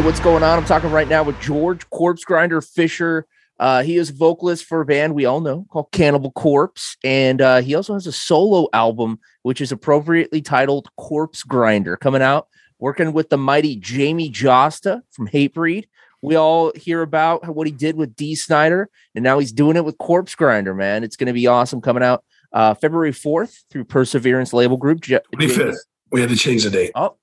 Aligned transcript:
Hey, 0.00 0.06
what's 0.06 0.20
going 0.20 0.42
on? 0.42 0.56
I'm 0.56 0.64
talking 0.64 0.90
right 0.90 1.06
now 1.06 1.22
with 1.22 1.38
George 1.42 1.90
Corpse 1.90 2.24
Grinder 2.24 2.62
Fisher. 2.62 3.26
Uh, 3.58 3.82
he 3.82 3.98
is 3.98 4.08
vocalist 4.08 4.64
for 4.64 4.80
a 4.80 4.86
band 4.86 5.14
we 5.14 5.26
all 5.26 5.42
know 5.42 5.66
called 5.68 5.92
Cannibal 5.92 6.30
Corpse, 6.30 6.96
and 7.04 7.42
uh, 7.42 7.60
he 7.60 7.74
also 7.74 7.92
has 7.92 8.06
a 8.06 8.12
solo 8.12 8.66
album 8.72 9.18
which 9.42 9.60
is 9.60 9.72
appropriately 9.72 10.40
titled 10.40 10.88
Corpse 10.96 11.42
Grinder, 11.42 11.98
coming 11.98 12.22
out. 12.22 12.48
Working 12.78 13.12
with 13.12 13.28
the 13.28 13.36
mighty 13.36 13.76
Jamie 13.76 14.30
Jasta 14.30 15.02
from 15.10 15.28
Hatebreed. 15.28 15.84
We 16.22 16.34
all 16.34 16.72
hear 16.74 17.02
about 17.02 17.54
what 17.54 17.66
he 17.66 17.70
did 17.70 17.96
with 17.96 18.16
Dee 18.16 18.36
Snider, 18.36 18.88
and 19.14 19.22
now 19.22 19.38
he's 19.38 19.52
doing 19.52 19.76
it 19.76 19.84
with 19.84 19.98
Corpse 19.98 20.34
Grinder. 20.34 20.72
Man, 20.72 21.04
it's 21.04 21.16
going 21.16 21.26
to 21.26 21.34
be 21.34 21.46
awesome. 21.46 21.82
Coming 21.82 22.02
out 22.02 22.24
uh, 22.54 22.72
February 22.72 23.12
4th 23.12 23.64
through 23.70 23.84
Perseverance 23.84 24.54
Label 24.54 24.78
Group. 24.78 25.02
J- 25.02 25.20
25th. 25.36 25.76
We 26.10 26.22
had 26.22 26.30
to 26.30 26.36
change 26.36 26.64
the 26.64 26.70
date. 26.70 26.92
Oh, 26.94 27.18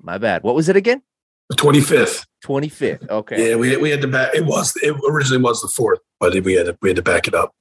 my 0.00 0.16
bad. 0.18 0.44
What 0.44 0.54
was 0.54 0.68
it 0.68 0.76
again? 0.76 1.02
The 1.48 1.56
25th. 1.56 2.26
25th. 2.44 3.08
Okay. 3.08 3.50
Yeah, 3.50 3.56
we, 3.56 3.76
we 3.76 3.90
had 3.90 4.02
to 4.02 4.08
back. 4.08 4.34
It 4.34 4.44
was 4.44 4.74
it 4.76 4.94
originally 5.08 5.42
was 5.42 5.62
the 5.62 5.68
fourth, 5.68 6.00
but 6.20 6.32
we 6.44 6.54
had 6.54 6.66
to 6.66 6.78
we 6.82 6.90
had 6.90 6.96
to 6.96 7.02
back 7.02 7.26
it 7.26 7.34
up. 7.34 7.54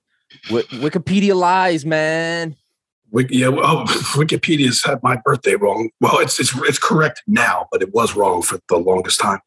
Wikipedia 0.50 1.36
lies, 1.36 1.86
man. 1.86 2.56
We, 3.12 3.28
yeah, 3.30 3.48
oh, 3.48 3.86
Wikipedia's 4.16 4.84
had 4.84 5.02
my 5.02 5.18
birthday 5.24 5.56
wrong. 5.56 5.90
Well, 6.02 6.20
it's 6.20 6.40
it's 6.40 6.54
it's 6.64 6.80
correct 6.80 7.24
now, 7.28 7.68
but 7.72 7.82
it 7.82 7.94
was 7.94 8.16
wrong 8.16 8.42
for 8.42 8.60
the 8.68 8.78
longest 8.78 9.20
time. 9.20 9.40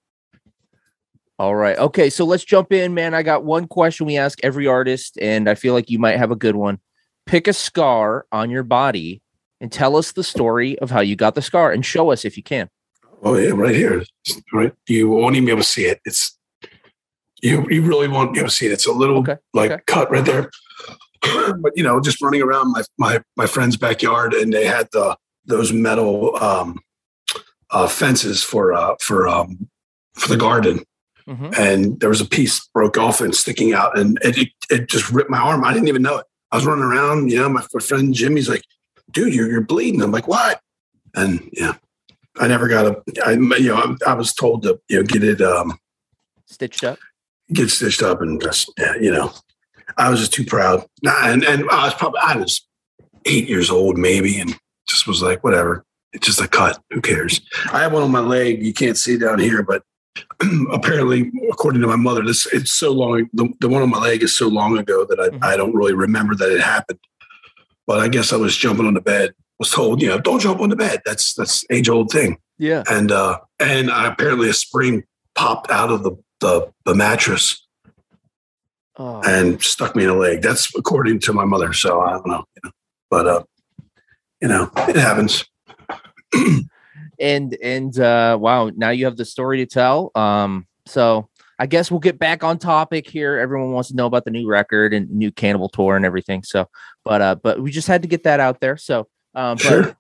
All 1.39 1.55
right. 1.55 1.79
Okay. 1.79 2.11
So 2.11 2.25
let's 2.25 2.45
jump 2.45 2.73
in, 2.73 2.95
man. 2.95 3.15
I 3.15 3.23
got 3.23 3.45
one 3.45 3.67
question 3.67 4.07
we 4.07 4.17
ask 4.17 4.39
every 4.43 4.67
artist, 4.67 5.19
and 5.21 5.49
I 5.49 5.55
feel 5.55 5.75
like 5.75 5.91
you 5.91 5.99
might 5.99 6.17
have 6.17 6.31
a 6.31 6.37
good 6.37 6.57
one. 6.57 6.81
Pick 7.27 7.47
a 7.47 7.53
scar 7.53 8.27
on 8.33 8.51
your 8.51 8.63
body 8.63 9.23
and 9.61 9.71
tell 9.71 9.97
us 9.97 10.13
the 10.13 10.25
story 10.25 10.79
of 10.79 10.91
how 10.91 11.01
you 11.01 11.17
got 11.17 11.35
the 11.35 11.43
scar 11.43 11.71
and 11.71 11.85
show 11.85 12.11
us 12.11 12.25
if 12.25 12.37
you 12.37 12.43
can. 12.43 12.69
Oh 13.23 13.37
yeah, 13.37 13.51
right 13.51 13.75
here. 13.75 14.03
Right, 14.53 14.73
you 14.89 15.09
won't 15.09 15.37
even 15.37 15.47
be 15.47 15.53
able 15.53 15.63
to 15.63 15.69
see 15.69 15.85
it. 15.87 16.01
It's 16.05 16.39
you. 17.43 17.67
You 17.71 17.83
really 17.83 18.09
won't 18.09 18.33
be 18.33 18.39
able 18.41 18.49
to 18.49 18.55
see 18.55 18.67
it. 18.67 18.73
It's 18.73 18.87
a 18.87 18.93
little 18.93 19.19
Okay, 19.19 19.37
like 19.55 19.71
okay. 19.71 19.83
cut 19.87 20.11
right 20.11 20.25
there. 20.25 20.51
but 21.61 21.73
you 21.77 21.83
know, 21.83 22.01
just 22.01 22.21
running 22.23 22.43
around 22.43 22.73
my 22.73 22.83
my 22.99 23.23
my 23.37 23.47
friend's 23.47 23.77
backyard, 23.77 24.33
and 24.35 24.53
they 24.53 24.67
had 24.67 24.89
the 24.93 25.17
those 25.45 25.73
metal 25.73 26.37
um, 26.43 26.79
uh, 27.71 27.87
fences 27.89 28.43
for 28.43 28.73
uh, 28.73 28.95
for 29.01 29.29
um, 29.29 29.69
for 30.15 30.29
the 30.29 30.37
garden, 30.37 30.81
Mhm. 31.29 31.57
and 31.59 32.01
there 32.01 32.09
was 32.09 32.21
a 32.21 32.27
piece 32.27 32.67
broke 32.75 32.97
off 32.99 33.21
and 33.21 33.35
sticking 33.35 33.73
out, 33.75 33.99
and 33.99 34.19
it, 34.23 34.39
it 34.39 34.49
it 34.71 34.89
just 34.89 35.11
ripped 35.11 35.31
my 35.31 35.39
arm. 35.39 35.65
I 35.65 35.73
didn't 35.75 35.89
even 35.89 36.03
know 36.03 36.19
it. 36.19 36.27
I 36.53 36.57
was 36.57 36.65
running 36.67 36.85
around. 36.85 37.31
You 37.31 37.39
know, 37.41 37.49
my 37.51 37.63
friend 37.83 38.15
Jimmy's 38.15 38.49
like, 38.49 38.65
"Dude, 39.11 39.35
you're 39.35 39.51
you're 39.51 39.61
bleeding." 39.61 40.03
I'm 40.03 40.11
like, 40.13 40.27
"What?" 40.29 40.61
And 41.15 41.49
yeah, 41.53 41.75
I 42.41 42.49
never 42.49 42.67
got 42.69 42.87
a. 42.87 43.03
I 43.25 43.33
you 43.33 43.69
know 43.69 43.77
I, 44.07 44.11
I 44.11 44.15
was 44.15 44.33
told 44.35 44.63
to 44.65 44.81
you 44.89 44.97
know 44.99 45.03
get 45.05 45.23
it 45.23 45.41
um 45.41 45.79
Stitched 46.47 46.83
up. 46.85 46.99
get 47.53 47.69
stitched 47.71 48.03
up 48.03 48.21
and 48.23 48.41
just 48.41 48.73
yeah, 48.79 48.95
you 49.01 49.13
know 49.13 49.33
I 49.97 50.11
was 50.11 50.19
just 50.21 50.33
too 50.33 50.45
proud. 50.45 50.85
And 51.05 51.45
and 51.45 51.69
I 51.71 51.85
was 51.85 51.95
probably 51.95 52.21
I 52.25 52.37
was 52.37 52.67
eight 53.27 53.49
years 53.49 53.71
old 53.71 53.99
maybe, 53.99 54.39
and 54.41 54.59
just 54.89 55.07
was 55.07 55.23
like 55.23 55.45
whatever. 55.45 55.85
It's 56.13 56.27
just 56.27 56.41
a 56.41 56.49
cut. 56.49 56.83
Who 56.91 57.01
cares? 57.01 57.41
I 57.73 57.83
have 57.83 57.93
one 57.93 58.03
on 58.03 58.11
my 58.11 58.19
leg. 58.21 58.65
You 58.65 58.73
can't 58.73 58.97
see 58.99 59.17
down 59.17 59.39
here, 59.39 59.63
but 59.63 59.85
apparently, 60.73 61.31
according 61.53 61.83
to 61.83 61.87
my 61.87 61.95
mother, 61.97 62.25
this 62.25 62.47
it's 62.53 62.73
so 62.73 62.91
long. 62.93 63.29
The, 63.33 63.49
the 63.61 63.69
one 63.69 63.83
on 63.83 63.91
my 63.91 63.99
leg 64.01 64.23
is 64.25 64.37
so 64.37 64.49
long 64.49 64.77
ago 64.79 65.05
that 65.05 65.21
I, 65.21 65.29
Mhm. 65.29 65.45
I 65.45 65.57
don't 65.57 65.75
really 65.75 65.95
remember 65.95 66.35
that 66.35 66.51
it 66.51 66.61
happened. 66.61 66.99
But 67.87 68.01
I 68.01 68.09
guess 68.09 68.33
I 68.33 68.37
was 68.37 68.57
jumping 68.57 68.87
on 68.87 68.95
the 68.95 69.01
bed. 69.01 69.35
Was 69.61 69.71
told, 69.71 70.03
you 70.03 70.09
know, 70.09 70.19
don't 70.19 70.41
jump 70.41 70.61
on 70.61 70.71
the 70.71 70.77
bed. 70.77 71.03
That's 71.05 71.35
that's 71.35 71.65
age 71.71 71.89
old 71.89 72.11
thing. 72.11 72.39
Yeah. 72.59 72.83
And 72.91 73.13
uh 73.13 73.39
and 73.61 73.91
apparently 73.91 74.49
a 74.49 74.55
spring 74.55 75.05
popped 75.35 75.71
out 75.71 75.91
of 75.91 76.03
the 76.03 76.13
the, 76.41 76.73
the 76.87 76.95
mattress 76.95 77.67
Oh, 79.01 79.23
and 79.25 79.63
stuck 79.63 79.97
me 79.97 80.03
in 80.03 80.11
the 80.11 80.15
leg. 80.15 80.43
That's 80.43 80.75
according 80.77 81.21
to 81.21 81.33
my 81.33 81.47
mother. 81.47 81.73
So 81.73 82.03
I 82.03 82.11
don't 82.11 82.27
know. 82.27 82.45
You 82.55 82.61
know. 82.65 82.71
But 83.09 83.27
uh, 83.27 83.43
you 84.43 84.49
know, 84.49 84.71
it 84.77 84.97
happens. 84.97 85.47
and 87.19 87.57
and 87.63 87.99
uh 87.99 88.37
wow, 88.39 88.71
now 88.77 88.91
you 88.91 89.07
have 89.07 89.17
the 89.17 89.25
story 89.25 89.57
to 89.57 89.67
tell. 89.67 90.11
Um, 90.15 90.67
so 90.85 91.31
I 91.59 91.65
guess 91.65 91.91
we'll 91.91 92.01
get 92.01 92.19
back 92.19 92.45
on 92.45 92.59
topic 92.59 93.09
here. 93.09 93.39
Everyone 93.39 93.73
wants 93.73 93.89
to 93.89 93.97
know 93.97 94.05
about 94.05 94.27
the 94.27 94.31
new 94.31 94.47
record 94.47 94.93
and 94.93 95.11
new 95.11 95.33
Cannibal 95.33 95.71
tour 95.71 95.97
and 95.97 96.05
everything. 96.05 96.43
So, 96.43 96.69
but 97.03 97.23
uh, 97.23 97.37
but 97.37 97.63
we 97.63 97.71
just 97.71 97.89
had 97.89 98.03
to 98.03 98.09
get 98.09 98.25
that 98.25 98.39
out 98.39 98.61
there. 98.61 98.77
So, 98.77 99.09
um, 99.35 99.57
but 99.57 99.63
Sure. 99.63 99.97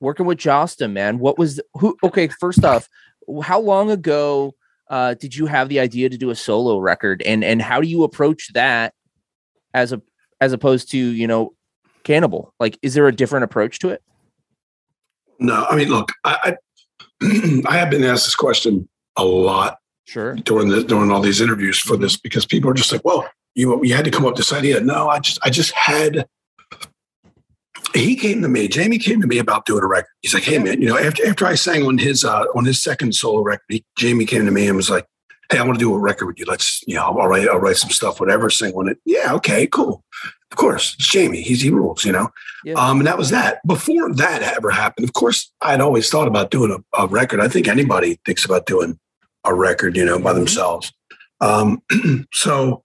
working 0.00 0.26
with 0.26 0.38
Jasta, 0.38 0.90
man, 0.90 1.18
what 1.18 1.38
was 1.38 1.60
who? 1.74 1.96
Okay, 2.02 2.28
first 2.28 2.64
off, 2.64 2.88
how 3.42 3.60
long 3.60 3.90
ago 3.90 4.54
uh 4.88 5.14
did 5.14 5.34
you 5.34 5.46
have 5.46 5.68
the 5.68 5.80
idea 5.80 6.08
to 6.08 6.16
do 6.16 6.30
a 6.30 6.34
solo 6.34 6.78
record, 6.78 7.22
and 7.22 7.42
and 7.44 7.60
how 7.62 7.80
do 7.80 7.88
you 7.88 8.04
approach 8.04 8.52
that 8.52 8.94
as 9.74 9.92
a 9.92 10.00
as 10.40 10.52
opposed 10.52 10.90
to 10.92 10.98
you 10.98 11.26
know 11.26 11.54
Cannibal? 12.04 12.52
Like, 12.60 12.78
is 12.82 12.94
there 12.94 13.08
a 13.08 13.12
different 13.14 13.44
approach 13.44 13.78
to 13.80 13.88
it? 13.88 14.02
No, 15.38 15.66
I 15.68 15.76
mean, 15.76 15.88
look, 15.88 16.12
I 16.24 16.54
I, 17.22 17.26
I 17.66 17.76
have 17.78 17.90
been 17.90 18.04
asked 18.04 18.26
this 18.26 18.34
question 18.36 18.88
a 19.16 19.24
lot 19.24 19.78
Sure. 20.04 20.34
during 20.36 20.68
the 20.68 20.84
during 20.84 21.10
all 21.10 21.20
these 21.20 21.40
interviews 21.40 21.78
for 21.80 21.96
this 21.96 22.16
because 22.16 22.46
people 22.46 22.70
are 22.70 22.74
just 22.74 22.92
like, 22.92 23.04
well, 23.04 23.28
you 23.54 23.82
you 23.84 23.94
had 23.94 24.04
to 24.04 24.10
come 24.10 24.24
up 24.24 24.32
with 24.32 24.36
this 24.36 24.52
idea. 24.52 24.80
No, 24.80 25.08
I 25.08 25.18
just 25.18 25.38
I 25.42 25.50
just 25.50 25.72
had. 25.72 26.26
He 27.96 28.16
came 28.16 28.42
to 28.42 28.48
me. 28.48 28.68
Jamie 28.68 28.98
came 28.98 29.20
to 29.20 29.26
me 29.26 29.38
about 29.38 29.64
doing 29.66 29.82
a 29.82 29.86
record. 29.86 30.10
He's 30.22 30.34
like, 30.34 30.44
"Hey 30.44 30.58
man, 30.58 30.80
you 30.80 30.88
know, 30.88 30.98
after 30.98 31.26
after 31.26 31.46
I 31.46 31.54
sang 31.54 31.84
on 31.84 31.98
his 31.98 32.24
uh 32.24 32.44
on 32.54 32.64
his 32.64 32.82
second 32.82 33.14
solo 33.14 33.42
record, 33.42 33.64
he, 33.68 33.84
Jamie 33.98 34.26
came 34.26 34.44
to 34.44 34.50
me 34.50 34.66
and 34.66 34.76
was 34.76 34.90
like, 34.90 35.06
hey, 35.50 35.58
I 35.58 35.62
want 35.62 35.78
to 35.78 35.84
do 35.84 35.94
a 35.94 35.98
record 35.98 36.26
with 36.26 36.38
you. 36.38 36.44
Let's, 36.46 36.82
you 36.86 36.96
know, 36.96 37.02
I'll 37.02 37.28
write, 37.28 37.48
I'll 37.48 37.58
write 37.60 37.76
some 37.76 37.90
stuff, 37.90 38.18
whatever, 38.18 38.50
sing 38.50 38.72
on 38.74 38.88
it. 38.88 38.98
Yeah, 39.04 39.32
okay, 39.34 39.66
cool. 39.68 40.02
Of 40.50 40.56
course, 40.56 40.94
it's 40.98 41.08
Jamie. 41.08 41.40
He's 41.42 41.60
he 41.60 41.70
rules, 41.70 42.04
you 42.04 42.12
know. 42.12 42.30
Yeah. 42.64 42.74
Um, 42.74 42.98
and 42.98 43.06
that 43.06 43.18
was 43.18 43.30
that. 43.30 43.60
Before 43.66 44.12
that 44.14 44.42
ever 44.42 44.70
happened, 44.70 45.04
of 45.08 45.12
course, 45.12 45.52
I'd 45.60 45.80
always 45.80 46.08
thought 46.10 46.28
about 46.28 46.50
doing 46.50 46.72
a, 46.72 47.02
a 47.02 47.06
record. 47.06 47.40
I 47.40 47.48
think 47.48 47.68
anybody 47.68 48.18
thinks 48.24 48.44
about 48.44 48.66
doing 48.66 48.98
a 49.44 49.54
record, 49.54 49.96
you 49.96 50.04
know, 50.04 50.18
by 50.18 50.32
Mhm. 50.32 50.36
themselves. 50.36 50.92
Um, 51.40 51.82
so, 52.32 52.82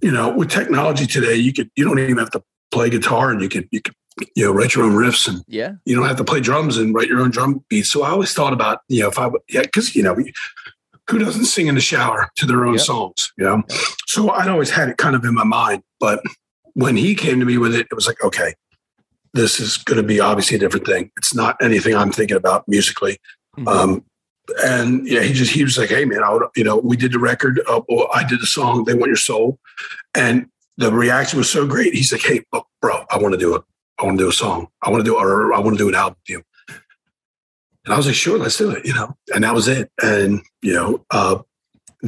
you 0.00 0.10
know, 0.12 0.34
with 0.34 0.50
technology 0.50 1.06
today, 1.06 1.34
you 1.34 1.52
could 1.52 1.70
you 1.76 1.84
don't 1.84 1.98
even 1.98 2.18
have 2.18 2.30
to 2.30 2.42
play 2.70 2.90
guitar, 2.90 3.30
and 3.30 3.40
you 3.42 3.48
could 3.48 3.68
you 3.70 3.80
could 3.82 3.94
you 4.34 4.44
know 4.44 4.52
write 4.52 4.74
your 4.74 4.84
own 4.84 4.92
riffs 4.92 5.28
and 5.28 5.42
Yeah. 5.46 5.72
you 5.84 5.94
don't 5.96 6.06
have 6.06 6.16
to 6.16 6.24
play 6.24 6.40
drums 6.40 6.76
and 6.78 6.94
write 6.94 7.08
your 7.08 7.20
own 7.20 7.30
drum 7.30 7.64
beats. 7.68 7.90
So 7.92 8.02
I 8.02 8.10
always 8.10 8.32
thought 8.32 8.52
about, 8.52 8.80
you 8.88 9.00
know, 9.02 9.08
if 9.08 9.18
I 9.18 9.26
would, 9.26 9.40
yeah, 9.48 9.62
because, 9.62 9.94
you 9.94 10.02
know, 10.02 10.16
who 11.08 11.18
doesn't 11.18 11.46
sing 11.46 11.66
in 11.68 11.74
the 11.74 11.80
shower 11.80 12.28
to 12.36 12.46
their 12.46 12.64
own 12.66 12.74
Yep. 12.74 12.82
songs, 12.82 13.32
you 13.38 13.44
know? 13.44 13.62
Yep. 13.68 13.78
So 14.06 14.30
I'd 14.30 14.48
always 14.48 14.70
had 14.70 14.88
it 14.88 14.96
kind 14.98 15.16
of 15.16 15.24
in 15.24 15.34
my 15.34 15.44
mind. 15.44 15.82
But 16.00 16.22
when 16.74 16.96
he 16.96 17.14
came 17.14 17.40
to 17.40 17.46
me 17.46 17.58
with 17.58 17.74
it, 17.74 17.86
it 17.90 17.94
was 17.94 18.06
like, 18.06 18.22
okay, 18.22 18.54
this 19.34 19.58
is 19.60 19.76
going 19.78 19.96
to 19.96 20.02
be 20.02 20.20
obviously 20.20 20.56
a 20.56 20.60
different 20.60 20.86
thing. 20.86 21.10
It's 21.16 21.34
not 21.34 21.56
anything 21.62 21.94
I'm 21.94 22.12
thinking 22.12 22.36
about 22.36 22.66
musically. 22.68 23.18
Mhm. 23.58 23.68
Um, 23.68 24.04
and 24.64 25.06
yeah, 25.06 25.22
he 25.22 25.32
just, 25.32 25.52
he 25.52 25.62
was 25.62 25.76
like, 25.76 25.90
hey, 25.90 26.04
man, 26.04 26.22
I 26.22 26.32
would, 26.32 26.42
you 26.56 26.64
know, 26.64 26.76
we 26.76 26.96
did 26.96 27.12
the 27.12 27.18
record, 27.18 27.60
uh, 27.68 27.80
well, 27.88 28.08
I 28.14 28.24
did 28.24 28.40
the 28.40 28.46
song, 28.46 28.84
They 28.84 28.94
Want 28.94 29.08
Your 29.08 29.16
Soul. 29.16 29.58
And 30.14 30.46
the 30.78 30.92
reaction 30.92 31.38
was 31.38 31.50
so 31.50 31.66
great. 31.66 31.92
He's 31.94 32.12
like, 32.12 32.22
hey, 32.22 32.42
bro, 32.80 33.04
I 33.10 33.18
want 33.18 33.32
to 33.34 33.38
do 33.38 33.54
it. 33.56 33.62
I 33.98 34.04
want 34.04 34.18
to 34.18 34.24
do 34.24 34.28
a 34.28 34.32
song. 34.32 34.68
I 34.82 34.90
want 34.90 35.04
to 35.04 35.10
do, 35.10 35.16
or 35.16 35.52
I 35.52 35.58
want 35.58 35.76
to 35.76 35.82
do 35.82 35.88
an 35.88 35.94
album 35.94 36.16
with 36.22 36.30
you. 36.38 36.42
And 37.84 37.94
I 37.94 37.96
was 37.96 38.06
like, 38.06 38.14
sure, 38.14 38.38
let's 38.38 38.56
do 38.58 38.70
it, 38.70 38.84
you 38.84 38.92
know, 38.94 39.16
and 39.34 39.44
that 39.44 39.54
was 39.54 39.66
it. 39.66 39.90
And, 40.02 40.42
you 40.62 40.74
know, 40.74 41.04
uh, 41.10 41.38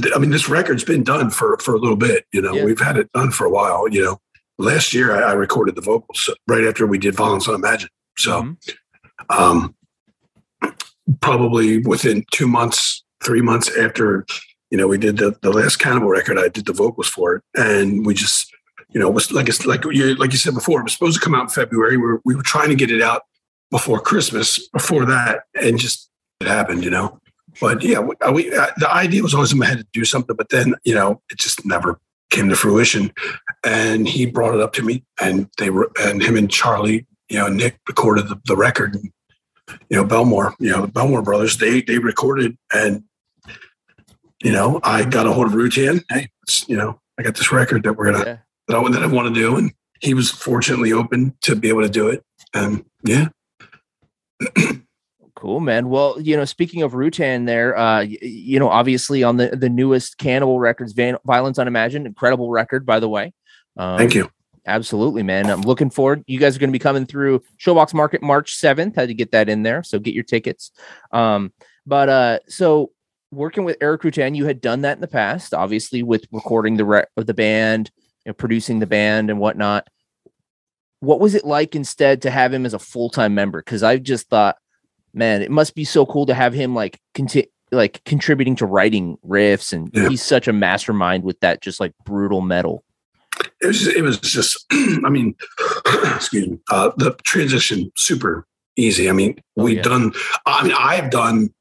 th- 0.01 0.13
I 0.15 0.19
mean, 0.19 0.31
this 0.31 0.49
record's 0.49 0.85
been 0.85 1.03
done 1.03 1.31
for, 1.31 1.57
for 1.59 1.75
a 1.75 1.79
little 1.79 1.97
bit, 1.97 2.27
you 2.33 2.43
know, 2.43 2.53
Yeah. 2.53 2.65
we've 2.65 2.81
had 2.81 2.97
it 2.99 3.11
done 3.13 3.31
for 3.31 3.47
a 3.47 3.51
while, 3.51 3.89
you 3.89 4.05
know, 4.05 4.19
last 4.59 4.93
year 4.93 5.13
I, 5.17 5.31
I 5.31 5.33
recorded 5.33 5.75
the 5.77 5.81
vocals 5.81 6.29
right 6.47 6.65
after 6.65 6.87
we 6.87 6.99
did 6.99 7.15
Violence 7.17 7.49
Unimagined. 7.49 7.91
So, 8.19 8.43
Mhm. 8.43 8.57
um, 9.31 9.75
probably 11.21 11.79
within 11.79 12.25
two 12.31 12.47
months, 12.47 13.03
three 13.23 13.41
months 13.41 13.75
after, 13.77 14.27
you 14.71 14.79
know, 14.79 14.87
we 14.87 14.99
did 14.99 15.17
the, 15.17 15.37
the 15.43 15.51
last 15.51 15.77
Cannibal 15.79 16.09
record, 16.09 16.39
I 16.39 16.49
did 16.49 16.67
the 16.67 16.73
vocals 16.73 17.09
for 17.09 17.37
it. 17.37 17.43
And 17.57 18.05
we 18.07 18.15
just, 18.15 18.53
you 18.93 19.01
know, 19.01 19.09
it 19.09 19.15
was 19.15 19.31
like, 19.31 19.49
it's 19.49 19.65
like 19.67 19.85
you, 19.85 20.15
like 20.17 20.33
you 20.33 20.39
said 20.39 20.55
before, 20.55 20.81
it 20.81 20.85
was 20.85 20.93
supposed 20.93 21.19
to 21.19 21.25
come 21.25 21.35
out 21.35 21.43
in 21.43 21.49
February. 21.49 21.97
We 21.97 22.03
were, 22.03 22.21
we 22.25 22.35
were 22.35 22.43
trying 22.43 22.71
to 22.71 22.75
get 22.75 22.91
it 22.91 23.03
out 23.03 23.23
before 23.71 24.01
Christmas, 24.01 24.69
before 24.69 25.05
that, 25.07 25.45
and 25.61 25.79
just 25.79 26.11
it 26.41 26.49
happened, 26.49 26.85
you 26.85 26.91
know. 26.91 27.21
But 27.61 27.83
yeah, 27.83 28.01
we, 28.01 28.15
we 28.33 28.55
uh, 28.55 28.67
the 28.77 28.91
idea 28.93 29.23
was 29.23 29.35
always 29.35 29.53
in 29.53 29.59
my 29.59 29.67
head 29.67 29.79
to 29.79 29.87
do 29.93 30.05
something, 30.05 30.37
but 30.37 30.49
then 30.51 30.75
you 30.85 30.95
know 30.95 31.21
it 31.31 31.39
just 31.39 31.65
never 31.65 32.01
came 32.31 32.49
to 32.49 32.57
fruition. 32.57 33.13
And 33.65 34.09
he 34.09 34.27
brought 34.27 34.55
it 34.55 34.61
up 34.61 34.73
to 34.75 34.83
me, 34.83 35.05
and 35.21 35.49
they 35.59 35.71
were, 35.71 35.91
and 36.01 36.23
him 36.23 36.37
and 36.37 36.51
Charlie, 36.51 37.07
you 37.29 37.39
know, 37.39 37.49
Nick 37.49 37.79
recorded 37.89 38.29
the, 38.29 38.41
the 38.47 38.57
record. 38.57 38.95
And, 38.95 39.13
you 39.89 39.97
know, 39.97 40.05
Bellmore, 40.05 40.55
you 40.59 40.71
know, 40.71 40.83
the 40.83 40.93
Bellmore 40.93 41.25
brothers, 41.25 41.59
they 41.59 41.83
they 41.83 41.99
recorded, 41.99 42.57
and 42.73 43.05
you 44.43 44.53
know, 44.53 44.81
I 44.83 45.05
got 45.05 45.27
a 45.27 45.33
hold 45.33 45.49
of 45.49 45.53
Rutan. 45.53 46.05
Hey, 46.09 46.29
you 46.67 46.77
know, 46.77 47.01
I 47.19 47.23
got 47.23 47.35
this 47.35 47.53
record 47.53 47.83
that 47.85 47.95
we're 47.95 48.13
gonna 48.13 48.25
Yeah. 48.25 48.37
That 48.70 48.78
I 48.78 48.90
that 48.90 49.02
I 49.02 49.06
want 49.06 49.34
to 49.34 49.40
do, 49.40 49.56
and 49.56 49.72
he 50.00 50.14
was 50.14 50.31
fortunately 50.31 50.93
open 50.93 51.34
to 51.43 51.56
be 51.56 51.69
able 51.69 51.82
to 51.82 51.88
do 51.88 52.08
it. 52.08 52.25
And 52.55 52.84
yeah, 53.05 53.28
Cool, 55.40 55.61
man. 55.61 55.88
Well, 55.88 56.20
you 56.20 56.37
know, 56.37 56.44
speaking 56.44 56.82
of 56.82 56.93
Rutan, 56.93 57.46
there, 57.46 57.75
uh, 57.75 58.00
you 58.02 58.58
know, 58.58 58.69
obviously 58.69 59.22
on 59.22 59.38
the 59.38 59.49
the 59.56 59.70
newest 59.70 60.19
Cannibal 60.19 60.61
Records, 60.61 60.93
Van- 60.93 61.17
Violence 61.25 61.58
Unimagined, 61.58 62.06
incredible 62.06 62.50
record, 62.50 62.84
by 62.84 63.00
the 63.00 63.08
way. 63.08 63.32
Um, 63.78 63.96
thank 63.96 64.14
you. 64.14 64.28
Absolutely, 64.67 65.22
man. 65.22 65.49
I'm 65.49 65.62
looking 65.62 65.88
forward. 65.88 66.25
You 66.26 66.38
guys 66.38 66.56
are 66.56 66.58
going 66.58 66.69
to 66.69 66.72
be 66.72 66.78
coming 66.78 67.06
through 67.06 67.43
Showbox 67.58 67.94
Market 67.94 68.22
March 68.22 68.55
7th. 68.55 68.94
Had 68.94 69.08
to 69.08 69.14
get 69.14 69.32
that 69.32 69.49
in 69.49 69.62
there, 69.62 69.82
so 69.82 69.99
get 69.99 70.12
your 70.12 70.25
tickets. 70.25 70.72
Um, 71.11 71.55
but 71.87 72.11
uh, 72.11 72.38
so 72.46 72.90
working 73.31 73.64
with 73.64 73.78
Erik 73.81 74.02
Rutan, 74.02 74.37
you 74.37 74.44
had 74.44 74.61
done 74.61 74.82
that 74.82 74.99
in 74.99 75.00
the 75.00 75.08
past, 75.08 75.55
obviously 75.55 76.02
with 76.02 76.26
recording 76.32 76.76
the 76.76 76.84
re- 76.84 77.06
of 77.17 77.25
the 77.25 77.32
band, 77.32 77.90
you 78.25 78.31
know, 78.31 78.34
producing 78.34 78.78
the 78.78 78.87
band 78.87 79.31
and 79.31 79.38
whatnot. 79.40 79.88
What 81.00 81.20
was 81.20 81.34
it 81.34 81.44
like 81.44 81.75
instead 81.75 82.22
to 82.22 82.31
have 82.31 82.52
him 82.52 82.67
as 82.67 82.75
a 82.75 82.78
full 82.78 83.08
time 83.11 83.34
member? 83.34 83.61
Because 83.62 83.82
I 83.82 83.96
just 83.96 84.28
thought, 84.28 84.56
man, 85.14 85.40
it 85.43 85.50
must 85.50 85.75
be 85.75 85.84
so 85.84 86.05
cool 86.05 86.26
to 86.26 86.34
have 86.34 86.52
him 86.52 86.75
like 86.75 87.00
conti- 87.14 87.50
like 87.72 88.02
contributing 88.05 88.56
to 88.56 88.67
writing 88.67 89.17
riffs, 89.26 89.72
and 89.72 89.90
Yeah. 89.94 90.08
he's 90.08 90.22
such 90.22 90.46
a 90.49 90.52
mastermind 90.52 91.25
with 91.25 91.40
that 91.40 91.62
just 91.62 91.81
like 91.81 91.93
brutal 92.05 92.40
metal. 92.43 92.84
it 93.62 93.67
was 93.69 93.87
it 93.87 94.02
was 94.02 94.19
just 94.19 94.67
I 94.72 95.08
mean 95.08 95.34
excuse 96.14 96.49
me 96.49 96.58
uh, 96.70 96.90
the 96.99 97.14
transition 97.25 97.90
super 97.96 98.46
easy 98.76 99.08
I 99.08 99.12
mean 99.12 99.40
Oh, 99.56 99.64
we've 99.64 99.76
yeah. 99.78 99.82
done 99.82 100.12
I 100.46 100.64
mean 100.64 100.75
I've 100.78 101.11
done 101.11 101.55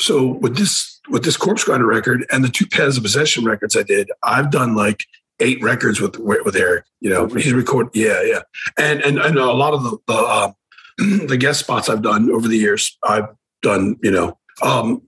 so 0.00 0.26
with 0.26 0.56
this 0.56 1.00
with 1.10 1.24
this 1.24 1.36
corpse 1.36 1.64
grinder 1.64 1.86
record 1.86 2.24
and 2.30 2.42
the 2.44 2.48
two 2.48 2.66
paths 2.66 2.96
of 2.96 3.02
possession 3.02 3.44
records 3.44 3.76
I 3.76 3.82
did 3.82 4.10
I've 4.22 4.50
done 4.50 4.74
like 4.76 5.04
eight 5.40 5.62
records 5.62 6.00
with 6.00 6.18
with 6.18 6.56
Erik 6.56 6.84
you 7.00 7.10
know 7.10 7.26
he's 7.26 7.52
recorded 7.52 7.90
yeah 7.94 8.22
yeah 8.22 8.40
and 8.78 9.00
and, 9.02 9.18
and 9.18 9.38
a 9.38 9.52
lot 9.52 9.74
of 9.74 9.82
the 9.82 9.98
the, 10.06 10.14
uh, 10.14 10.52
the 11.26 11.36
guest 11.36 11.60
spots 11.60 11.88
I've 11.88 12.02
done 12.02 12.30
over 12.30 12.48
the 12.48 12.56
years 12.56 12.96
I've 13.04 13.28
done 13.62 13.96
you 14.02 14.10
know 14.10 14.38
um 14.62 15.02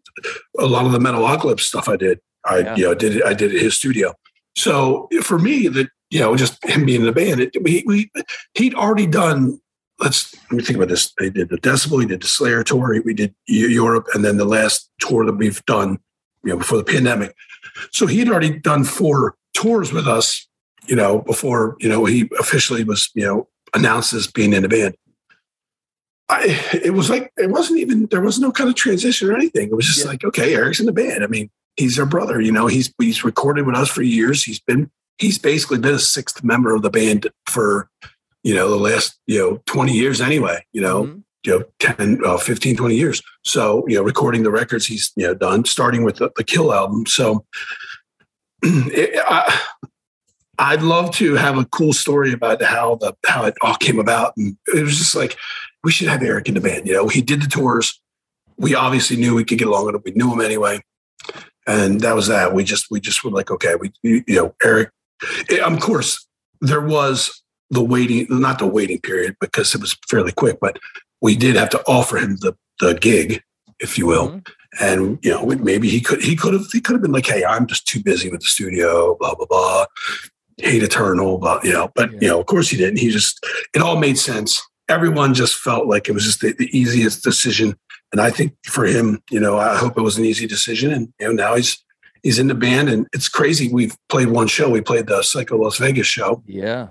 a 0.59 0.67
lot 0.67 0.85
of 0.85 0.93
the 0.93 0.99
Metalocalypse 0.99 1.61
stuff 1.61 1.89
I 1.89 1.97
did 1.97 2.21
I 2.45 2.59
Yeah. 2.59 2.77
you 2.77 2.85
know 2.85 2.95
did 2.95 3.17
it 3.17 3.25
I 3.25 3.35
did 3.35 3.55
at 3.55 3.61
his 3.61 3.75
studio 3.75 4.15
so 4.59 5.09
for 5.23 5.39
me, 5.39 5.69
that 5.69 5.89
you 6.11 6.19
know, 6.19 6.35
just 6.37 6.65
him 6.65 6.85
being 6.85 7.01
in 7.01 7.07
the 7.07 7.13
band, 7.13 7.41
it, 7.41 7.57
we, 7.63 7.85
we 7.87 8.11
he'd 8.55 8.75
already 8.75 9.07
done. 9.07 9.61
Let's 10.01 10.35
let 10.51 10.53
me 10.53 10.65
think 10.65 10.77
about 10.77 10.89
this. 10.89 11.13
They 11.19 11.31
did 11.31 11.49
the 11.49 11.59
Decibel, 11.59 12.01
he 12.01 12.07
did 12.07 12.23
the 12.23 12.27
Slayer 12.27 12.65
tour, 12.65 13.01
we 13.05 13.15
did 13.15 13.35
Europe, 13.47 14.07
and 14.15 14.25
then 14.25 14.37
the 14.37 14.45
last 14.45 14.91
tour 15.01 15.25
that 15.27 15.35
we've 15.37 15.65
done, 15.67 15.99
you 16.45 16.51
know, 16.51 16.57
before 16.57 16.79
the 16.79 16.85
pandemic. 16.85 17.35
So 17.93 18.07
he'd 18.07 18.29
already 18.29 18.59
done 18.59 18.85
four 18.85 19.37
tours 19.55 19.93
with 19.93 20.07
us, 20.07 20.47
you 20.87 20.97
know, 20.97 21.21
before 21.21 21.77
you 21.81 21.89
know 21.89 22.05
he 22.05 22.29
officially 22.39 22.85
was, 22.85 23.11
you 23.15 23.25
know, 23.25 23.49
announced 23.75 24.13
as 24.13 24.27
being 24.27 24.53
in 24.53 24.63
the 24.63 24.69
band. 24.69 24.95
I 26.29 26.61
it 26.85 26.93
was 26.93 27.09
like 27.09 27.33
it 27.37 27.51
wasn't 27.51 27.81
even 27.81 28.07
there 28.11 28.21
was 28.21 28.39
no 28.39 28.53
kind 28.53 28.69
of 28.69 28.77
transition 28.77 29.29
or 29.31 29.35
anything. 29.35 29.69
It 29.69 29.75
was 29.75 29.87
just 29.87 30.01
Yeah. 30.05 30.11
like, 30.11 30.25
okay, 30.25 30.55
Erik's 30.55 30.81
in 30.81 30.87
the 30.87 30.93
band. 30.93 31.25
I 31.25 31.27
mean, 31.27 31.51
he's 31.77 31.99
our 31.99 32.07
brother. 32.07 32.41
You 32.41 32.53
know, 32.53 32.67
he's 32.67 32.93
he's 33.01 33.25
recorded 33.25 33.67
with 33.67 33.77
us 33.77 33.89
for 33.89 34.03
years. 34.03 34.43
He's 34.45 34.61
been 34.61 34.91
he's 35.19 35.39
basically 35.39 35.79
been 35.79 35.95
a 35.95 35.99
sixth 35.99 36.45
member 36.45 36.75
of 36.75 36.83
the 36.83 36.91
band 36.91 37.29
for 37.47 37.89
you 38.45 38.55
know 38.55 38.69
the 38.69 38.77
last 38.77 39.19
you 39.27 39.39
know 39.39 39.63
20 39.67 39.93
years 39.93 40.21
anyway. 40.21 40.65
You 40.73 40.83
know, 40.83 41.05
Mhm. 41.05 41.23
you 41.45 41.59
know 41.61 41.65
10 41.81 42.21
uh, 42.25 42.37
15 42.37 42.77
20 42.77 42.95
years 42.97 43.23
so 43.45 43.85
you 43.89 43.95
know 43.97 44.03
recording 44.03 44.43
the 44.43 44.51
records 44.51 44.87
he's 44.87 45.13
you 45.17 45.25
know 45.27 45.35
done 45.35 45.65
starting 45.65 46.03
with 46.03 46.17
the, 46.17 46.31
the 46.37 46.43
kill 46.45 46.75
album 46.75 47.07
so 47.07 47.45
it, 48.63 49.23
I, 49.27 49.61
i'd 50.59 50.83
love 50.83 51.13
to 51.13 51.35
have 51.35 51.57
a 51.57 51.65
cool 51.67 51.93
story 51.93 52.33
about 52.33 52.63
how 52.63 52.97
the 52.97 53.15
how 53.27 53.45
it 53.45 53.55
all 53.63 53.77
came 53.77 53.99
about. 53.99 54.37
And 54.37 54.57
it 54.67 54.83
was 54.83 54.99
just 54.99 55.15
like 55.15 55.37
we 55.85 55.93
should 55.93 56.09
have 56.09 56.23
eric 56.23 56.49
in 56.49 56.55
the 56.55 56.61
band 56.61 56.87
you 56.87 56.95
know? 56.95 57.09
He 57.09 57.23
did 57.23 57.43
the 57.43 57.47
tours. 57.47 58.01
We 58.57 58.75
obviously 58.75 59.17
knew 59.17 59.35
we 59.35 59.45
could 59.45 59.59
get 59.59 59.69
along 59.69 59.87
with 59.87 59.95
him. 59.95 60.03
We 60.05 60.13
knew 60.13 60.33
him 60.33 60.41
anyway. 60.41 60.83
And 61.67 62.01
that 62.01 62.17
was 62.17 62.27
that. 62.27 62.55
We 62.55 62.65
just 62.65 62.87
we 62.91 63.01
just 63.01 63.23
were 63.23 63.31
like 63.31 63.51
okay 63.51 63.75
we 63.77 63.93
you 64.03 64.25
you 64.27 64.37
know 64.37 64.55
eric 64.63 64.91
it, 65.49 65.61
of 65.61 65.81
course 65.81 66.27
there 66.61 66.81
was 66.81 67.43
the 67.71 67.83
waiting 67.83 68.27
not 68.31 68.59
the 68.59 68.67
waiting 68.67 69.01
period 69.01 69.37
because 69.41 69.75
it 69.75 69.81
was 69.81 69.97
fairly 70.09 70.33
quick 70.33 70.59
but 70.61 70.79
we 71.21 71.37
did 71.37 71.57
have 71.57 71.71
to 71.71 71.83
offer 71.87 72.17
him 72.17 72.37
the 72.41 72.55
the 72.81 72.95
gig, 72.95 73.43
if 73.81 73.99
you 73.99 74.07
will. 74.07 74.29
Mhm. 74.31 74.47
And 74.81 75.19
you 75.23 75.31
know, 75.31 75.45
maybe 75.47 75.89
he 75.89 76.01
could 76.01 76.23
he 76.23 76.37
could 76.37 76.55
have 76.55 76.67
he 76.73 76.81
could 76.81 76.95
have 76.95 77.03
been 77.03 77.13
like, 77.13 77.27
hey, 77.27 77.45
I'm 77.45 77.67
just 77.67 77.87
too 77.87 78.03
busy 78.03 78.31
with 78.31 78.41
the 78.41 78.47
studio, 78.47 79.17
blah 79.19 79.35
blah 79.35 79.47
blah. 79.47 79.87
Hate 80.59 80.83
eternal, 80.83 81.39
but 81.39 81.65
you 81.65 81.73
know, 81.73 81.91
but 81.95 82.13
Yeah. 82.13 82.19
you 82.21 82.29
know, 82.29 82.41
of 82.41 82.47
course 82.47 82.69
he 82.69 82.77
didn't. 82.77 82.99
He 82.99 83.11
just 83.11 83.45
it 83.75 83.83
all 83.83 83.97
made 83.97 84.19
sense. 84.19 84.63
Everyone 84.89 85.35
just 85.35 85.57
felt 85.57 85.87
like 85.87 86.09
it 86.09 86.13
was 86.13 86.25
just 86.25 86.41
the, 86.41 86.53
the 86.53 86.69
easiest 86.77 87.23
decision. 87.23 87.77
And 88.13 88.21
I 88.21 88.31
think 88.31 88.55
for 88.65 88.85
him, 88.87 89.23
you 89.31 89.39
know, 89.39 89.59
I 89.59 89.77
hope 89.77 89.99
it 89.99 90.03
was 90.03 90.17
an 90.17 90.25
easy 90.25 90.47
decision. 90.47 90.93
And 90.93 91.13
you 91.21 91.29
know, 91.29 91.33
now 91.33 91.55
he's 91.57 91.85
he's 92.23 92.39
in 92.39 92.47
the 92.49 92.55
band 92.55 92.89
and 92.89 93.07
it's 93.13 93.29
crazy. 93.29 93.69
We've 93.73 93.97
played 94.09 94.29
one 94.29 94.49
show. 94.49 94.71
We 94.71 94.81
played 94.81 95.07
the 95.07 95.23
Psycho 95.23 95.57
Las 95.59 95.79
Vegas 95.79 96.07
show. 96.07 96.43
Yeah. 96.47 96.89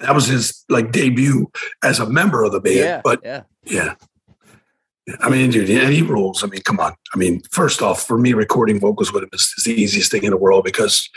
That 0.00 0.14
was 0.14 0.26
his 0.26 0.64
like 0.68 0.92
debut 0.92 1.50
as 1.82 2.00
a 2.00 2.08
member 2.10 2.42
of 2.44 2.52
the 2.52 2.60
band. 2.60 2.76
Yeah. 2.76 3.00
But 3.04 3.20
yeah. 3.24 3.42
yeah. 3.64 3.94
I 5.20 5.28
mean, 5.28 5.50
dude, 5.50 5.70
and 5.70 5.92
he 5.92 6.02
rules. 6.02 6.44
I 6.44 6.48
mean, 6.48 6.62
come 6.62 6.80
on. 6.80 6.94
I 7.14 7.18
mean, 7.18 7.40
first 7.50 7.82
off, 7.82 8.06
for 8.06 8.18
me, 8.18 8.32
recording 8.34 8.78
vocals 8.78 9.12
with 9.12 9.22
him 9.22 9.30
is, 9.32 9.54
is 9.56 9.64
the 9.64 9.72
easiest 9.72 10.10
thing 10.10 10.24
in 10.24 10.30
the 10.30 10.36
world 10.36 10.64
because 10.64 11.08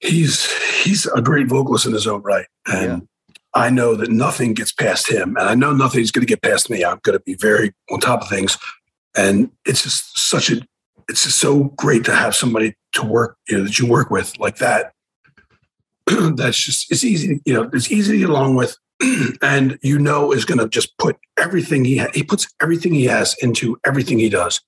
he's 0.00 0.50
he's 0.82 1.06
a 1.06 1.20
great 1.20 1.48
vocalist 1.48 1.86
in 1.86 1.92
his 1.92 2.06
own 2.06 2.22
right, 2.22 2.46
and 2.66 3.08
I 3.54 3.70
know 3.70 3.94
that 3.96 4.10
nothing 4.10 4.54
gets 4.54 4.72
past 4.72 5.10
him, 5.10 5.36
and 5.36 5.48
I 5.48 5.54
know 5.54 5.72
nothing's 5.72 6.10
going 6.10 6.26
to 6.26 6.30
get 6.30 6.42
past 6.42 6.70
me. 6.70 6.84
I'm 6.84 7.00
going 7.02 7.18
to 7.18 7.24
be 7.24 7.34
very 7.34 7.72
on 7.90 8.00
top 8.00 8.22
of 8.22 8.28
things, 8.28 8.56
and 9.16 9.50
it's 9.64 9.82
just 9.82 10.18
such 10.18 10.50
a 10.50 10.60
it's 11.08 11.24
just 11.24 11.38
so 11.38 11.64
great 11.64 12.04
to 12.04 12.14
have 12.14 12.34
somebody 12.34 12.74
to 12.92 13.04
work, 13.04 13.36
you 13.48 13.58
know, 13.58 13.64
that 13.64 13.78
you 13.78 13.86
work 13.86 14.10
with 14.10 14.38
like 14.38 14.58
that. 14.58 14.92
That's 16.06 16.58
just 16.58 16.90
it's 16.90 17.04
easy, 17.04 17.40
you 17.44 17.54
know, 17.54 17.68
it's 17.72 17.90
easy 17.90 18.12
to 18.12 18.18
get 18.18 18.30
along 18.30 18.54
with, 18.56 18.76
and 19.42 19.78
you 19.82 19.98
know 19.98 20.32
is 20.32 20.44
going 20.44 20.58
to 20.58 20.68
just 20.68 20.96
put 20.98 21.16
everything 21.38 21.84
he 21.84 21.98
ha- 21.98 22.10
he 22.14 22.22
puts 22.22 22.48
everything 22.60 22.94
he 22.94 23.04
has 23.04 23.36
into 23.40 23.78
everything 23.84 24.18
he 24.18 24.28
does. 24.28 24.60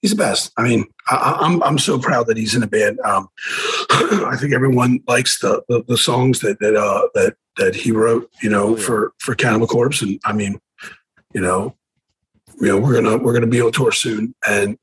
He's 0.00 0.12
the 0.12 0.16
best. 0.16 0.52
I 0.56 0.62
mean, 0.62 0.86
I, 1.10 1.38
am 1.40 1.54
I'm, 1.54 1.62
I'm 1.64 1.78
so 1.78 1.98
proud 1.98 2.28
that 2.28 2.36
he's 2.36 2.54
in 2.54 2.62
a 2.62 2.68
band. 2.68 3.00
Um, 3.00 3.28
I 3.90 4.36
think 4.38 4.52
everyone 4.52 5.00
likes 5.08 5.40
the, 5.40 5.62
the, 5.68 5.82
the 5.88 5.98
songs 5.98 6.38
that 6.40 6.60
that 6.60 6.76
uh, 6.76 7.08
that 7.14 7.36
that 7.56 7.74
he 7.74 7.90
wrote, 7.90 8.30
you 8.40 8.48
know, 8.48 8.68
oh, 8.68 8.76
for 8.76 9.12
for 9.18 9.34
Cannibal 9.34 9.66
Corpse, 9.66 10.02
and 10.02 10.20
I 10.24 10.32
mean, 10.32 10.60
you 11.34 11.40
know, 11.40 11.74
you 12.60 12.68
know, 12.68 12.78
we're 12.78 12.94
gonna 12.94 13.16
we're 13.16 13.32
gonna 13.32 13.48
be 13.48 13.60
on 13.60 13.72
tour 13.72 13.90
soon, 13.90 14.34
and 14.46 14.78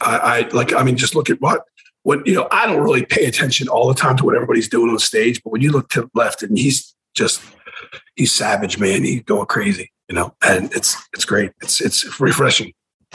I, 0.00 0.16
I 0.16 0.48
like, 0.48 0.72
I 0.72 0.82
mean, 0.82 0.96
just 0.96 1.14
look 1.14 1.28
at 1.28 1.40
what 1.42 1.64
when 2.04 2.22
you 2.24 2.34
know, 2.34 2.48
I 2.50 2.66
don't 2.66 2.82
really 2.82 3.04
pay 3.04 3.26
attention 3.26 3.68
all 3.68 3.88
the 3.88 3.94
time 3.94 4.16
to 4.18 4.24
what 4.24 4.34
everybody's 4.34 4.68
doing 4.68 4.90
on 4.90 4.98
stage, 4.98 5.42
but 5.42 5.50
when 5.50 5.60
you 5.60 5.72
look 5.72 5.90
to 5.90 6.02
the 6.02 6.10
left 6.14 6.42
and 6.42 6.56
he's 6.56 6.94
just 7.14 7.42
he's 8.16 8.32
savage, 8.32 8.78
man, 8.78 9.04
he's 9.04 9.22
going 9.22 9.46
crazy, 9.46 9.92
you 10.08 10.14
know, 10.14 10.34
and 10.42 10.72
it's 10.74 10.96
it's 11.14 11.24
great. 11.24 11.52
It's 11.62 11.80
it's 11.80 12.20
refreshing. 12.20 12.72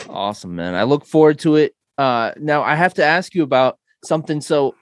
Awesome, 0.07 0.55
man. 0.55 0.75
I 0.75 0.83
look 0.83 1.05
forward 1.05 1.39
to 1.39 1.55
it. 1.55 1.75
Uh 1.97 2.31
now 2.37 2.63
I 2.63 2.75
have 2.75 2.93
to 2.95 3.03
ask 3.03 3.35
you 3.35 3.43
about 3.43 3.77
something. 4.03 4.41
So, 4.41 4.75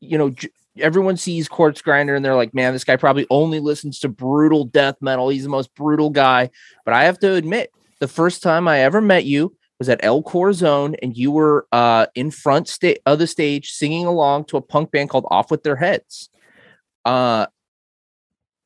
you 0.00 0.18
know, 0.18 0.30
j- 0.30 0.48
everyone 0.78 1.16
sees 1.16 1.48
Corpse 1.48 1.82
Grinder 1.82 2.14
and 2.14 2.24
they're 2.24 2.34
like, 2.34 2.54
man, 2.54 2.72
this 2.72 2.84
guy 2.84 2.96
probably 2.96 3.26
only 3.30 3.60
listens 3.60 4.00
to 4.00 4.08
brutal 4.08 4.64
death 4.64 4.96
metal. 5.00 5.28
He's 5.28 5.44
the 5.44 5.48
most 5.48 5.74
brutal 5.74 6.10
guy. 6.10 6.50
But 6.84 6.94
I 6.94 7.04
have 7.04 7.18
to 7.20 7.34
admit, 7.34 7.70
the 8.00 8.08
first 8.08 8.42
time 8.42 8.66
I 8.68 8.80
ever 8.80 9.00
met 9.00 9.24
you 9.24 9.56
was 9.78 9.88
at 9.88 10.04
El 10.04 10.22
Corazon, 10.22 10.94
and 11.02 11.16
you 11.16 11.30
were 11.30 11.66
uh, 11.72 12.06
in 12.14 12.30
front 12.30 12.68
sta- 12.68 12.98
of 13.06 13.18
the 13.18 13.26
stage 13.26 13.70
singing 13.70 14.06
along 14.06 14.44
to 14.46 14.56
a 14.56 14.60
punk 14.60 14.90
band 14.90 15.10
called 15.10 15.26
Off 15.30 15.50
with 15.50 15.62
Their 15.62 15.76
Heads. 15.76 16.28
Uh, 17.04 17.46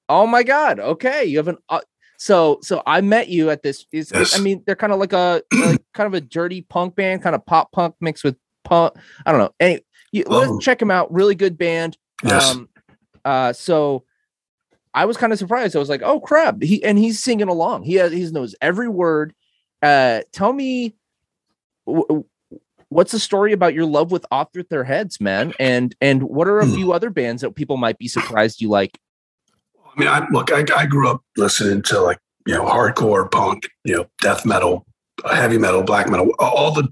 oh 0.08 0.26
my 0.26 0.42
God! 0.42 0.80
Okay, 0.80 1.24
you 1.24 1.38
have 1.38 1.48
an. 1.48 1.58
Uh, 1.68 1.80
so 2.18 2.58
so 2.62 2.82
I 2.86 3.00
met 3.00 3.28
you 3.28 3.50
at 3.50 3.62
this. 3.62 3.86
Is 3.92 4.10
yes. 4.12 4.38
I 4.38 4.42
mean 4.42 4.62
they're 4.66 4.76
kind 4.76 4.92
of 4.92 4.98
like 4.98 5.12
a 5.12 5.42
like 5.52 5.82
kind 5.94 6.06
of 6.06 6.14
a 6.14 6.20
dirty 6.20 6.62
punk 6.62 6.96
band, 6.96 7.22
kind 7.22 7.36
of 7.36 7.44
pop 7.46 7.72
punk 7.72 7.94
mixed 8.00 8.24
with 8.24 8.36
punk. 8.64 8.94
I 9.24 9.32
don't 9.32 9.40
know. 9.40 9.52
Anyway, 9.60 9.84
you, 10.12 10.24
let's 10.26 10.50
oh. 10.50 10.58
check 10.58 10.78
them 10.78 10.90
out. 10.90 11.12
Really 11.12 11.34
good 11.34 11.56
band. 11.56 11.96
Yes. 12.24 12.54
Um, 12.54 12.68
uh, 13.24 13.52
so 13.52 14.04
I 14.94 15.04
was 15.04 15.16
kind 15.16 15.32
of 15.32 15.38
surprised. 15.38 15.76
I 15.76 15.78
was 15.78 15.88
like, 15.88 16.02
"Oh 16.02 16.20
crap!" 16.20 16.62
He 16.62 16.82
and 16.82 16.98
he's 16.98 17.22
singing 17.22 17.48
along. 17.48 17.84
He 17.84 17.94
has 17.94 18.12
he 18.12 18.28
knows 18.30 18.54
every 18.60 18.88
word. 18.88 19.34
Uh, 19.80 20.22
tell 20.32 20.52
me 20.52 20.96
what's 22.88 23.12
the 23.12 23.18
story 23.18 23.52
about 23.52 23.74
your 23.74 23.84
love 23.84 24.10
with 24.10 24.26
off 24.30 24.48
with 24.54 24.68
their 24.68 24.84
heads 24.84 25.20
man 25.20 25.52
and 25.58 25.94
and 26.00 26.22
what 26.22 26.48
are 26.48 26.58
a 26.58 26.66
hmm. 26.66 26.74
few 26.74 26.92
other 26.92 27.10
bands 27.10 27.42
that 27.42 27.54
people 27.54 27.76
might 27.76 27.98
be 27.98 28.08
surprised 28.08 28.60
you 28.60 28.68
like 28.68 28.98
i 29.98 30.00
mean 30.00 30.08
i 30.08 30.26
look 30.30 30.52
i, 30.52 30.64
I 30.76 30.86
grew 30.86 31.08
up 31.08 31.22
listening 31.36 31.82
to 31.82 32.00
like 32.00 32.18
you 32.46 32.54
know 32.54 32.64
hardcore 32.64 33.30
punk 33.30 33.68
you 33.84 33.96
know 33.96 34.06
death 34.22 34.46
metal 34.46 34.86
heavy 35.30 35.58
metal 35.58 35.82
black 35.82 36.08
metal 36.08 36.32
all 36.38 36.72
the 36.72 36.88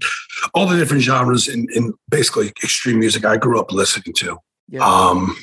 all 0.53 0.67
the 0.67 0.77
different 0.77 1.01
genres 1.01 1.47
in, 1.47 1.67
in 1.73 1.93
basically 2.09 2.49
extreme 2.63 2.99
music 2.99 3.25
i 3.25 3.37
grew 3.37 3.59
up 3.59 3.71
listening 3.71 4.13
to 4.15 4.37
yeah. 4.67 4.85
um 4.85 5.35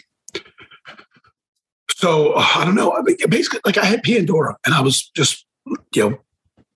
so 1.90 2.34
i 2.36 2.64
don't 2.64 2.74
know 2.74 2.92
I 2.92 3.02
mean, 3.02 3.16
basically 3.28 3.60
like 3.64 3.78
i 3.78 3.84
had 3.84 4.02
pandora 4.02 4.56
and 4.66 4.74
i 4.74 4.80
was 4.80 5.08
just 5.16 5.46
you 5.94 6.10
know 6.10 6.18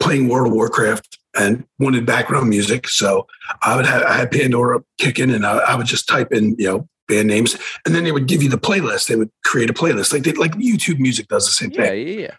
playing 0.01 0.29
world 0.29 0.49
of 0.49 0.55
warcraft 0.55 1.18
and 1.37 1.65
wanted 1.79 2.07
background 2.07 2.49
music. 2.49 2.89
So 2.89 3.27
I 3.63 3.77
would 3.77 3.87
have 3.87 4.03
I 4.03 4.15
had 4.15 4.31
Pandora 4.31 4.83
kicking, 4.99 5.31
and 5.31 5.47
I, 5.47 5.59
I, 5.59 5.75
would 5.75 5.87
just 5.87 6.09
type 6.09 6.33
in 6.33 6.57
you 6.59 6.67
know 6.67 6.89
band 7.07 7.29
names, 7.29 7.57
and 7.85 7.95
then 7.95 8.05
they 8.05 8.13
would 8.13 8.27
give 8.27 8.43
you 8.43 8.49
the 8.49 8.59
playlist. 8.59 9.09
They 9.09 9.17
would 9.17 9.31
create 9.45 9.71
a 9.71 9.75
playlist 9.75 10.13
like 10.13 10.23
they, 10.23 10.33
like 10.33 10.53
YouTube 10.53 10.99
Music 10.99 11.29
does 11.29 11.47
the 11.47 11.53
same 11.53 11.71
yeah, 11.73 11.83
thing. 11.83 12.09
Yeah, 12.09 12.35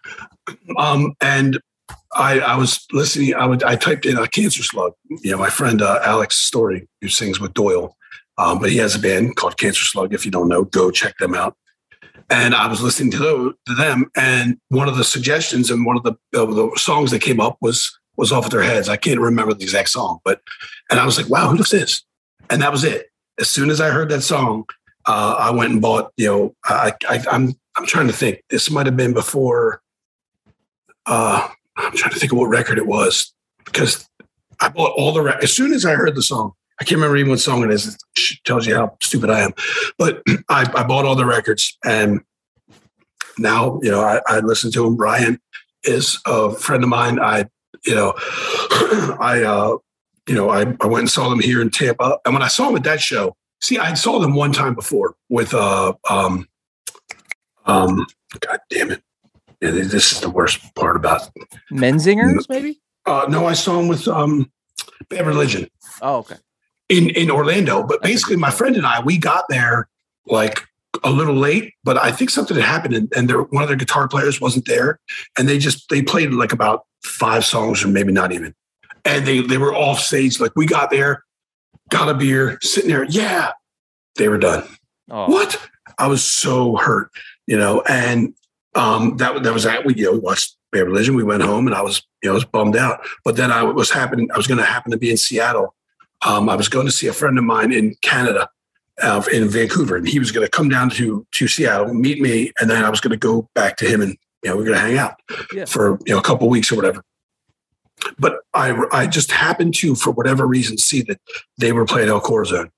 yeah. 0.48 0.74
Um, 0.78 1.14
and 1.20 1.60
I 2.14 2.40
I 2.40 2.56
was 2.56 2.86
listening. 2.92 3.34
I 3.34 3.46
would 3.46 3.62
I 3.62 3.76
typed 3.76 4.06
in 4.06 4.16
a 4.16 4.26
Cancer 4.26 4.62
Slug. 4.62 4.92
You 5.08 5.32
know, 5.32 5.38
my 5.38 5.50
friend 5.50 5.82
uh, 5.82 6.00
Alex 6.04 6.36
Story 6.36 6.88
who 7.00 7.08
sings 7.08 7.40
with 7.40 7.54
Doyle, 7.54 7.96
um, 8.38 8.58
but 8.58 8.70
he 8.70 8.78
has 8.78 8.94
a 8.94 8.98
band 8.98 9.36
called 9.36 9.56
Cancer 9.56 9.84
Slug. 9.84 10.14
If 10.14 10.24
you 10.24 10.30
don't 10.30 10.48
know, 10.48 10.64
go 10.64 10.90
check 10.90 11.16
them 11.18 11.34
out. 11.34 11.56
And 12.32 12.54
I 12.54 12.68
was 12.68 12.80
listening 12.80 13.10
to, 13.12 13.18
those, 13.18 13.54
to 13.66 13.74
them, 13.74 14.08
and 14.14 14.56
one 14.68 14.88
of 14.88 14.96
the 14.96 15.02
suggestions 15.02 15.68
and 15.68 15.84
one 15.84 15.96
of 15.96 16.04
the, 16.04 16.12
uh, 16.36 16.46
the 16.46 16.70
songs 16.76 17.10
that 17.10 17.22
came 17.22 17.40
up 17.40 17.56
was 17.60 17.98
was 18.20 18.30
off 18.30 18.44
of 18.44 18.50
their 18.50 18.62
heads. 18.62 18.88
I 18.88 18.96
can't 18.96 19.18
remember 19.18 19.54
the 19.54 19.64
exact 19.64 19.88
song, 19.88 20.20
but 20.24 20.42
and 20.90 21.00
I 21.00 21.06
was 21.06 21.16
like, 21.16 21.28
wow, 21.28 21.48
who 21.48 21.56
does 21.56 21.70
this? 21.70 22.04
And 22.50 22.62
that 22.62 22.70
was 22.70 22.84
it. 22.84 23.06
As 23.40 23.48
soon 23.48 23.70
as 23.70 23.80
I 23.80 23.88
heard 23.88 24.10
that 24.10 24.20
song, 24.20 24.66
uh, 25.06 25.36
I 25.38 25.50
went 25.50 25.72
and 25.72 25.80
bought. 25.80 26.12
You 26.16 26.26
know, 26.26 26.54
I, 26.64 26.92
I 27.08 27.24
I'm 27.32 27.54
I'm 27.76 27.86
trying 27.86 28.06
to 28.08 28.12
think. 28.12 28.42
This 28.50 28.70
might 28.70 28.86
have 28.86 28.96
been 28.96 29.14
before. 29.14 29.82
Uh, 31.06 31.48
I'm 31.76 31.96
trying 31.96 32.12
to 32.12 32.20
think 32.20 32.32
of 32.32 32.38
what 32.38 32.48
record 32.48 32.76
it 32.76 32.86
was 32.86 33.32
because 33.64 34.06
I 34.60 34.68
bought 34.68 34.92
all 34.96 35.12
the. 35.12 35.22
Re- 35.22 35.38
as 35.42 35.52
soon 35.52 35.72
as 35.72 35.86
I 35.86 35.94
heard 35.94 36.14
the 36.14 36.22
song, 36.22 36.52
I 36.80 36.84
can't 36.84 36.98
remember 36.98 37.16
even 37.16 37.30
what 37.30 37.40
song 37.40 37.64
it 37.64 37.70
is. 37.70 37.96
It 38.16 38.44
tells 38.44 38.66
you 38.66 38.74
how 38.74 38.96
stupid 39.00 39.30
I 39.30 39.40
am. 39.40 39.52
But 39.96 40.22
I, 40.50 40.70
I 40.74 40.84
bought 40.84 41.06
all 41.06 41.16
the 41.16 41.24
records, 41.24 41.78
and 41.84 42.20
now 43.38 43.80
you 43.82 43.90
know 43.90 44.02
I, 44.02 44.20
I 44.26 44.40
listen 44.40 44.70
to 44.72 44.86
him. 44.86 44.96
Brian 44.96 45.40
is 45.84 46.20
a 46.26 46.52
friend 46.52 46.82
of 46.82 46.90
mine. 46.90 47.18
I 47.18 47.46
you 47.84 47.94
know, 47.94 48.14
I, 49.20 49.42
uh, 49.46 49.76
you 50.28 50.34
know, 50.34 50.50
I, 50.50 50.60
I 50.80 50.86
went 50.86 51.00
and 51.00 51.10
saw 51.10 51.28
them 51.28 51.40
here 51.40 51.60
in 51.60 51.70
Tampa. 51.70 52.18
And 52.24 52.34
when 52.34 52.42
I 52.42 52.48
saw 52.48 52.66
them 52.66 52.76
at 52.76 52.84
that 52.84 53.00
show, 53.00 53.36
see, 53.60 53.78
I 53.78 53.94
saw 53.94 54.18
them 54.18 54.34
one 54.34 54.52
time 54.52 54.74
before 54.74 55.14
with, 55.28 55.54
uh, 55.54 55.94
um, 56.08 56.46
um, 57.66 58.06
God 58.40 58.58
damn 58.70 58.90
it. 58.90 59.02
Yeah, 59.60 59.72
this 59.72 60.12
is 60.12 60.20
the 60.20 60.30
worst 60.30 60.74
part 60.74 60.96
about. 60.96 61.30
Menzingers, 61.70 62.48
maybe? 62.48 62.80
Uh, 63.04 63.26
no, 63.28 63.46
I 63.46 63.52
saw 63.52 63.76
them 63.76 63.88
with 63.88 64.08
um, 64.08 64.50
Bad 65.08 65.26
Religion. 65.26 65.68
Oh, 66.00 66.18
okay. 66.18 66.36
In 66.88 67.10
in 67.10 67.30
Orlando, 67.30 67.84
but 67.84 68.02
basically, 68.02 68.36
my 68.36 68.50
friend 68.50 68.74
and 68.74 68.86
I, 68.86 69.00
we 69.00 69.16
got 69.16 69.44
there 69.48 69.88
like 70.26 70.66
a 71.04 71.10
little 71.10 71.34
late, 71.34 71.74
but 71.84 71.96
I 71.96 72.12
think 72.12 72.30
something 72.30 72.56
had 72.56 72.64
happened, 72.64 72.94
and, 72.94 73.12
and 73.16 73.28
their, 73.28 73.42
one 73.42 73.62
of 73.62 73.68
their 73.68 73.76
guitar 73.76 74.08
players 74.08 74.40
wasn't 74.40 74.66
there, 74.66 74.98
and 75.38 75.48
they 75.48 75.58
just 75.58 75.88
they 75.88 76.02
played 76.02 76.32
like 76.32 76.52
about 76.52 76.84
five 77.02 77.44
songs 77.44 77.84
or 77.84 77.88
maybe 77.88 78.12
not 78.12 78.32
even. 78.32 78.54
And 79.04 79.26
they 79.26 79.40
they 79.40 79.58
were 79.58 79.74
off 79.74 80.00
stage. 80.00 80.40
Like 80.40 80.52
we 80.56 80.66
got 80.66 80.90
there, 80.90 81.24
got 81.90 82.08
a 82.08 82.14
beer, 82.14 82.58
sitting 82.60 82.90
there. 82.90 83.04
Yeah, 83.04 83.52
they 84.16 84.28
were 84.28 84.38
done. 84.38 84.64
Oh. 85.10 85.30
What? 85.30 85.60
I 85.98 86.06
was 86.06 86.24
so 86.24 86.76
hurt, 86.76 87.10
you 87.46 87.58
know. 87.58 87.82
And 87.88 88.34
um, 88.74 89.16
that 89.18 89.42
that 89.42 89.52
was 89.52 89.64
that. 89.64 89.84
We 89.84 89.94
you 89.94 90.04
know 90.04 90.12
we 90.12 90.18
watched 90.18 90.56
Bad 90.72 90.86
Religion. 90.86 91.14
We 91.14 91.24
went 91.24 91.42
home, 91.42 91.66
and 91.66 91.74
I 91.74 91.82
was 91.82 92.02
you 92.22 92.28
know 92.28 92.32
I 92.32 92.34
was 92.34 92.44
bummed 92.44 92.76
out. 92.76 93.00
But 93.24 93.36
then 93.36 93.50
I 93.50 93.62
was 93.62 93.90
happening. 93.90 94.28
I 94.32 94.36
was 94.36 94.46
going 94.46 94.58
to 94.58 94.64
happen 94.64 94.90
to 94.92 94.98
be 94.98 95.10
in 95.10 95.16
Seattle. 95.16 95.74
Um, 96.26 96.48
I 96.48 96.56
was 96.56 96.68
going 96.68 96.86
to 96.86 96.92
see 96.92 97.06
a 97.06 97.12
friend 97.12 97.38
of 97.38 97.44
mine 97.44 97.72
in 97.72 97.94
Canada, 98.02 98.50
uh, 99.02 99.22
in 99.32 99.48
Vancouver, 99.48 99.96
and 99.96 100.08
he 100.08 100.18
was 100.18 100.32
going 100.32 100.46
to 100.46 100.50
come 100.50 100.68
down 100.68 100.90
to 100.90 101.26
to 101.32 101.48
Seattle, 101.48 101.94
meet 101.94 102.20
me, 102.20 102.52
and 102.60 102.70
then 102.70 102.84
I 102.84 102.90
was 102.90 103.00
going 103.00 103.12
to 103.12 103.16
go 103.16 103.48
back 103.54 103.76
to 103.78 103.86
him 103.86 104.00
and 104.00 104.16
you 104.42 104.50
know, 104.50 104.56
we're 104.56 104.64
going 104.64 104.76
to 104.76 104.80
hang 104.80 104.98
out 104.98 105.20
yeah. 105.52 105.64
for, 105.64 105.98
you 106.06 106.14
know, 106.14 106.18
a 106.18 106.22
couple 106.22 106.48
weeks 106.48 106.72
or 106.72 106.76
whatever. 106.76 107.02
But 108.18 108.40
I, 108.54 108.74
I 108.92 109.06
just 109.06 109.30
happened 109.30 109.74
to, 109.76 109.94
for 109.94 110.10
whatever 110.10 110.46
reason, 110.46 110.78
see 110.78 111.02
that 111.02 111.20
they 111.58 111.72
were 111.72 111.84
playing 111.84 112.08
El 112.08 112.20
Corazon. 112.20 112.70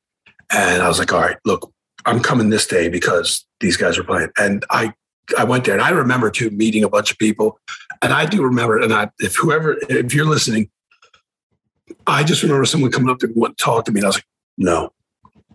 And 0.51 0.83
I 0.83 0.89
was 0.89 0.99
like, 0.99 1.13
all 1.13 1.21
right, 1.21 1.37
look, 1.45 1.73
I'm 2.05 2.21
coming 2.21 2.51
this 2.51 2.67
day 2.67 2.89
because 2.89 3.47
these 3.61 3.77
guys 3.77 3.97
are 3.99 4.05
playing. 4.05 4.31
And 4.37 4.65
I, 4.71 4.93
I 5.39 5.45
went 5.45 5.65
there 5.65 5.75
and 5.75 5.83
I 5.83 5.91
remember 5.91 6.31
too 6.31 6.51
meeting 6.51 6.83
a 6.83 6.89
bunch 6.89 7.13
of 7.13 7.19
people. 7.19 7.61
And 8.03 8.13
I 8.13 8.27
do 8.27 8.43
remember, 8.43 8.81
and 8.81 8.93
I, 8.93 9.11
if 9.21 9.37
whoever, 9.37 9.77
if 9.89 10.13
you're 10.13 10.27
listening, 10.27 10.69
I 12.07 12.25
just 12.25 12.43
remember 12.43 12.65
someone 12.65 12.91
coming 12.91 13.11
up 13.11 13.21
to 13.21 13.29
me 13.29 13.35
and 13.37 13.57
talk 13.57 13.85
to 13.85 13.93
me. 13.93 14.01
And 14.01 14.07
I 14.07 14.09
was 14.09 14.17
like, 14.17 14.27
no, 14.59 14.93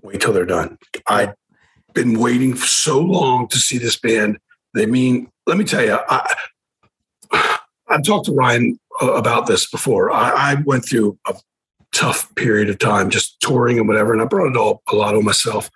wait 0.08 0.22
till 0.22 0.34
they're 0.34 0.46
done. 0.46 0.78
I've 1.08 1.34
been 1.94 2.20
waiting 2.20 2.56
so 2.56 3.00
long 3.00 3.48
to 3.50 3.58
see 3.58 3.78
this 3.78 3.98
band. 3.98 4.38
They 4.74 4.86
mean 4.86 5.32
let 5.48 5.58
me 5.58 5.64
tell 5.64 5.84
you, 5.84 5.98
I, 6.08 6.36
I've 7.88 8.04
talked 8.04 8.26
to 8.26 8.34
Ryan 8.34 8.78
uh, 9.02 9.14
about 9.14 9.48
this 9.48 9.70
before. 9.70 10.12
I, 10.12 10.52
I, 10.52 10.56
went 10.66 10.86
through 10.86 11.18
a 11.26 11.36
tough 11.94 12.34
period 12.36 12.70
of 12.70 12.78
time 12.78 13.10
just 13.10 13.40
touring 13.40 13.80
and 13.80 13.88
whatever, 13.88 14.12
and 14.12 14.22
I 14.22 14.26
brought 14.26 14.52
it 14.52 14.58
all 14.58 14.84
a 14.92 14.96
lot 14.96 15.16
on 15.16 15.24
myself. 15.24 15.72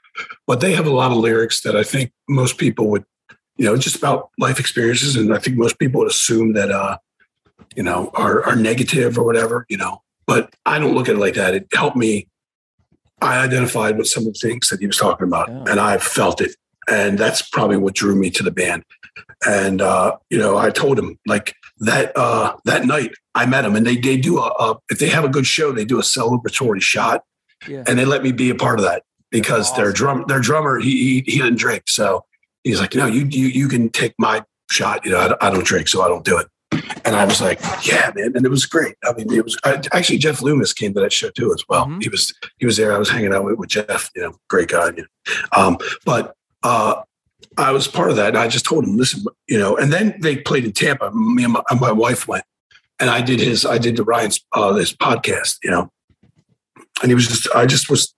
But 0.45 0.59
they 0.59 0.73
have 0.73 0.85
a 0.85 0.91
lot 0.91 1.11
of 1.11 1.17
lyrics 1.17 1.61
that 1.61 1.75
I 1.75 1.83
think 1.83 2.11
most 2.27 2.57
people 2.57 2.89
would, 2.89 3.05
you 3.55 3.65
know, 3.65 3.77
just 3.77 3.95
about 3.95 4.29
life 4.37 4.59
experiences, 4.59 5.15
and 5.15 5.33
I 5.33 5.39
think 5.39 5.57
most 5.57 5.79
people 5.79 5.99
would 6.01 6.11
assume 6.11 6.53
that, 6.53 6.69
uh, 6.69 6.97
you 7.75 7.83
know, 7.83 8.11
are, 8.13 8.43
are 8.43 8.57
negative 8.57 9.17
or 9.17 9.23
whatever, 9.23 9.65
you 9.69 9.77
know. 9.77 10.01
But 10.27 10.53
I 10.65 10.79
don't 10.79 10.95
look 10.95 11.07
at 11.07 11.15
it 11.15 11.19
like 11.19 11.35
that. 11.35 11.55
It 11.55 11.67
helped 11.73 11.95
me. 11.95 12.27
I 13.21 13.43
identified 13.43 13.97
with 13.97 14.07
some 14.07 14.25
of 14.25 14.33
the 14.33 14.39
things 14.39 14.69
that 14.69 14.79
he 14.79 14.87
was 14.87 14.97
talking 14.97 15.27
about, 15.27 15.49
yeah. 15.49 15.63
and 15.67 15.79
I 15.79 15.97
felt 15.97 16.41
it, 16.41 16.55
and 16.89 17.17
that's 17.17 17.41
probably 17.41 17.77
what 17.77 17.93
drew 17.93 18.15
me 18.15 18.29
to 18.31 18.43
the 18.43 18.51
band. 18.51 18.83
And 19.45 19.81
uh, 19.81 20.17
you 20.29 20.37
know, 20.37 20.57
I 20.57 20.69
told 20.69 20.97
him 20.97 21.17
like 21.27 21.55
that 21.79 22.15
uh, 22.15 22.55
that 22.65 22.85
night 22.85 23.11
I 23.35 23.45
met 23.45 23.65
him, 23.65 23.75
and 23.75 23.85
they 23.85 23.97
they 23.97 24.17
do 24.17 24.39
a, 24.39 24.47
a 24.59 24.77
if 24.89 24.99
they 24.99 25.09
have 25.09 25.23
a 25.23 25.29
good 25.29 25.45
show, 25.45 25.71
they 25.71 25.85
do 25.85 25.99
a 25.99 26.03
celebratory 26.03 26.81
shot, 26.81 27.23
Yeah. 27.67 27.83
and 27.87 27.97
they 27.97 28.05
let 28.05 28.23
me 28.23 28.31
be 28.31 28.49
a 28.49 28.55
part 28.55 28.79
of 28.79 28.85
that 28.85 29.03
because 29.29 29.67
That's 29.67 29.77
their 29.77 29.91
drum 29.91 30.25
their 30.27 30.39
drummer 30.39 30.79
he, 30.79 31.23
he 31.25 31.31
he 31.31 31.39
doesn't 31.39 31.57
drink, 31.57 31.83
so 31.87 32.25
he's 32.63 32.79
like, 32.79 32.95
no, 32.95 33.05
you 33.05 33.25
you 33.25 33.47
you 33.47 33.67
can 33.67 33.89
take 33.89 34.13
my 34.17 34.43
shot. 34.69 35.05
You 35.05 35.11
know, 35.11 35.35
I, 35.41 35.47
I 35.47 35.49
don't 35.51 35.65
drink, 35.65 35.87
so 35.87 36.01
I 36.01 36.07
don't 36.07 36.25
do 36.25 36.37
it. 36.37 36.47
And 37.03 37.15
I 37.15 37.25
was 37.25 37.41
like, 37.41 37.59
yeah, 37.85 38.11
man, 38.15 38.33
and 38.35 38.45
it 38.45 38.49
was 38.49 38.65
great. 38.65 38.95
I 39.03 39.13
mean, 39.13 39.31
it 39.33 39.43
was 39.43 39.57
I, 39.63 39.81
actually 39.91 40.19
Jeff 40.19 40.41
Loomis 40.41 40.73
came 40.73 40.93
to 40.93 41.01
that 41.01 41.11
show 41.11 41.29
too 41.29 41.51
as 41.53 41.63
well. 41.67 41.85
Mhm. 41.87 42.01
He 42.01 42.09
was 42.09 42.33
he 42.57 42.65
was 42.65 42.77
there. 42.77 42.93
I 42.93 42.97
was 42.97 43.09
hanging 43.09 43.33
out 43.33 43.43
with, 43.43 43.57
with 43.57 43.69
Jeff. 43.69 44.09
You 44.15 44.23
know, 44.23 44.33
great 44.49 44.69
guy. 44.69 44.87
You 44.87 45.03
know. 45.03 45.33
um, 45.51 45.77
but 46.05 46.35
uh, 46.63 47.01
I 47.57 47.71
was 47.71 47.87
part 47.87 48.09
of 48.09 48.15
that. 48.17 48.29
And 48.29 48.37
I 48.37 48.47
just 48.47 48.65
told 48.65 48.85
him, 48.85 48.95
listen, 48.95 49.23
you 49.47 49.57
know. 49.59 49.75
And 49.75 49.91
then 49.91 50.15
they 50.21 50.37
played 50.37 50.63
in 50.63 50.71
Tampa. 50.71 51.11
Me 51.11 51.43
and 51.43 51.53
my, 51.53 51.61
and 51.69 51.81
my 51.81 51.91
wife 51.91 52.27
went, 52.27 52.45
and 52.99 53.09
I 53.09 53.21
did 53.21 53.39
his 53.39 53.65
I 53.65 53.77
did 53.77 53.97
the 53.97 54.03
Ryan's 54.03 54.39
uh, 54.53 54.71
this 54.71 54.93
podcast. 54.93 55.57
You 55.63 55.71
know, 55.71 55.91
and 57.01 57.09
he 57.09 57.15
was 57.15 57.27
just 57.27 57.53
I 57.53 57.65
just 57.65 57.89
was. 57.89 58.13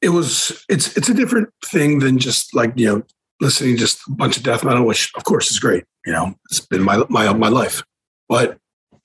It 0.00 0.10
was 0.10 0.64
it's 0.68 0.96
it's 0.96 1.08
a 1.08 1.14
different 1.14 1.48
thing 1.64 1.98
than 1.98 2.18
just 2.18 2.54
like 2.54 2.72
you 2.76 2.86
know 2.86 3.02
listening 3.44 3.76
just 3.76 4.00
a 4.08 4.12
bunch 4.12 4.36
of 4.36 4.42
death 4.42 4.64
metal, 4.64 4.84
which 4.84 5.12
of 5.14 5.24
course 5.24 5.50
is 5.50 5.60
great. 5.60 5.84
You 6.04 6.12
know, 6.12 6.34
it's 6.50 6.60
been 6.60 6.82
my 6.82 7.04
my 7.08 7.32
my 7.32 7.48
life, 7.48 7.82
but 8.28 8.58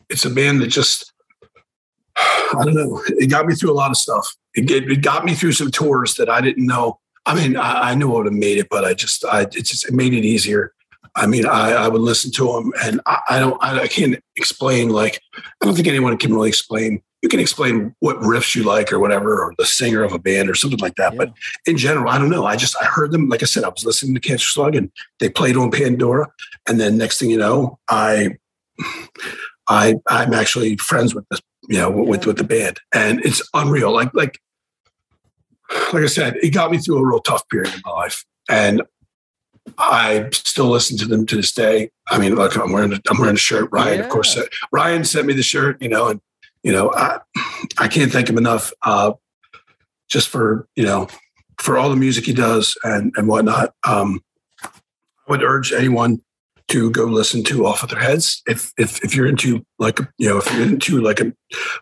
it's 0.09 0.25
a 0.25 0.29
band 0.29 0.61
that 0.61 0.67
just 0.67 1.13
I 2.17 2.63
don't 2.63 2.73
know. 2.73 3.01
It 3.07 3.29
got 3.29 3.45
me 3.45 3.53
through 3.55 3.71
a 3.71 3.73
lot 3.73 3.91
of 3.91 3.97
stuff. 3.97 4.35
It, 4.55 4.69
it, 4.71 4.91
it 4.91 5.01
got 5.01 5.23
me 5.23 5.35
through 5.35 5.51
some 5.51 5.71
tours 5.71 6.15
that 6.15 6.29
I 6.29 6.41
didn't 6.41 6.65
know. 6.65 6.99
I 7.25 7.35
mean, 7.35 7.55
I, 7.55 7.91
I 7.91 7.95
knew 7.95 8.11
I 8.11 8.17
would 8.17 8.25
have 8.25 8.33
made 8.33 8.57
it, 8.57 8.67
but 8.69 8.83
I 8.83 8.93
just 8.93 9.23
I 9.25 9.41
it 9.41 9.65
just 9.65 9.87
it 9.87 9.93
made 9.93 10.13
it 10.13 10.25
easier. 10.25 10.73
I 11.19 11.27
mean, 11.27 11.45
I, 11.45 11.73
I 11.73 11.87
would 11.89 12.01
listen 12.01 12.31
to 12.31 12.53
them, 12.53 12.71
and 12.81 13.01
I, 13.05 13.19
I 13.29 13.39
don't 13.39 13.61
I, 13.61 13.81
I 13.81 13.87
can't 13.87 14.17
explain 14.37 14.89
like 14.89 15.21
I 15.35 15.65
don't 15.65 15.75
think 15.75 15.87
anyone 15.87 16.17
can 16.17 16.33
really 16.33 16.47
explain. 16.47 17.01
You 17.21 17.27
can 17.27 17.41
explain 17.41 17.93
what 17.99 18.15
riffs 18.21 18.55
you 18.55 18.63
like 18.63 18.93
or 18.93 18.99
whatever, 18.99 19.43
or 19.43 19.53
the 19.57 19.65
singer 19.65 20.01
of 20.03 20.13
a 20.13 20.19
band 20.19 20.49
or 20.49 20.55
something 20.55 20.79
like 20.79 20.95
that. 20.95 21.17
But 21.17 21.33
in 21.65 21.75
general, 21.77 22.09
I 22.09 22.17
don't 22.17 22.29
know. 22.29 22.45
I 22.45 22.55
just 22.55 22.77
I 22.81 22.85
heard 22.85 23.11
them. 23.11 23.27
Like 23.27 23.43
I 23.43 23.45
said, 23.45 23.65
I 23.65 23.69
was 23.69 23.83
listening 23.83 24.13
to 24.15 24.21
Cancer 24.21 24.47
Slug, 24.47 24.75
and 24.75 24.89
they 25.19 25.29
played 25.29 25.57
on 25.57 25.71
Pandora, 25.71 26.27
and 26.69 26.79
then 26.79 26.97
next 26.97 27.17
thing 27.17 27.29
you 27.29 27.37
know, 27.37 27.77
I 27.89 28.37
I 29.67 29.95
I'm 30.07 30.33
actually 30.33 30.77
friends 30.77 31.13
with 31.13 31.27
this, 31.29 31.41
you 31.67 31.79
know, 31.79 31.91
with 31.91 32.25
with 32.25 32.37
the 32.37 32.45
band, 32.45 32.79
and 32.93 33.19
it's 33.25 33.41
unreal. 33.53 33.91
Like 33.93 34.13
like 34.13 34.39
like 35.91 36.03
I 36.03 36.07
said, 36.07 36.37
it 36.37 36.51
got 36.51 36.71
me 36.71 36.77
through 36.77 36.99
a 36.99 37.05
real 37.05 37.19
tough 37.19 37.47
period 37.49 37.73
in 37.73 37.81
my 37.85 37.91
life, 37.91 38.23
and 38.49 38.81
I 39.77 40.29
still 40.31 40.67
listen 40.67 40.97
to 40.97 41.05
them 41.05 41.25
to 41.27 41.35
this 41.35 41.51
day. 41.51 41.89
I 42.07 42.17
mean, 42.17 42.35
look, 42.35 42.55
I'm 42.55 42.71
wearing 42.71 42.93
a, 42.93 42.99
I'm 43.09 43.19
wearing 43.19 43.35
a 43.35 43.39
shirt. 43.39 43.69
Ryan, 43.71 44.01
of 44.01 44.09
course, 44.09 44.33
said, 44.33 44.45
Ryan 44.71 45.03
sent 45.03 45.27
me 45.27 45.33
the 45.33 45.43
shirt, 45.43 45.81
you 45.81 45.89
know, 45.89 46.07
and 46.07 46.21
you 46.63 46.71
know, 46.71 46.91
I 46.93 47.19
I 47.77 47.87
can't 47.87 48.11
thank 48.11 48.29
him 48.29 48.37
enough, 48.37 48.71
uh, 48.83 49.13
just 50.09 50.27
for 50.27 50.67
you 50.75 50.83
know, 50.83 51.07
for 51.59 51.77
all 51.77 51.89
the 51.89 51.95
music 51.95 52.25
he 52.25 52.33
does 52.33 52.77
and 52.83 53.13
and 53.15 53.27
whatnot. 53.27 53.73
Um, 53.87 54.21
I 54.63 54.69
would 55.27 55.43
urge 55.43 55.71
anyone 55.71 56.21
to 56.69 56.91
go 56.91 57.05
listen 57.05 57.43
to 57.43 57.65
Off 57.65 57.83
of 57.83 57.89
Their 57.89 57.99
Heads. 57.99 58.41
If 58.47 58.71
if 58.77 59.03
if 59.03 59.15
you're 59.15 59.27
into 59.27 59.65
like 59.79 59.99
you 60.17 60.29
know 60.29 60.37
if 60.37 60.51
you're 60.53 60.63
into 60.63 61.01
like 61.01 61.19
a 61.19 61.33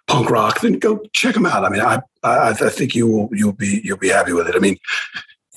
punk 0.08 0.30
rock, 0.30 0.62
then 0.62 0.80
go 0.80 1.02
check 1.14 1.36
them 1.36 1.46
out. 1.46 1.66
I 1.66 1.70
mean, 1.70 1.82
I 1.82 2.02
I, 2.24 2.50
I 2.50 2.54
think 2.54 2.96
you 2.96 3.08
will 3.08 3.30
you'll 3.32 3.54
be 3.54 3.82
you'll 3.84 3.98
be 3.98 4.10
happy 4.10 4.34
with 4.34 4.48
it. 4.48 4.56
I 4.56 4.60
mean, 4.60 4.78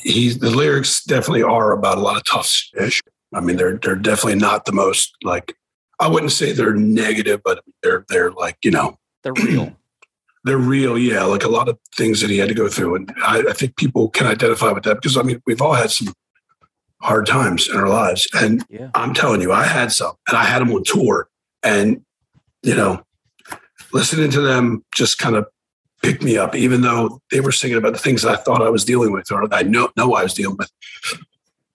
he's 0.02 0.38
the 0.38 0.50
lyrics 0.50 1.04
definitely 1.04 1.42
are 1.42 1.72
about 1.72 1.98
a 1.98 2.00
lot 2.00 2.16
of 2.16 2.24
tough 2.24 2.46
shit. 2.46 3.00
I 3.34 3.40
mean, 3.40 3.56
they're 3.56 3.78
they're 3.78 3.96
definitely 3.96 4.38
not 4.40 4.64
the 4.64 4.72
most 4.72 5.14
like 5.22 5.54
I 5.98 6.08
wouldn't 6.08 6.32
say 6.32 6.52
they're 6.52 6.74
negative, 6.74 7.40
but 7.44 7.62
they're 7.82 8.04
they're 8.08 8.30
like 8.32 8.56
you 8.62 8.70
know 8.70 8.98
They're 9.22 9.32
real. 9.34 9.76
they're 10.44 10.58
real. 10.58 10.98
Yeah, 10.98 11.24
like 11.24 11.44
a 11.44 11.48
lot 11.48 11.68
of 11.68 11.78
things 11.96 12.20
that 12.20 12.30
he 12.30 12.38
had 12.38 12.48
to 12.48 12.54
go 12.54 12.68
through, 12.68 12.96
and 12.96 13.12
I, 13.22 13.44
I 13.48 13.52
think 13.52 13.76
people 13.76 14.08
can 14.10 14.26
identify 14.26 14.72
with 14.72 14.84
that 14.84 14.94
because 14.96 15.16
I 15.16 15.22
mean 15.22 15.40
we've 15.46 15.60
all 15.62 15.74
had 15.74 15.90
some 15.90 16.12
hard 17.02 17.26
times 17.26 17.68
in 17.68 17.76
our 17.76 17.88
lives, 17.88 18.28
and 18.34 18.64
Yeah. 18.68 18.90
I'm 18.94 19.14
telling 19.14 19.40
you, 19.40 19.52
I 19.52 19.64
had 19.64 19.90
some, 19.92 20.12
and 20.28 20.36
I 20.36 20.44
had 20.44 20.60
them 20.60 20.72
on 20.72 20.82
tour, 20.84 21.28
and 21.62 22.02
you 22.62 22.74
know, 22.74 23.02
listening 23.92 24.30
to 24.32 24.40
them 24.40 24.84
just 24.94 25.18
kind 25.18 25.36
of 25.36 25.46
picked 26.02 26.22
me 26.22 26.36
up, 26.38 26.54
even 26.54 26.80
though 26.80 27.20
they 27.30 27.40
were 27.40 27.52
singing 27.52 27.76
about 27.76 27.92
the 27.92 27.98
things 27.98 28.24
I 28.24 28.36
thought 28.36 28.62
I 28.62 28.70
was 28.70 28.84
dealing 28.84 29.12
with, 29.12 29.30
or 29.30 29.52
I 29.52 29.62
know 29.62 29.90
know 29.96 30.14
I 30.14 30.22
was 30.22 30.34
dealing 30.34 30.56
with. 30.58 30.70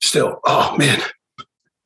Still, 0.01 0.39
oh 0.45 0.75
man, 0.77 0.99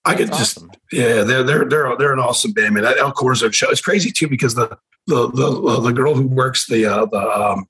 I 0.05 0.15
could 0.15 0.27
That's 0.29 0.37
just 0.39 0.57
awesome. 0.57 0.71
yeah, 0.91 1.23
they're 1.23 1.43
they're 1.43 1.65
they're 1.65 1.95
they're 1.97 2.13
an 2.13 2.19
awesome 2.19 2.51
band, 2.51 2.73
man. 2.73 2.83
That 2.83 2.97
El 2.97 3.11
Corazon 3.11 3.51
show 3.51 3.69
it's 3.69 3.81
crazy 3.81 4.11
too 4.11 4.27
because 4.27 4.55
the 4.55 4.77
the 5.07 5.29
the 5.29 5.79
the 5.81 5.91
girl 5.93 6.15
who 6.15 6.27
works 6.27 6.67
the 6.67 6.85
uh, 6.85 7.05
the 7.05 7.17
um 7.19 7.65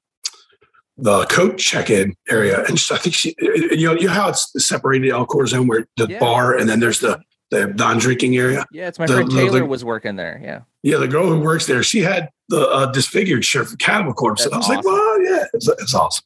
the 0.97 1.25
coat 1.27 1.57
check-in 1.57 2.13
area, 2.29 2.59
and 2.65 2.71
I 2.91 2.97
think 2.97 3.15
she 3.15 3.35
you 3.39 3.87
know 3.87 3.93
you 3.93 4.07
know 4.07 4.13
how 4.13 4.29
it's 4.29 4.51
separated 4.57 5.11
El 5.11 5.25
Corazon 5.25 5.67
where 5.67 5.85
the 5.97 6.07
Yeah. 6.09 6.19
bar 6.19 6.55
and 6.57 6.67
then 6.69 6.79
there's 6.79 6.99
the 6.99 7.19
the 7.51 7.67
non-drinking 7.67 8.35
area. 8.37 8.65
Yeah, 8.71 8.87
it's 8.87 8.99
my 8.99 9.07
The- 9.07 9.13
friend 9.13 9.31
Taylor 9.31 9.59
the- 9.59 9.65
was 9.65 9.83
working 9.83 10.15
there. 10.15 10.39
Yeah. 10.43 10.61
Yeah, 10.83 10.97
the 10.97 11.07
girl 11.07 11.27
who 11.27 11.39
works 11.39 11.65
there, 11.65 11.83
she 11.83 11.99
had 11.99 12.29
the 12.47 12.67
uh, 12.69 12.85
disfigured 12.91 13.43
shirt 13.43 13.67
for 13.67 13.77
Cannibal 13.77 14.13
Corpse. 14.13 14.45
And 14.45 14.53
I 14.53 14.57
was 14.57 14.67
That's 14.67 14.85
like, 14.85 14.85
awesome. 14.85 14.93
well, 14.93 15.23
yeah, 15.23 15.45
it's, 15.53 15.67
it's 15.67 15.93
awesome. 15.93 16.23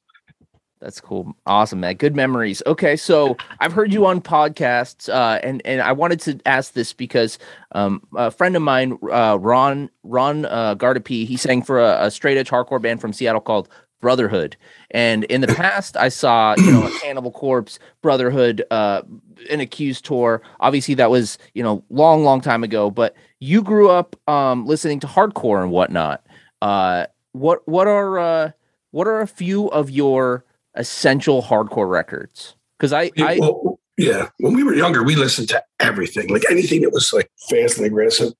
That's 0.83 0.99
cool. 0.99 1.33
Awesome, 1.45 1.79
man. 1.79 1.95
Good 1.95 2.13
memories. 2.13 2.61
Okay, 2.67 2.97
so 2.97 3.37
I've 3.61 3.71
heard 3.71 3.93
you 3.93 4.05
on 4.05 4.19
podcasts, 4.19 5.07
uh, 5.07 5.39
and 5.41 5.61
and 5.63 5.81
I 5.81 5.93
wanted 5.93 6.19
to 6.21 6.39
ask 6.45 6.73
this 6.73 6.91
because 6.91 7.39
um, 7.71 8.01
a 8.17 8.29
friend 8.29 8.53
of 8.57 8.61
mine, 8.61 8.99
uh, 9.09 9.37
Ron 9.39 9.89
Ron 10.03 10.43
uh, 10.43 10.75
Guardipee, 10.75 11.25
he 11.25 11.37
sang 11.37 11.61
for 11.61 11.79
a, 11.79 12.07
a 12.07 12.11
straight 12.11 12.37
edge 12.37 12.49
hardcore 12.49 12.81
band 12.81 12.99
from 12.99 13.13
Seattle 13.13 13.39
called 13.39 13.69
Brotherhood. 14.01 14.57
And 14.91 15.23
in 15.23 15.39
the 15.39 15.47
past, 15.47 15.95
I 15.95 16.09
saw 16.09 16.53
you 16.57 16.69
know 16.69 16.85
a 16.85 16.91
Cannibal 17.01 17.31
Corpse, 17.31 17.79
Brotherhood, 18.01 18.65
uh, 18.69 19.03
an 19.49 19.61
Accused 19.61 20.03
tour. 20.03 20.41
Obviously, 20.59 20.95
that 20.95 21.09
was 21.09 21.37
you 21.53 21.63
know 21.63 21.81
long, 21.89 22.25
long 22.25 22.41
time 22.41 22.61
ago. 22.61 22.91
But 22.91 23.15
you 23.43 23.62
grew 23.62 23.89
up 23.89 24.15
um, 24.29 24.65
listening 24.65 25.01
to 25.01 25.08
hardcore 25.08 25.62
and 25.62 25.69
whatnot. 25.69 26.25
Uh, 26.62 27.08
what 27.34 27.67
what 27.67 27.88
are 27.88 28.17
uh, 28.17 28.51
what 28.91 29.06
are 29.06 29.19
a 29.19 29.27
few 29.27 29.67
of 29.67 29.89
your 29.89 30.45
essential 30.75 31.43
hardcore 31.43 31.89
records? 31.89 32.56
Because 32.77 32.93
I, 32.93 33.12
Yeah, 33.17 33.25
I 33.25 33.38
well, 33.39 33.79
yeah, 33.97 34.29
when 34.39 34.53
we 34.53 34.63
were 34.63 34.73
younger, 34.73 35.03
we 35.03 35.17
listened 35.17 35.49
to 35.49 35.62
everything, 35.82 36.29
like 36.29 36.43
anything 36.49 36.82
that 36.82 36.93
was 36.93 37.12
like 37.12 37.29
fast 37.49 37.77
and 37.77 37.86
aggressive. 37.86 38.32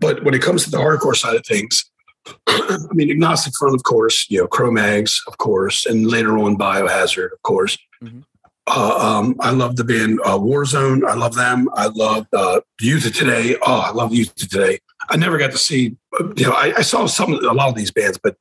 But 0.00 0.22
when 0.22 0.34
it 0.34 0.42
comes 0.42 0.64
to 0.64 0.70
the 0.70 0.76
hardcore 0.76 1.16
side 1.16 1.34
of 1.34 1.46
things, 1.46 1.90
I 2.46 2.78
mean, 2.92 3.10
Agnostic 3.10 3.54
Front, 3.58 3.74
of 3.74 3.84
course, 3.84 4.26
you 4.28 4.38
know, 4.38 4.46
Cro-Mags, 4.46 5.20
of 5.26 5.38
course, 5.38 5.86
and 5.86 6.06
later 6.06 6.38
on 6.38 6.58
Biohazard, 6.58 7.32
of 7.32 7.42
course. 7.42 7.78
Mhm. 8.04 8.24
Uh, 8.68 8.96
um, 9.18 9.36
I 9.40 9.50
love 9.50 9.76
the 9.76 9.84
band 9.84 10.20
uh, 10.24 10.38
Warzone. 10.38 11.04
I 11.08 11.14
love 11.14 11.34
them. 11.34 11.68
I 11.74 11.86
love 11.88 12.26
uh, 12.32 12.60
Youth 12.80 13.06
of 13.06 13.14
Today. 13.14 13.56
Oh, 13.66 13.80
I 13.80 13.90
love 13.90 14.14
Youth 14.14 14.28
of 14.30 14.48
Today. 14.48 14.78
I 15.10 15.16
never 15.16 15.36
got 15.36 15.50
to 15.50 15.58
see, 15.58 15.96
uh, 16.18 16.28
you 16.36 16.46
know, 16.46 16.52
I, 16.52 16.72
I 16.78 16.82
saw 16.82 17.06
some, 17.06 17.32
a 17.32 17.52
lot 17.52 17.68
of 17.68 17.74
these 17.74 17.90
bands, 17.90 18.18
but 18.22 18.36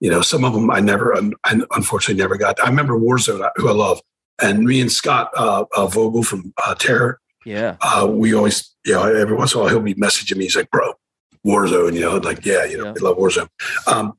you 0.00 0.10
know, 0.10 0.22
some 0.22 0.44
of 0.44 0.52
them 0.54 0.70
I 0.70 0.80
never, 0.80 1.14
I 1.16 1.60
unfortunately 1.76 2.20
never 2.20 2.36
got. 2.36 2.58
I 2.60 2.68
remember 2.68 2.98
Warzone, 2.98 3.48
who 3.56 3.68
I 3.68 3.72
love, 3.72 4.00
and 4.40 4.64
me 4.64 4.80
and 4.80 4.90
Scott 4.90 5.30
uh, 5.36 5.64
uh, 5.76 5.86
Vogel 5.86 6.22
from 6.22 6.52
uh, 6.66 6.74
Terror. 6.74 7.20
yeah, 7.44 7.76
Uh, 7.80 8.06
we 8.10 8.34
always, 8.34 8.74
you 8.84 8.92
know, 8.94 9.04
every 9.04 9.36
once 9.36 9.52
in 9.54 9.58
a 9.60 9.62
while 9.62 9.70
he'll 9.70 9.80
be 9.80 9.94
messaging 9.94 10.36
me. 10.38 10.44
He's 10.44 10.56
like, 10.56 10.70
"Bro, 10.70 10.94
Warzone," 11.46 11.94
you 11.94 12.00
know, 12.00 12.16
like, 12.16 12.44
yeah, 12.44 12.64
you 12.64 12.78
know, 12.78 12.84
Yeah. 12.86 12.94
I 12.98 13.04
love 13.04 13.16
Warzone. 13.18 13.48
Um, 13.86 14.14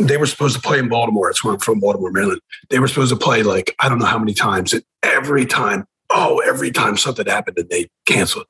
they 0.00 0.16
were 0.16 0.26
supposed 0.26 0.56
to 0.56 0.62
play 0.62 0.78
in 0.78 0.88
Baltimore. 0.88 1.30
It's 1.30 1.42
where 1.42 1.54
I'm 1.54 1.60
from, 1.60 1.80
Baltimore, 1.80 2.10
Maryland. 2.10 2.40
They 2.68 2.78
were 2.78 2.88
supposed 2.88 3.12
to 3.12 3.18
play 3.18 3.42
like 3.42 3.74
I 3.80 3.88
don't 3.88 3.98
know 3.98 4.06
how 4.06 4.18
many 4.18 4.34
times, 4.34 4.72
and 4.72 4.82
every 5.02 5.46
time, 5.46 5.86
oh, 6.10 6.40
every 6.46 6.70
time 6.70 6.96
something 6.96 7.26
happened, 7.26 7.58
and 7.58 7.68
they 7.68 7.88
canceled. 8.06 8.46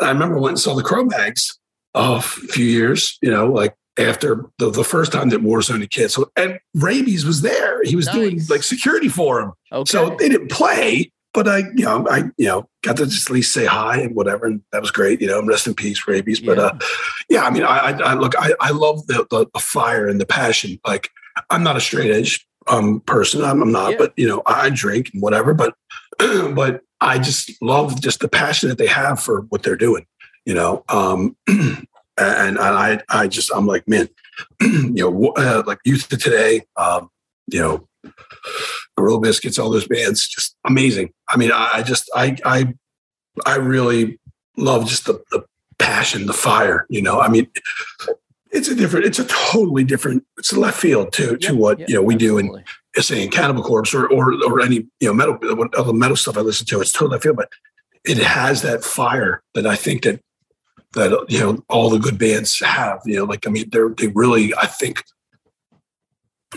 I 0.00 0.10
remember 0.10 0.36
I 0.38 0.40
went 0.40 0.52
and 0.52 0.60
saw 0.60 0.74
the 0.74 0.82
Cro-Mags 0.82 1.58
uh, 1.94 2.16
a 2.18 2.22
few 2.22 2.66
years, 2.66 3.18
you 3.20 3.30
know, 3.30 3.46
like 3.46 3.74
after 3.98 4.46
the, 4.58 4.70
the 4.70 4.84
first 4.84 5.10
time 5.10 5.28
that 5.30 5.42
Warzone 5.42 5.80
had 5.80 5.90
canceled, 5.90 6.28
and 6.36 6.58
Raybeez 6.76 7.24
was 7.24 7.42
there. 7.42 7.82
He 7.82 7.96
was 7.96 8.06
doing 8.06 8.40
like 8.48 8.62
security 8.62 9.08
for 9.08 9.40
him. 9.40 9.52
okay. 9.72 9.90
So 9.90 10.16
they 10.18 10.28
didn't 10.28 10.50
play, 10.50 11.10
but 11.38 11.46
I, 11.46 11.58
you 11.76 11.84
know, 11.84 12.04
I, 12.10 12.24
you 12.36 12.48
know, 12.48 12.68
got 12.82 12.96
to 12.96 13.06
just 13.06 13.30
at 13.30 13.32
least 13.32 13.52
say 13.54 13.64
hi 13.64 14.00
and 14.00 14.16
whatever, 14.16 14.46
and 14.46 14.60
that 14.72 14.80
was 14.80 14.90
great. 14.90 15.20
You 15.20 15.28
know, 15.28 15.40
rest 15.46 15.68
in 15.68 15.74
peace, 15.74 16.02
Raybeez. 16.04 16.44
But 16.44 16.58
Yeah. 16.58 16.64
uh, 16.64 16.78
yeah, 17.28 17.42
I 17.44 17.50
mean, 17.50 17.62
I, 17.62 17.78
I, 17.78 17.90
I 17.92 18.14
look, 18.14 18.34
I, 18.36 18.54
I 18.60 18.70
love 18.70 19.06
the, 19.06 19.24
the 19.30 19.46
the 19.54 19.60
fire 19.60 20.08
and 20.08 20.20
the 20.20 20.26
passion. 20.26 20.80
Like, 20.84 21.10
I'm 21.48 21.62
not 21.62 21.76
a 21.76 21.80
straight 21.80 22.10
edge 22.10 22.44
um 22.66 23.02
person. 23.02 23.44
I'm, 23.44 23.62
I'm 23.62 23.70
not, 23.70 23.92
Yeah. 23.92 23.98
but 23.98 24.14
you 24.16 24.26
know, 24.26 24.42
I 24.46 24.68
drink 24.70 25.10
and 25.12 25.22
whatever. 25.22 25.54
But 25.54 25.74
but 26.18 26.80
I 27.00 27.20
just 27.20 27.52
love 27.62 28.00
just 28.00 28.18
the 28.18 28.28
passion 28.28 28.68
that 28.68 28.78
they 28.78 28.88
have 28.88 29.20
for 29.20 29.42
what 29.42 29.62
they're 29.62 29.76
doing. 29.76 30.06
You 30.44 30.54
know, 30.54 30.82
um, 30.88 31.36
and, 31.46 31.86
and 32.16 32.58
I, 32.58 33.00
I 33.08 33.28
just, 33.28 33.52
I'm 33.54 33.66
like, 33.68 33.86
man, 33.86 34.08
you 34.60 34.92
know, 34.94 35.32
uh, 35.36 35.62
like 35.66 35.78
youth 35.84 36.08
today, 36.08 36.62
um, 36.76 37.10
you 37.46 37.60
know, 37.60 37.88
Gorilla 38.98 39.20
Biscuits, 39.20 39.58
all 39.58 39.70
those 39.70 39.86
bands, 39.88 40.28
just 40.28 40.56
amazing. 40.66 41.12
I 41.28 41.36
mean, 41.36 41.50
I, 41.52 41.82
just, 41.82 42.10
I, 42.14 42.36
I, 42.44 42.74
I 43.46 43.56
really 43.56 44.18
love 44.56 44.88
just 44.88 45.06
the, 45.06 45.22
the 45.30 45.44
passion, 45.78 46.26
the 46.26 46.32
fire. 46.32 46.86
You 46.88 47.02
know, 47.02 47.20
I 47.20 47.28
mean, 47.28 47.48
it's 48.50 48.68
a 48.68 48.74
different, 48.74 49.06
it's 49.06 49.18
a 49.18 49.24
totally 49.24 49.84
different, 49.84 50.24
it's 50.36 50.52
a 50.52 50.60
left 50.60 50.80
field 50.80 51.12
to 51.14 51.36
to 51.36 51.52
Yep, 51.52 51.56
what 51.56 51.78
yep, 51.78 51.88
you 51.88 51.94
know 51.94 52.02
we 52.02 52.16
do 52.16 52.38
in 52.38 52.46
absolutely. 52.46 52.64
saying 53.00 53.30
Cannibal 53.30 53.62
Corpse 53.62 53.94
or 53.94 54.06
or 54.08 54.34
or 54.44 54.60
any 54.60 54.86
you 55.00 55.08
know 55.08 55.14
metal 55.14 55.38
other 55.76 55.92
metal 55.92 56.16
stuff 56.16 56.36
I 56.36 56.40
listen 56.40 56.66
to. 56.66 56.80
It's 56.80 56.92
totally 56.92 57.12
left 57.12 57.24
field, 57.24 57.36
but 57.36 57.50
it 58.04 58.18
has 58.18 58.62
that 58.62 58.84
fire 58.84 59.42
that 59.54 59.66
I 59.66 59.76
think 59.76 60.02
that 60.02 60.20
that 60.94 61.26
you 61.28 61.40
know 61.40 61.64
all 61.68 61.90
the 61.90 61.98
good 61.98 62.18
bands 62.18 62.58
have. 62.60 63.00
You 63.04 63.16
know, 63.16 63.24
like 63.24 63.46
I 63.46 63.50
mean, 63.50 63.68
they're 63.70 63.90
they 63.90 64.08
really 64.08 64.54
I 64.54 64.66
think 64.66 65.04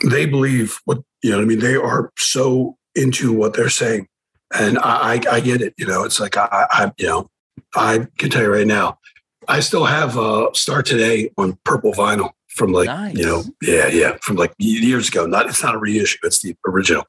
they 0.09 0.25
believe 0.25 0.79
what 0.85 0.99
you 1.21 1.31
know. 1.31 1.37
what 1.37 1.43
I 1.43 1.45
mean, 1.45 1.59
they 1.59 1.75
are 1.75 2.11
so 2.17 2.77
into 2.95 3.33
what 3.33 3.53
they're 3.53 3.69
saying, 3.69 4.07
and 4.53 4.77
I 4.79 5.13
I, 5.13 5.21
I 5.31 5.39
get 5.39 5.61
it. 5.61 5.73
You 5.77 5.87
know, 5.87 6.03
it's 6.03 6.19
like 6.19 6.37
I 6.37 6.47
I 6.51 6.91
you 6.97 7.07
know 7.07 7.29
I 7.75 8.07
can 8.17 8.29
tell 8.29 8.43
you 8.43 8.53
right 8.53 8.67
now, 8.67 8.99
I 9.47 9.59
still 9.59 9.85
have 9.85 10.17
uh 10.17 10.49
Start 10.53 10.85
Today 10.85 11.31
on 11.37 11.57
purple 11.63 11.93
vinyl 11.93 12.31
from 12.47 12.73
like 12.73 12.87
Nice. 12.87 13.15
you 13.15 13.25
know 13.25 13.43
yeah 13.61 13.87
yeah 13.87 14.17
from 14.21 14.35
like 14.35 14.53
years 14.57 15.09
ago. 15.09 15.25
Not 15.25 15.47
it's 15.47 15.63
not 15.63 15.75
a 15.75 15.77
reissue. 15.77 16.19
It's 16.23 16.41
the 16.41 16.55
original. 16.67 17.05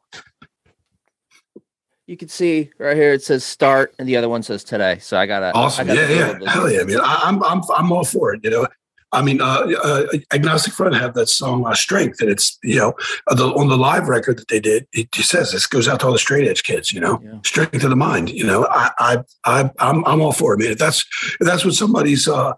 You 2.06 2.16
can 2.16 2.28
see 2.28 2.70
right 2.78 2.96
here 2.96 3.12
it 3.12 3.22
says 3.22 3.44
start 3.44 3.94
and 3.98 4.08
the 4.08 4.16
other 4.16 4.28
one 4.28 4.42
says 4.42 4.64
today. 4.64 4.98
So 4.98 5.16
I 5.16 5.26
got 5.26 5.42
a 5.42 5.52
Awesome. 5.52 5.88
Yeah, 5.88 6.08
yeah. 6.08 6.50
Hell 6.50 6.70
yeah. 6.70 6.80
I 6.80 6.84
mean, 6.84 7.00
I, 7.00 7.20
I'm 7.24 7.42
I'm 7.44 7.62
I'm 7.74 7.92
all 7.92 8.04
for 8.04 8.34
it. 8.34 8.40
You 8.44 8.50
know, 8.50 8.66
I 9.12 9.20
mean, 9.22 9.40
uh, 9.40 9.66
uh, 9.84 10.06
Agnostic 10.32 10.72
Front 10.72 10.94
have 10.96 11.14
that 11.14 11.28
song 11.28 11.66
uh, 11.66 11.74
"Strength," 11.74 12.20
and 12.20 12.30
it's 12.30 12.58
you 12.62 12.76
know 12.76 12.94
uh, 13.28 13.34
the, 13.34 13.46
on 13.46 13.68
the 13.68 13.76
live 13.76 14.08
record 14.08 14.38
that 14.38 14.48
they 14.48 14.60
did. 14.60 14.86
It 14.92 15.14
says 15.14 15.52
this 15.52 15.66
goes 15.66 15.86
out 15.86 16.00
to 16.00 16.06
all 16.06 16.12
the 16.12 16.18
straight 16.18 16.48
edge 16.48 16.62
kids. 16.62 16.92
You 16.92 17.00
know, 17.00 17.20
Yeah. 17.22 17.38
strength 17.44 17.84
of 17.84 17.90
the 17.90 17.96
mind. 17.96 18.30
You 18.30 18.44
know, 18.44 18.66
I 18.70 18.90
I 18.98 19.18
I 19.44 19.70
I'm 19.78 20.04
I'm 20.06 20.22
all 20.22 20.32
for 20.32 20.54
it, 20.54 20.58
man. 20.58 20.70
If 20.70 20.78
that's 20.78 21.04
if 21.40 21.46
that's 21.46 21.64
what 21.64 21.74
somebody's 21.74 22.26
uh, 22.26 22.54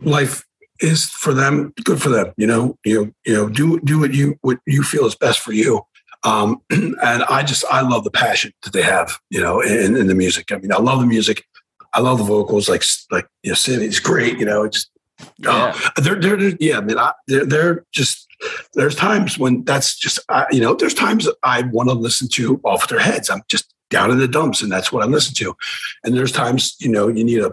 life 0.00 0.44
is 0.80 1.06
for 1.06 1.34
them, 1.34 1.72
good 1.84 2.00
for 2.00 2.08
them. 2.10 2.32
You 2.36 2.46
know, 2.46 2.78
you 2.84 3.14
you 3.24 3.34
know, 3.34 3.48
do 3.48 3.80
do 3.80 3.98
what 3.98 4.14
you 4.14 4.38
what 4.42 4.58
you 4.66 4.82
feel 4.82 5.06
is 5.06 5.14
best 5.16 5.40
for 5.40 5.52
you. 5.52 5.82
Um, 6.22 6.60
and 6.70 6.96
I 7.02 7.42
just 7.42 7.64
I 7.70 7.80
love 7.80 8.04
the 8.04 8.10
passion 8.10 8.52
that 8.62 8.72
they 8.72 8.82
have. 8.82 9.18
You 9.30 9.40
know, 9.40 9.60
in, 9.60 9.96
in 9.96 10.06
the 10.06 10.14
music. 10.14 10.52
I 10.52 10.56
mean, 10.58 10.72
I 10.72 10.78
love 10.78 11.00
the 11.00 11.06
music. 11.06 11.44
I 11.92 12.00
love 12.00 12.18
the 12.18 12.24
vocals. 12.24 12.68
Like 12.68 12.84
like 13.10 13.26
you 13.42 13.50
know, 13.50 13.54
Cindy's 13.54 13.98
great. 14.00 14.38
You 14.38 14.44
know, 14.44 14.64
it's 14.64 14.76
just 14.76 14.90
Oh, 15.20 15.26
yeah. 15.42 15.72
Oh, 15.96 16.00
they're, 16.02 16.20
they're, 16.20 16.36
they're- 16.36 16.56
yeah, 16.60 16.78
I 16.78 16.80
mean, 16.80 16.98
I, 16.98 17.12
they're, 17.26 17.46
they're 17.46 17.84
just, 17.92 18.26
there's 18.74 18.94
times 18.94 19.38
when 19.38 19.64
that's 19.64 19.96
just, 19.98 20.18
I, 20.28 20.46
you 20.50 20.60
know, 20.60 20.74
there's 20.74 20.94
times 20.94 21.28
I 21.42 21.62
want 21.62 21.88
to 21.88 21.94
listen 21.94 22.28
to 22.34 22.60
off 22.64 22.88
their 22.88 22.98
heads. 23.00 23.30
I'm 23.30 23.40
just 23.48 23.72
down 23.88 24.10
in 24.10 24.18
the 24.18 24.28
dumps 24.28 24.62
and 24.62 24.70
that's 24.70 24.92
what 24.92 25.02
I 25.02 25.06
listen 25.06 25.34
to. 25.36 25.56
And 26.04 26.14
there's 26.14 26.32
times, 26.32 26.76
you 26.80 26.88
know, 26.90 27.08
you 27.08 27.24
need 27.24 27.38
a, 27.40 27.52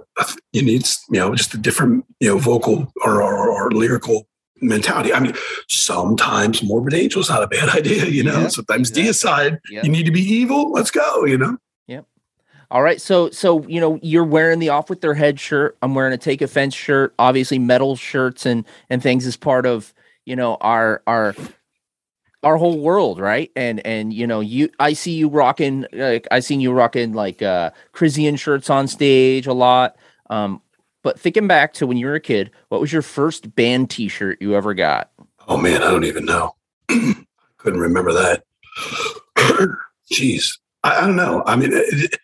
you 0.52 0.62
need, 0.62 0.86
you 1.10 1.20
know, 1.20 1.34
just 1.36 1.54
a 1.54 1.58
different, 1.58 2.06
you 2.20 2.30
know, 2.30 2.38
vocal 2.38 2.92
or, 3.06 3.22
or, 3.22 3.50
or 3.50 3.72
lyrical 3.72 4.28
mentality. 4.62 5.14
I 5.14 5.20
mean, 5.20 5.34
sometimes 5.70 6.64
Morbid 6.64 6.94
Angel's 6.94 7.30
not 7.30 7.44
a 7.44 7.48
bad 7.48 7.70
idea, 7.78 8.06
you 8.06 8.24
know, 8.24 8.42
Yeah, 8.42 8.48
sometimes 8.48 8.90
exactly. 8.90 9.12
deicide, 9.12 9.60
Yeah. 9.70 9.82
you 9.84 9.90
need 9.90 10.06
to 10.06 10.12
be 10.12 10.22
evil. 10.22 10.72
Let's 10.72 10.92
go, 10.92 11.26
you 11.26 11.38
know? 11.38 11.58
All 12.74 12.82
right. 12.82 13.00
So 13.00 13.30
so 13.30 13.66
you 13.68 13.80
know 13.80 14.00
you're 14.02 14.24
wearing 14.24 14.58
the 14.58 14.70
off 14.70 14.90
with 14.90 15.02
their 15.02 15.14
head 15.14 15.40
shirt. 15.40 15.78
I'm 15.84 15.94
wearing 15.94 16.12
a 16.12 16.18
take 16.18 16.42
offense 16.42 16.74
shirt. 16.74 17.14
Obviously, 17.20 17.60
metal 17.60 17.96
shirts 17.96 18.48
and 18.48 18.66
and 18.90 19.02
things 19.02 19.28
is 19.28 19.38
part 19.38 19.68
of 19.68 19.94
you 20.26 20.36
know 20.36 20.58
our 20.60 21.04
our 21.06 21.36
our 22.42 22.58
whole 22.58 22.80
world, 22.80 23.20
right? 23.20 23.52
And 23.56 23.86
and 23.86 24.12
you 24.12 24.26
know 24.26 24.40
you 24.40 24.70
I 24.80 24.94
see 24.94 25.12
you 25.12 25.30
rocking 25.30 25.86
like 25.94 26.28
I 26.32 26.40
seen 26.40 26.62
you 26.62 26.72
rocking 26.72 27.14
like 27.14 27.44
uh 27.44 27.70
shirts 28.38 28.72
on 28.72 28.88
stage 28.88 29.46
a 29.46 29.54
lot. 29.54 29.96
Um, 30.32 30.60
but 31.04 31.20
thinking 31.20 31.48
back 31.48 31.74
to 31.74 31.86
when 31.86 31.98
you 31.98 32.08
were 32.08 32.16
a 32.16 32.20
kid, 32.20 32.50
what 32.70 32.82
was 32.82 32.92
your 32.92 33.04
first 33.04 33.54
band 33.56 33.92
T-shirt 33.92 34.42
you 34.42 34.56
ever 34.56 34.74
got? 34.74 35.12
Oh 35.48 35.58
man, 35.58 35.84
I 35.84 35.92
don't 35.92 36.06
even 36.06 36.26
know. 36.26 36.56
Couldn't 36.88 37.80
remember 37.80 38.14
that. 38.14 38.46
Jeez, 40.12 40.58
I, 40.84 40.98
I 40.98 41.02
don't 41.02 41.16
know. 41.16 41.44
I 41.46 41.56
mean, 41.56 41.72
it, 41.72 41.86
it 41.92 42.20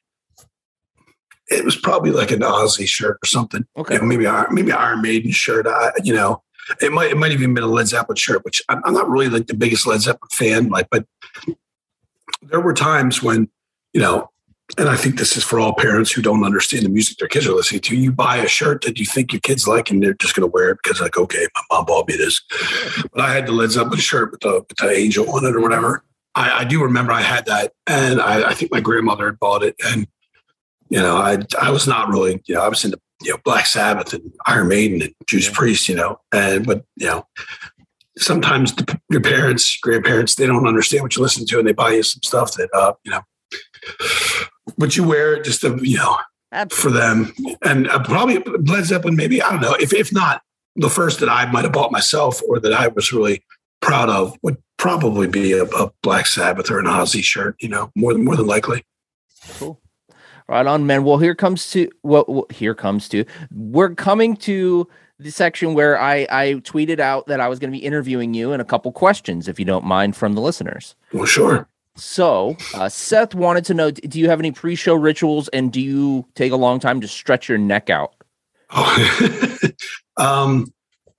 was 1.66 1.76
probably 1.76 2.12
like 2.12 2.32
an 2.32 2.42
Ozzy 2.42 2.88
shirt 2.88 3.18
or 3.22 3.26
something. 3.26 3.66
Okay. 3.78 3.96
You 3.96 4.02
know, 4.02 4.08
maybe 4.08 4.28
Iron- 4.28 4.54
maybe 4.54 4.72
Iron 4.72 5.02
Maiden 5.02 5.32
shirt. 5.32 5.68
I, 5.68 5.92
you 6.04 6.14
know, 6.14 6.44
it 6.82 6.92
might 6.92 7.12
it 7.12 7.18
might 7.18 7.32
even 7.32 7.54
been 7.54 7.64
a 7.64 7.68
Led 7.68 7.88
Zeppelin 7.88 8.16
shirt, 8.16 8.46
which 8.46 8.62
I'm, 8.70 8.82
I'm 8.86 8.94
not 8.94 9.10
really 9.10 9.30
like 9.30 9.48
the 9.48 9.54
biggest 9.54 9.88
Led 9.88 10.02
Zeppelin 10.02 10.30
fan. 10.32 10.70
Like, 10.70 10.90
but 10.90 11.06
there 12.42 12.62
were 12.62 12.74
times 12.74 13.22
when 13.24 13.50
you 13.94 14.02
know. 14.02 14.30
And 14.78 14.88
I 14.88 14.96
think 14.96 15.18
this 15.18 15.36
is 15.36 15.44
for 15.44 15.60
all 15.60 15.74
parents 15.74 16.12
who 16.12 16.22
don't 16.22 16.44
understand 16.44 16.86
the 16.86 16.90
music 16.90 17.18
their 17.18 17.28
kids 17.28 17.48
are 17.48 17.54
listening 17.54 17.82
to. 17.82 17.96
You 17.96 18.12
buy 18.12 18.38
a 18.38 18.48
shirt 18.48 18.84
that 18.84 19.00
you 19.00 19.06
think 19.08 19.34
your 19.34 19.40
kids 19.40 19.68
like, 19.68 19.90
and 19.90 20.04
they're 20.04 20.14
just 20.14 20.36
going 20.36 20.48
to 20.48 20.52
wear 20.54 20.70
it 20.70 20.78
because, 20.84 21.02
like, 21.02 21.18
okay, 21.18 21.48
my 21.56 21.62
mom 21.72 21.86
bought 21.86 22.08
me 22.08 22.16
this 22.16 22.40
but 23.12 23.20
I 23.20 23.34
had 23.34 23.48
the 23.48 23.52
Led 23.52 23.72
Zeppelin 23.72 23.98
shirt 23.98 24.30
with 24.30 24.42
the, 24.42 24.64
with 24.70 24.78
the 24.78 24.92
angel 24.92 25.28
on 25.32 25.44
it 25.44 25.56
or 25.56 25.60
whatever. 25.60 26.04
I, 26.36 26.60
I 26.60 26.64
do 26.66 26.84
remember 26.84 27.12
I 27.12 27.22
had 27.22 27.48
that, 27.48 27.74
and 27.88 28.22
I, 28.22 28.50
I 28.50 28.54
think 28.54 28.72
my 28.72 28.80
grandmother 28.80 29.26
had 29.26 29.40
bought 29.40 29.64
it, 29.64 29.76
and 29.84 30.08
you 30.90 31.00
know, 31.00 31.18
I 31.18 31.40
I 31.60 31.72
was 31.72 31.88
not 31.88 32.10
really, 32.10 32.42
you 32.46 32.56
know, 32.56 32.62
I 32.62 32.68
was 32.68 32.84
into 32.84 33.00
you 33.22 33.32
know 33.32 33.38
Black 33.44 33.66
Sabbath 33.66 34.14
and 34.14 34.32
Iron 34.48 34.68
Maiden 34.68 35.02
and 35.02 35.14
Judas 35.28 35.50
Priest, 35.50 35.88
you 35.88 35.96
know, 35.96 36.20
and 36.32 36.66
but 36.66 36.84
you 36.96 37.08
know, 37.08 37.26
sometimes 38.18 38.74
the, 38.76 39.00
your 39.10 39.22
parents, 39.22 39.78
grandparents, 39.82 40.36
they 40.36 40.48
don't 40.48 40.68
understand 40.68 41.04
what 41.04 41.16
you 41.16 41.22
listen 41.22 41.46
to, 41.46 41.60
and 41.60 41.68
they 41.68 41.74
buy 41.74 41.92
you 41.92 42.04
some 42.04 42.22
stuff 42.24 42.54
that 42.54 42.70
uh, 42.74 42.94
you 43.04 43.12
know, 43.12 43.22
but 44.78 44.96
you 44.98 45.08
wear 45.08 45.36
it 45.36 45.46
just 45.46 45.62
to 45.62 45.78
you 45.82 45.98
know 45.98 46.18
for 46.70 46.90
them, 46.90 47.34
and 47.64 47.88
uh, 47.90 48.04
probably 48.04 48.40
Led 48.40 48.86
Zeppelin, 48.86 49.16
maybe 49.16 49.42
I 49.42 49.52
don't 49.52 49.62
know 49.62 49.76
if 49.80 49.94
if 49.94 50.12
not 50.12 50.42
the 50.76 50.90
first 50.90 51.20
that 51.20 51.30
I 51.30 51.52
might 51.52 51.66
have 51.66 51.74
bought 51.74 51.92
myself 51.92 52.42
or 52.48 52.60
that 52.60 52.74
I 52.74 52.88
was 52.88 53.12
really 53.12 53.44
proud 53.82 54.10
of 54.10 54.38
would 54.44 54.58
probably 54.78 55.28
be 55.28 55.54
a, 55.54 55.64
a 55.64 55.92
Black 56.02 56.26
Sabbath 56.26 56.72
or 56.72 56.80
an 56.80 56.86
Ozzy 56.86 57.24
shirt. 57.24 57.56
You 57.60 57.70
know, 57.70 57.92
more 57.96 58.14
than 58.14 58.26
more 58.26 58.36
than 58.36 58.48
likely. 58.48 58.84
Right 60.50 60.66
on, 60.66 60.88
man. 60.88 61.04
Well, 61.04 61.20
here 61.20 61.36
comes 61.36 61.70
to 61.72 61.92
what 62.02 62.28
well, 62.28 62.48
here 62.50 62.74
comes 62.74 63.08
to. 63.10 63.24
We're 63.52 63.94
coming 63.94 64.36
to 64.38 64.88
the 65.20 65.30
section 65.30 65.76
where 65.76 66.02
I 66.02 66.26
I 66.32 66.54
tweeted 66.64 67.00
out 67.00 67.28
that 67.28 67.40
I 67.40 67.48
was 67.48 67.60
going 67.60 67.72
to 67.72 67.78
be 67.78 67.86
interviewing 67.86 68.34
you 68.34 68.52
and 68.52 68.60
a 68.60 68.66
couple 68.66 68.92
questions, 68.92 69.48
if 69.48 69.60
you 69.60 69.66
don't 69.66 69.86
mind, 69.86 70.16
from 70.16 70.34
the 70.34 70.42
listeners. 70.42 70.96
Well, 71.14 71.28
sure. 71.28 71.70
So, 71.98 72.58
uh, 72.74 72.90
Seth 72.90 73.36
wanted 73.36 73.64
to 73.66 73.76
know: 73.76 73.92
Do 73.92 74.20
you 74.20 74.28
have 74.28 74.40
any 74.40 74.52
pre-show 74.52 74.96
rituals, 74.96 75.50
and 75.50 75.72
do 75.72 75.80
you 75.80 76.26
take 76.34 76.52
a 76.52 76.56
long 76.56 76.80
time 76.80 77.00
to 77.02 77.08
stretch 77.08 77.48
your 77.48 77.60
neck 77.60 77.92
out? 77.92 78.16
Oh, 78.72 79.58
um, 80.18 80.74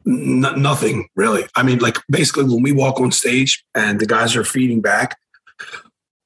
n- 0.05 0.41
nothing 0.41 1.09
really. 1.15 1.45
I 1.55 1.63
mean, 1.63 1.79
like 1.79 1.99
basically, 2.11 2.53
when 2.53 2.65
we 2.65 2.73
walk 2.73 2.99
on 2.99 3.13
stage 3.13 3.65
and 3.77 4.01
the 4.01 4.07
guys 4.07 4.35
are 4.35 4.43
feeding 4.43 4.81
back, 4.81 5.17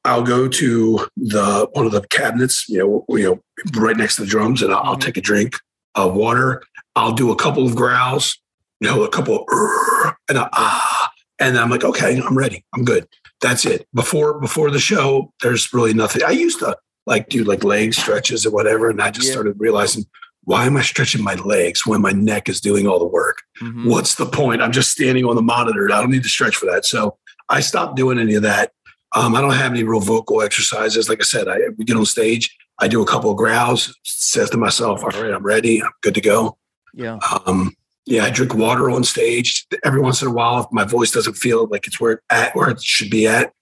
I'll 0.05 0.23
go 0.23 0.49
to 0.49 1.07
the 1.17 1.69
one 1.73 1.87
of 1.87 1.93
the 1.93 2.03
cabinets, 2.09 2.69
you 2.69 2.79
know, 2.79 3.05
you 3.17 3.25
know, 3.25 3.41
right 3.81 3.97
next 3.97 4.17
to 4.17 4.23
the 4.23 4.29
drums, 4.29 4.63
and 4.63 4.73
I'll, 4.73 4.83
I'll 4.85 4.97
Mhm. 4.97 5.01
take 5.01 5.17
a 5.17 5.21
drink 5.21 5.57
of 5.95 6.15
water. 6.15 6.63
I'll 6.97 7.13
do 7.13 7.31
a 7.33 7.37
couple 7.37 7.67
of 7.67 7.75
growls, 7.75 8.39
you 8.81 8.89
know, 8.89 9.03
a 9.03 9.09
couple 9.09 9.39
of 9.51 10.15
and 10.29 10.39
a, 10.39 10.49
ah, 10.53 11.11
and 11.39 11.59
I'm 11.59 11.71
like, 11.71 11.85
okay, 11.85 12.21
I'm 12.21 12.37
ready, 12.37 12.65
I'm 12.75 12.85
good. 12.85 13.07
That's 13.41 13.65
it. 13.65 13.87
Before 13.95 14.39
before 14.41 14.71
the 14.71 14.79
show, 14.79 15.33
there's 15.43 15.73
really 15.73 15.95
nothing. 15.95 16.23
I 16.23 16.31
used 16.31 16.59
to 16.61 16.77
like 17.07 17.29
do 17.29 17.45
like 17.45 17.65
leg 17.65 17.95
stretches 17.95 18.45
or 18.47 18.51
whatever, 18.51 18.91
and 18.91 19.01
I 19.01 19.11
just 19.11 19.27
Yeah. 19.29 19.33
started 19.35 19.57
realizing 19.59 20.05
why 20.47 20.67
am 20.67 20.77
I 20.77 20.83
stretching 20.83 21.23
my 21.25 21.35
legs 21.37 21.87
when 21.87 22.03
my 22.03 22.11
neck 22.13 22.51
is 22.51 22.61
doing 22.61 22.87
all 22.87 22.99
the 22.99 23.07
work? 23.07 23.39
Mhm. 23.63 23.87
What's 23.87 24.17
the 24.17 24.27
point? 24.27 24.61
I'm 24.61 24.73
just 24.73 24.91
standing 24.91 25.25
on 25.25 25.37
the 25.37 25.43
monitor. 25.43 25.91
I 25.91 26.01
don't 26.03 26.11
need 26.11 26.23
to 26.23 26.29
stretch 26.29 26.57
for 26.57 26.67
that. 26.67 26.85
So 26.85 27.17
I 27.49 27.61
stopped 27.61 27.97
doing 27.97 28.19
any 28.19 28.35
of 28.35 28.43
that. 28.43 28.73
Um, 29.15 29.35
I 29.35 29.41
don't 29.41 29.53
have 29.53 29.73
any 29.73 29.85
real 29.85 30.01
vocal 30.01 30.43
exercises. 30.43 31.09
Like 31.09 31.21
I 31.21 31.25
said, 31.25 31.49
I 31.49 31.59
we 31.77 31.85
get 31.85 31.97
on 31.97 32.07
stage, 32.07 32.57
I 32.81 32.89
do 32.89 33.03
a 33.03 33.07
couple 33.07 33.31
of 33.31 33.37
growls, 33.37 33.97
says 34.03 34.51
to 34.51 34.57
myself, 34.57 35.03
all 35.03 35.11
right, 35.11 35.33
I'm 35.33 35.45
ready, 35.45 35.83
I'm 35.83 35.91
good 36.03 36.15
to 36.15 36.21
go. 36.21 36.59
Yeah. 36.93 37.19
Um, 37.47 37.77
yeah, 38.07 38.25
I 38.25 38.31
drink 38.31 38.55
water 38.55 38.91
on 38.91 39.05
stage. 39.05 39.67
Every 39.85 40.01
once 40.01 40.21
in 40.21 40.29
a 40.29 40.33
while, 40.33 40.61
if 40.61 40.67
my 40.73 40.85
voice 40.85 41.11
doesn't 41.11 41.35
feel 41.35 41.67
like 41.67 41.87
it's 41.87 41.99
where 42.01 42.13
it 42.13 42.21
at 42.31 42.55
where 42.55 42.71
it 42.71 42.83
should 42.83 43.11
be 43.11 43.27
at, 43.27 43.53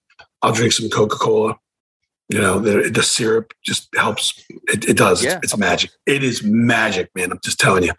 I'll 0.42 0.52
drink 0.52 0.72
some 0.72 0.88
Coca-Cola. 0.88 1.56
You 2.28 2.40
know, 2.40 2.58
the, 2.58 2.88
the 2.88 3.02
syrup 3.02 3.52
just 3.62 3.88
helps. 3.94 4.42
It, 4.68 4.88
it 4.88 4.96
does. 4.96 5.22
Yeah, 5.22 5.36
it's, 5.42 5.52
it's 5.52 5.56
magic. 5.56 5.90
It 6.06 6.24
is 6.24 6.42
magic, 6.42 7.10
man. 7.14 7.30
I'm 7.30 7.40
just 7.44 7.60
telling 7.60 7.84
you. 7.84 7.92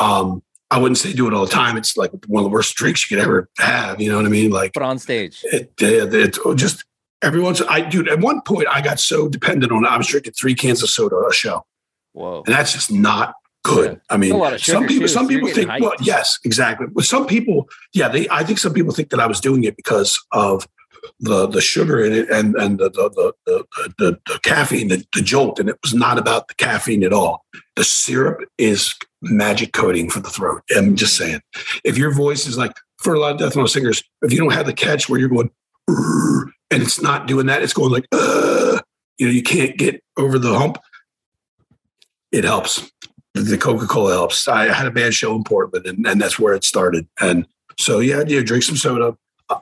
Um, 0.00 0.42
I 0.70 0.78
wouldn't 0.78 0.98
say 0.98 1.12
do 1.12 1.26
it 1.26 1.34
all 1.34 1.44
the 1.44 1.50
time. 1.50 1.76
It's 1.76 1.96
like 1.96 2.12
one 2.28 2.44
of 2.44 2.48
the 2.48 2.54
worst 2.54 2.76
drinks 2.76 3.10
you 3.10 3.16
could 3.16 3.24
ever 3.24 3.48
have. 3.58 4.00
You 4.00 4.10
know 4.10 4.16
what 4.16 4.26
I 4.26 4.28
mean? 4.28 4.52
Like 4.52 4.72
But 4.72 4.84
on 4.84 4.98
stage, 4.98 5.40
it, 5.44 5.72
it, 5.80 6.14
it's 6.14 6.38
just 6.54 6.84
every 7.22 7.40
once. 7.40 7.62
I 7.68 7.80
dude. 7.80 8.08
At 8.08 8.20
one 8.20 8.40
point, 8.42 8.68
I 8.70 8.80
got 8.80 9.00
so 9.00 9.28
dependent 9.28 9.72
on 9.72 9.84
it. 9.84 9.88
I 9.88 9.96
was 9.96 10.06
drinking 10.06 10.32
three 10.32 10.54
cans 10.54 10.82
of 10.82 10.90
soda 10.90 11.16
a 11.16 11.32
show 11.32 11.64
whoa. 12.12 12.42
and 12.46 12.54
that's 12.54 12.72
just 12.72 12.90
not 12.90 13.34
good. 13.64 13.92
Yeah. 13.92 13.98
I 14.10 14.16
mean, 14.16 14.32
a 14.32 14.36
lot 14.36 14.54
of 14.54 14.62
some 14.62 14.86
people, 14.86 15.02
too, 15.02 15.08
some 15.08 15.26
so 15.26 15.30
you're 15.30 15.40
people 15.40 15.54
think, 15.54 15.82
well, 15.82 15.94
yes, 16.00 16.38
exactly. 16.44 16.86
But 16.92 17.04
some 17.04 17.26
people, 17.26 17.68
yeah, 17.92 18.08
they, 18.08 18.28
I 18.30 18.44
think 18.44 18.58
some 18.58 18.72
people 18.72 18.92
think 18.92 19.10
that 19.10 19.20
I 19.20 19.26
was 19.26 19.40
doing 19.40 19.64
it 19.64 19.76
because 19.76 20.18
of 20.32 20.66
the 21.18 21.46
the 21.46 21.62
sugar 21.62 22.04
in 22.04 22.12
it 22.12 22.28
and 22.28 22.54
and 22.56 22.78
the 22.78 22.90
the 22.90 23.10
the, 23.10 23.32
the, 23.46 23.92
the, 23.98 24.18
the 24.26 24.38
caffeine, 24.40 24.88
the, 24.88 25.04
the 25.14 25.22
jolt, 25.22 25.58
and 25.58 25.68
it 25.68 25.78
was 25.82 25.94
not 25.94 26.18
about 26.18 26.48
the 26.48 26.54
caffeine 26.54 27.04
at 27.04 27.12
all. 27.12 27.44
The 27.76 27.84
syrup 27.84 28.42
is 28.58 28.94
magic 29.22 29.72
coating 29.72 30.10
for 30.10 30.20
the 30.20 30.28
throat. 30.28 30.62
I'm 30.76 30.96
just 30.96 31.18
mm-hmm. 31.18 31.30
saying, 31.30 31.42
if 31.84 31.96
your 31.96 32.12
voice 32.12 32.46
is 32.46 32.58
like 32.58 32.76
for 32.98 33.14
a 33.14 33.18
lot 33.18 33.32
of 33.32 33.38
death 33.38 33.56
metal 33.56 33.66
singers, 33.66 34.02
if 34.22 34.32
you 34.32 34.38
don't 34.38 34.52
have 34.52 34.66
the 34.66 34.74
catch 34.74 35.08
where 35.08 35.18
you're 35.18 35.30
going 35.30 35.50
and 36.70 36.82
it's 36.82 37.00
not 37.00 37.26
doing 37.26 37.46
that, 37.46 37.62
it's 37.62 37.72
going 37.72 37.90
like 37.90 38.06
you 38.12 39.26
know, 39.26 39.32
you 39.32 39.42
can't 39.42 39.76
get 39.76 40.02
over 40.16 40.38
the 40.38 40.58
hump. 40.58 40.78
It 42.32 42.44
helps. 42.44 42.90
The 43.34 43.58
Coca 43.58 43.86
Cola 43.86 44.12
helps. 44.12 44.48
I 44.48 44.72
had 44.72 44.86
a 44.86 44.90
band 44.90 45.14
show 45.14 45.36
in 45.36 45.44
Portland, 45.44 45.86
and, 45.86 46.06
and 46.06 46.20
that's 46.20 46.38
where 46.38 46.54
it 46.54 46.64
started. 46.64 47.06
And 47.20 47.46
so, 47.78 48.00
yeah, 48.00 48.24
yeah, 48.26 48.40
drink 48.40 48.64
some 48.64 48.76
soda 48.76 49.16
uh, 49.50 49.58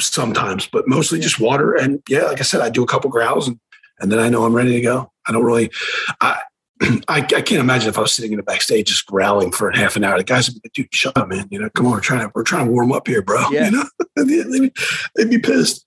sometimes, 0.00 0.68
but 0.68 0.86
mostly 0.86 1.18
just 1.18 1.40
water. 1.40 1.74
And 1.74 2.02
yeah, 2.08 2.22
like 2.22 2.38
I 2.38 2.44
said, 2.44 2.60
I 2.60 2.70
do 2.70 2.84
a 2.84 2.86
couple 2.86 3.10
growls, 3.10 3.48
and 3.48 3.58
and 4.00 4.10
then 4.10 4.18
I 4.18 4.28
know 4.28 4.44
I'm 4.44 4.54
ready 4.54 4.72
to 4.72 4.80
go. 4.80 5.12
I 5.26 5.32
don't 5.32 5.44
really, 5.44 5.70
I, 6.20 6.40
I, 6.80 7.18
I, 7.18 7.22
can't 7.22 7.60
imagine 7.60 7.90
if 7.90 7.98
I 7.98 8.00
was 8.00 8.14
sitting 8.14 8.32
in 8.32 8.38
the 8.38 8.42
backstage 8.42 8.86
just 8.86 9.06
growling 9.06 9.52
for 9.52 9.70
half 9.70 9.96
an 9.96 10.04
hour. 10.04 10.16
The 10.16 10.24
guys 10.24 10.48
would 10.48 10.54
be 10.54 10.60
like, 10.64 10.72
dude, 10.72 10.94
shut 10.94 11.16
up, 11.16 11.28
man. 11.28 11.46
You 11.50 11.58
know, 11.58 11.68
come 11.70 11.86
on, 11.86 11.92
we're 11.92 12.00
trying 12.00 12.26
to 12.26 12.32
we're 12.34 12.42
trying 12.42 12.66
to 12.66 12.72
warm 12.72 12.92
up 12.92 13.06
here, 13.06 13.22
bro. 13.22 13.48
Yeah. 13.50 13.70
You 13.70 13.76
know, 13.76 13.84
they'd, 14.24 14.60
be, 14.60 14.72
they'd 15.16 15.30
be 15.30 15.38
pissed. 15.38 15.86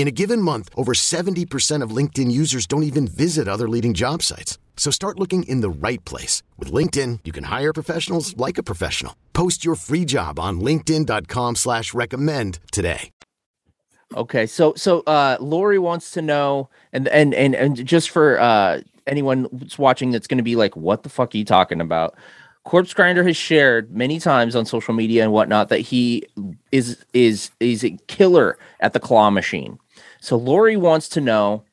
In 0.00 0.08
a 0.08 0.10
given 0.10 0.40
month, 0.40 0.70
over 0.76 0.94
70% 0.94 1.82
of 1.82 1.94
LinkedIn 1.94 2.32
users 2.32 2.66
don't 2.66 2.84
even 2.84 3.06
visit 3.06 3.46
other 3.46 3.68
leading 3.68 3.92
job 3.92 4.22
sites. 4.22 4.56
So 4.74 4.90
start 4.90 5.18
looking 5.18 5.42
in 5.42 5.60
the 5.60 5.68
right 5.68 6.02
place. 6.06 6.42
With 6.56 6.72
LinkedIn, 6.72 7.20
you 7.24 7.32
can 7.32 7.44
hire 7.44 7.74
professionals 7.74 8.34
like 8.38 8.56
a 8.56 8.62
professional. 8.62 9.14
Post 9.34 9.62
your 9.62 9.74
free 9.74 10.06
job 10.06 10.40
on 10.40 10.58
linkedin.com 10.58 11.56
slash 11.56 11.92
recommend 11.92 12.60
today. 12.72 13.10
Okay, 14.16 14.46
so 14.46 14.72
so 14.74 15.00
uh 15.00 15.36
Lori 15.38 15.78
wants 15.78 16.12
to 16.12 16.22
know, 16.22 16.70
and 16.94 17.06
and 17.08 17.34
and, 17.34 17.54
and 17.54 17.86
just 17.86 18.08
for 18.08 18.40
uh 18.40 18.80
anyone 19.06 19.48
who's 19.52 19.78
watching 19.78 20.12
that's 20.12 20.26
going 20.26 20.38
to 20.38 20.50
be 20.52 20.56
like, 20.56 20.76
what 20.76 21.02
the 21.02 21.10
fuck 21.10 21.34
are 21.34 21.38
you 21.38 21.44
talking 21.44 21.82
about? 21.82 22.16
Corpse 22.64 22.92
Grinder 22.92 23.24
has 23.24 23.36
shared 23.36 23.94
many 23.94 24.18
times 24.18 24.54
on 24.54 24.66
social 24.66 24.94
media 24.94 25.22
and 25.22 25.32
whatnot 25.32 25.68
that 25.68 25.80
he 25.80 26.24
is 26.72 27.04
is 27.12 27.50
is 27.60 27.84
a 27.84 27.90
killer 28.06 28.58
at 28.80 28.92
the 28.92 29.00
claw 29.00 29.30
machine. 29.30 29.78
So 30.20 30.36
Lori 30.36 30.76
wants 30.76 31.08
to 31.10 31.20
know 31.20 31.64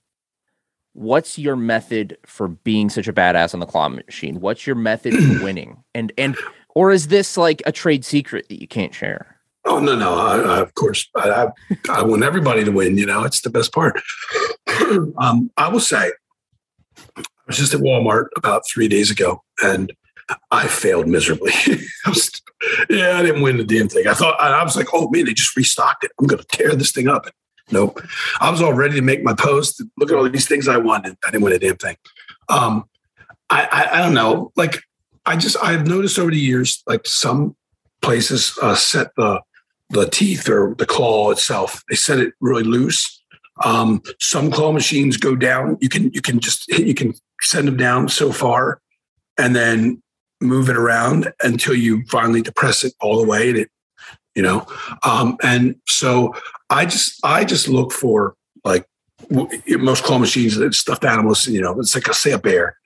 what's 0.93 1.37
your 1.37 1.55
method 1.55 2.17
for 2.25 2.47
being 2.47 2.89
such 2.89 3.07
a 3.07 3.13
badass 3.13 3.53
on 3.53 3.59
the 3.59 3.65
claw 3.65 3.89
machine? 3.89 4.39
What's 4.39 4.65
your 4.65 4.75
method 4.75 5.13
for 5.13 5.43
winning? 5.43 5.83
And 5.93 6.11
and 6.17 6.37
or 6.75 6.91
is 6.91 7.07
this 7.07 7.37
like 7.37 7.61
a 7.65 7.71
trade 7.71 8.03
secret 8.03 8.49
that 8.49 8.61
you 8.61 8.67
can't 8.67 8.93
share? 8.93 9.37
Oh 9.65 9.79
no, 9.79 9.95
no. 9.95 10.13
I, 10.13 10.37
I, 10.37 10.59
of 10.61 10.73
course, 10.75 11.09
I, 11.15 11.49
I, 11.89 12.01
want 12.01 12.23
everybody 12.23 12.63
to 12.63 12.71
win. 12.71 12.97
You 12.97 13.05
know, 13.05 13.25
it's 13.25 13.41
the 13.41 13.49
best 13.49 13.73
part. 13.73 14.01
um, 15.17 15.51
I 15.57 15.67
will 15.67 15.81
say, 15.81 16.11
I 17.17 17.23
was 17.47 17.57
just 17.57 17.73
at 17.73 17.81
Walmart 17.81 18.27
about 18.37 18.63
three 18.65 18.87
days 18.87 19.11
ago, 19.11 19.43
and 19.61 19.91
I 20.51 20.67
failed 20.67 21.07
miserably. 21.07 21.51
I 22.05 22.09
was, 22.09 22.31
yeah, 22.89 23.17
I 23.17 23.23
didn't 23.23 23.41
win 23.41 23.57
the 23.57 23.65
damn 23.65 23.89
thing. 23.89 24.07
I 24.07 24.13
thought 24.13 24.39
I 24.39 24.63
was 24.63 24.77
like, 24.77 24.87
oh 24.93 25.09
man, 25.09 25.25
they 25.25 25.33
just 25.33 25.57
restocked 25.57 26.05
it. 26.05 26.11
I'm 26.17 26.27
going 26.27 26.41
to 26.41 26.47
tear 26.47 26.73
this 26.73 26.91
thing 26.91 27.09
up. 27.09 27.27
Nope. 27.71 28.01
I 28.39 28.49
was 28.49 28.61
all 28.61 28.73
ready 28.73 28.95
to 28.95 29.01
make 29.01 29.23
my 29.23 29.33
post. 29.33 29.83
Look 29.97 30.11
at 30.11 30.17
all 30.17 30.29
these 30.29 30.47
things 30.47 30.67
I 30.67 30.77
wanted. 30.77 31.17
I 31.25 31.31
didn't 31.31 31.43
win 31.43 31.53
a 31.53 31.59
damn 31.59 31.75
thing. 31.75 31.97
Um, 32.49 32.85
I, 33.49 33.67
I, 33.71 33.97
I 33.97 34.01
don't 34.03 34.13
know. 34.13 34.51
Like 34.55 34.81
I 35.25 35.35
just 35.35 35.57
I've 35.61 35.87
noticed 35.87 36.17
over 36.17 36.31
the 36.31 36.39
years, 36.39 36.81
like 36.87 37.05
some 37.05 37.55
places 38.01 38.57
uh, 38.61 38.75
set 38.75 39.11
the 39.17 39.41
the 39.89 40.09
teeth 40.09 40.49
or 40.49 40.75
the 40.77 40.85
claw 40.85 41.31
itself. 41.31 41.83
They 41.89 41.95
set 41.95 42.19
it 42.19 42.33
really 42.39 42.63
loose. 42.63 43.21
Um, 43.63 44.01
some 44.21 44.51
claw 44.51 44.71
machines 44.71 45.17
go 45.17 45.35
down. 45.35 45.77
You 45.81 45.89
can 45.89 46.11
you 46.13 46.21
can 46.21 46.39
just 46.39 46.67
you 46.69 46.93
can 46.93 47.13
send 47.41 47.67
them 47.67 47.77
down 47.77 48.07
so 48.09 48.31
far, 48.31 48.81
and 49.37 49.55
then 49.55 50.01
move 50.39 50.69
it 50.69 50.77
around 50.77 51.33
until 51.41 51.73
you 51.73 52.03
finally 52.09 52.41
depress 52.41 52.83
it 52.83 52.93
all 53.01 53.19
the 53.19 53.27
way, 53.27 53.49
and 53.49 53.57
it 53.57 53.69
you 54.35 54.43
know 54.43 54.65
um, 55.03 55.37
and 55.43 55.75
so 55.87 56.33
i 56.69 56.85
just 56.85 57.19
i 57.23 57.43
just 57.43 57.67
look 57.67 57.91
for 57.91 58.35
like 58.63 58.85
most 59.77 60.03
claw 60.03 60.17
machines 60.17 60.59
uh, 60.59 60.71
stuffed 60.71 61.05
animals 61.05 61.47
you 61.47 61.61
know 61.61 61.77
it's 61.79 61.95
like 61.95 62.07
a 62.07 62.13
say 62.13 62.31
a 62.31 62.37
bear 62.37 62.77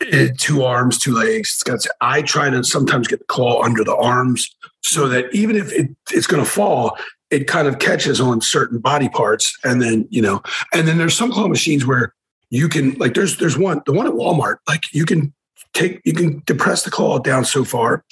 it, 0.00 0.38
two 0.38 0.62
arms 0.62 0.98
two 0.98 1.14
legs 1.14 1.50
it's 1.54 1.62
got 1.62 1.80
i 2.00 2.22
try 2.22 2.50
to 2.50 2.62
sometimes 2.62 3.08
get 3.08 3.18
the 3.18 3.24
claw 3.26 3.62
under 3.62 3.84
the 3.84 3.96
arms 3.96 4.54
so 4.82 5.08
that 5.08 5.32
even 5.34 5.56
if 5.56 5.72
it, 5.72 5.88
it's 6.10 6.26
going 6.26 6.42
to 6.42 6.48
fall 6.48 6.96
it 7.30 7.46
kind 7.46 7.68
of 7.68 7.78
catches 7.78 8.20
on 8.20 8.40
certain 8.40 8.78
body 8.78 9.08
parts 9.08 9.56
and 9.64 9.80
then 9.80 10.06
you 10.10 10.22
know 10.22 10.42
and 10.72 10.86
then 10.86 10.98
there's 10.98 11.16
some 11.16 11.30
claw 11.32 11.48
machines 11.48 11.86
where 11.86 12.14
you 12.50 12.68
can 12.68 12.92
like 12.94 13.14
there's 13.14 13.38
there's 13.38 13.56
one 13.56 13.80
the 13.86 13.92
one 13.92 14.06
at 14.06 14.12
walmart 14.12 14.56
like 14.68 14.82
you 14.92 15.06
can 15.06 15.32
take 15.72 16.00
you 16.04 16.12
can 16.12 16.42
depress 16.46 16.82
the 16.82 16.90
claw 16.90 17.18
down 17.18 17.44
so 17.44 17.64
far 17.64 18.04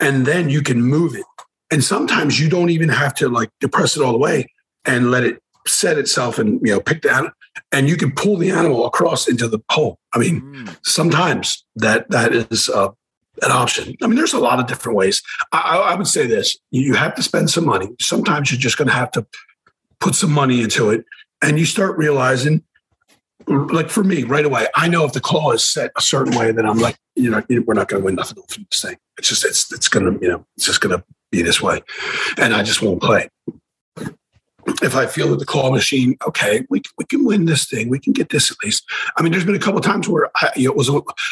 and 0.00 0.26
then 0.26 0.48
you 0.48 0.62
can 0.62 0.82
move 0.82 1.14
it. 1.14 1.24
And 1.70 1.82
sometimes 1.82 2.38
you 2.38 2.48
don't 2.48 2.70
even 2.70 2.88
have 2.88 3.14
to 3.16 3.28
like 3.28 3.50
depress 3.60 3.96
it 3.96 4.02
all 4.02 4.12
the 4.12 4.18
way 4.18 4.46
and 4.84 5.10
let 5.10 5.24
it 5.24 5.42
set 5.66 5.98
itself 5.98 6.38
and 6.38 6.60
you 6.64 6.72
know 6.72 6.80
pick 6.80 7.02
down 7.02 7.32
and 7.72 7.88
you 7.88 7.96
can 7.96 8.12
pull 8.12 8.36
the 8.36 8.50
animal 8.50 8.86
across 8.86 9.28
into 9.28 9.48
the 9.48 9.58
hole. 9.70 9.98
I 10.14 10.18
mean, 10.18 10.42
mm. 10.42 10.76
sometimes 10.82 11.64
that 11.76 12.08
that 12.10 12.32
is 12.32 12.68
uh, 12.68 12.88
an 13.42 13.50
option. 13.50 13.94
I 14.02 14.06
mean, 14.06 14.16
there's 14.16 14.32
a 14.32 14.38
lot 14.38 14.60
of 14.60 14.66
different 14.66 14.96
ways. 14.96 15.22
I, 15.52 15.78
I 15.78 15.94
would 15.94 16.06
say 16.06 16.26
this: 16.26 16.58
you 16.70 16.94
have 16.94 17.14
to 17.16 17.22
spend 17.22 17.50
some 17.50 17.66
money. 17.66 17.88
Sometimes 18.00 18.50
you're 18.50 18.60
just 18.60 18.78
going 18.78 18.88
to 18.88 18.94
have 18.94 19.10
to 19.12 19.26
put 20.00 20.14
some 20.14 20.32
money 20.32 20.62
into 20.62 20.90
it, 20.90 21.04
and 21.42 21.58
you 21.58 21.66
start 21.66 21.96
realizing 21.98 22.62
like 23.48 23.90
for 23.90 24.02
me 24.02 24.24
right 24.24 24.44
away, 24.44 24.66
I 24.74 24.88
know 24.88 25.04
if 25.04 25.12
the 25.12 25.20
claw 25.20 25.52
is 25.52 25.64
set 25.64 25.92
a 25.96 26.00
certain 26.00 26.36
way, 26.36 26.50
then 26.52 26.66
I'm 26.66 26.78
like, 26.78 26.96
you 27.14 27.30
know, 27.30 27.42
we're 27.48 27.74
not 27.74 27.88
going 27.88 28.02
to 28.02 28.04
win 28.04 28.16
nothing 28.16 28.42
from 28.48 28.66
this 28.70 28.82
thing. 28.82 28.96
It's 29.18 29.28
just, 29.28 29.44
it's, 29.44 29.72
it's 29.72 29.88
going 29.88 30.04
to, 30.04 30.20
you 30.20 30.28
know, 30.28 30.44
it's 30.56 30.66
just 30.66 30.80
going 30.80 30.98
to 30.98 31.04
be 31.30 31.42
this 31.42 31.60
way. 31.60 31.82
And 32.38 32.54
I 32.54 32.62
just 32.62 32.82
won't 32.82 33.02
play. 33.02 33.28
If 34.82 34.96
I 34.96 35.06
feel 35.06 35.28
that 35.28 35.38
the 35.38 35.46
claw 35.46 35.70
machine, 35.70 36.16
okay, 36.26 36.66
we, 36.68 36.82
we 36.98 37.04
can 37.04 37.24
win 37.24 37.44
this 37.44 37.68
thing. 37.68 37.88
We 37.88 38.00
can 38.00 38.12
get 38.12 38.30
this 38.30 38.50
at 38.50 38.56
least. 38.64 38.84
I 39.16 39.22
mean, 39.22 39.30
there's 39.30 39.44
been 39.44 39.54
a 39.54 39.60
couple 39.60 39.80
times 39.80 40.08
where 40.08 40.28
I, 40.36 40.50
it 40.56 40.74
was, 40.74 40.90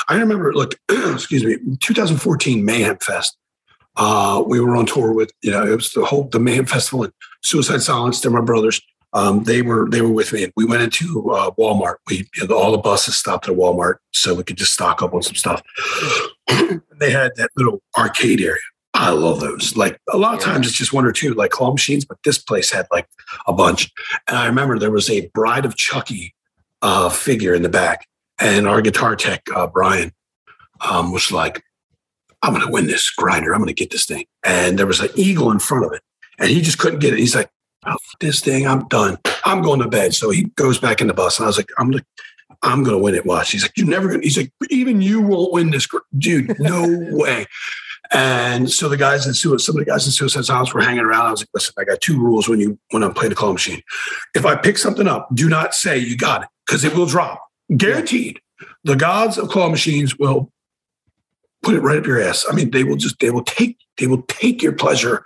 I 0.09 0.17
remember, 0.17 0.53
look, 0.53 0.77
excuse 0.89 1.45
me, 1.45 1.57
2014 1.81 2.65
Mayhem 2.65 2.97
Fest. 2.99 3.37
Uh, 3.97 4.43
we 4.47 4.61
were 4.61 4.77
on 4.77 4.87
tour 4.87 5.13
with, 5.13 5.33
you 5.43 5.51
know, 5.51 5.65
it 5.65 5.75
was 5.75 5.91
the 5.93 6.05
whole, 6.05 6.25
the 6.25 6.41
Mayhem 6.41 6.67
Festival 6.67 7.05
and 7.05 7.13
Suicide 7.43 7.83
Silence. 7.83 8.21
They're 8.21 8.31
my 8.31 8.41
brothers. 8.41 8.81
Um, 9.15 9.45
they 9.45 9.63
were 9.63 9.89
they 9.89 10.01
were 10.03 10.11
with 10.11 10.33
me. 10.33 10.43
And 10.43 10.53
we 10.57 10.65
went 10.65 10.83
into 10.83 11.31
uh, 11.31 11.53
Walmart. 11.53 11.97
We 12.09 12.29
you 12.35 12.49
know, 12.49 12.57
all 12.57 12.73
the 12.73 12.79
buses 12.79 13.17
stopped 13.17 13.49
at 13.49 13.55
Walmart 13.55 13.97
so 14.13 14.35
we 14.35 14.43
could 14.43 14.57
just 14.57 14.75
stock 14.75 15.03
up 15.03 15.15
on 15.15 15.23
some 15.23 15.37
stuff. 15.37 15.63
they 16.99 17.13
had 17.13 17.31
that 17.37 17.51
little 17.57 17.81
arcade 17.97 18.41
area. 18.41 18.61
I 19.05 19.11
love 19.11 19.41
those. 19.41 19.77
Like 19.77 19.99
a 20.13 20.17
lot 20.17 20.35
of 20.35 20.41
Yeah. 20.41 20.53
times 20.55 20.67
it's 20.67 20.77
just 20.77 20.93
one 20.93 21.05
or 21.05 21.13
two 21.13 21.35
like 21.35 21.51
claw 21.51 21.71
machines, 21.71 22.05
but 22.05 22.19
this 22.25 22.39
place 22.39 22.71
had 22.71 22.87
like 22.91 23.07
a 23.47 23.53
bunch. 23.53 23.91
And 24.29 24.37
I 24.39 24.47
remember 24.47 24.79
there 24.79 24.91
was 24.91 25.11
a 25.11 25.29
Bride 25.35 25.65
of 25.65 25.77
Chucky 25.77 26.35
uh, 26.83 27.09
figure 27.11 27.55
in 27.55 27.63
the 27.63 27.69
back, 27.69 28.07
and 28.41 28.67
our 28.67 28.81
guitar 28.83 29.15
tech 29.17 29.43
uh, 29.55 29.67
Brian 29.67 30.13
um, 30.89 31.13
was 31.13 31.31
like, 31.33 31.63
"I'm 32.43 32.53
going 32.55 32.65
to 32.67 32.73
win 32.73 32.87
this 32.87 33.11
grinder. 33.11 33.53
I'm 33.53 33.61
going 33.61 33.69
to 33.69 33.75
get 33.75 33.91
this 33.91 34.07
thing." 34.07 34.25
And 34.45 34.79
there 34.79 34.87
was 34.87 35.01
an 35.01 35.11
eagle 35.17 35.51
in 35.51 35.59
front 35.59 35.85
of 35.87 35.93
it, 35.93 36.03
and 36.39 36.49
he 36.51 36.61
just 36.61 36.79
couldn't 36.79 36.99
get 37.01 37.13
it. 37.15 37.19
He's 37.19 37.35
like, 37.35 37.51
oh, 37.87 37.97
"This 38.21 38.41
thing, 38.41 38.67
I'm 38.67 38.87
done. 38.89 39.19
I'm 39.45 39.63
going 39.63 39.81
to 39.81 39.89
bed." 39.89 40.15
So 40.15 40.31
he 40.31 40.45
goes 40.57 40.79
back 40.79 41.01
in 41.01 41.07
the 41.07 41.15
bus, 41.15 41.39
and 41.39 41.45
I 41.45 41.49
was 41.49 41.57
like, 41.57 41.71
"I'm 41.79 41.91
gonna, 41.91 42.05
I'm 42.63 42.83
going 42.83 42.97
to 42.97 43.03
win 43.03 43.15
it." 43.15 43.25
Watch. 43.27 43.51
He's 43.53 43.63
like, 43.63 43.73
"You're 43.77 43.89
never 43.89 44.09
going." 44.09 44.21
to 44.21 44.27
He's 44.27 44.37
like, 44.37 44.53
"Even 44.71 45.01
you 45.03 45.21
won't 45.23 45.53
win 45.53 45.71
this, 45.71 45.87
dude. 46.19 46.59
No 46.59 46.85
way." 47.13 47.47
And 48.15 48.71
so 48.71 48.89
the 48.89 48.97
guys 48.97 49.27
in 49.27 49.35
Suicide, 49.35 49.65
some 49.65 49.77
of 49.77 49.85
the 49.85 49.91
guys 49.91 50.07
in 50.07 50.13
Suicide 50.13 50.45
Silence 50.45 50.73
were 50.73 50.81
hanging 50.81 51.05
around. 51.05 51.27
I 51.27 51.31
was 51.33 51.41
like, 51.41 51.49
listen, 51.53 51.75
I 51.77 51.85
got 51.85 52.01
two 52.01 52.19
rules 52.19 52.49
when 52.49 52.61
you 52.61 52.79
when 52.93 53.03
I'm 53.03 53.13
playing 53.13 53.31
the 53.31 53.37
claw 53.37 53.53
machine. 53.53 53.83
If 54.37 54.47
I 54.47 54.55
pick 54.55 54.79
something 54.79 55.09
up, 55.09 55.29
do 55.35 55.49
not 55.49 55.75
say 55.75 55.99
you 55.99 56.17
got 56.17 56.45
it 56.45 56.49
because 56.65 56.85
it 56.85 56.95
will 56.95 57.07
drop. 57.07 57.45
Guaranteed. 57.77 58.41
The 58.85 58.95
gods 58.95 59.37
of 59.37 59.49
claw 59.49 59.69
machines 59.69 60.17
will 60.17 60.53
put 61.65 61.75
it 61.75 61.81
right 61.81 61.99
up 61.99 62.07
your 62.07 62.21
ass. 62.21 62.45
I 62.49 62.55
mean, 62.55 62.71
they 62.71 62.85
will 62.85 62.97
just 62.97 63.19
they 63.19 63.31
will 63.31 63.43
take 63.43 63.79
they 63.97 64.07
will 64.07 64.23
take 64.23 64.63
your 64.63 64.73
pleasure. 64.73 65.25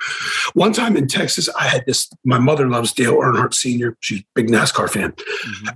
One 0.54 0.72
time 0.72 0.96
in 0.96 1.08
Texas, 1.08 1.48
I 1.58 1.64
had 1.68 1.84
this. 1.84 2.08
My 2.24 2.38
mother 2.38 2.68
loves 2.68 2.94
Dale 2.94 3.16
Earnhardt 3.16 3.52
Sr. 3.52 3.98
She's 4.00 4.20
a 4.20 4.24
big 4.34 4.48
NASCAR 4.48 4.88
fan, 4.88 5.12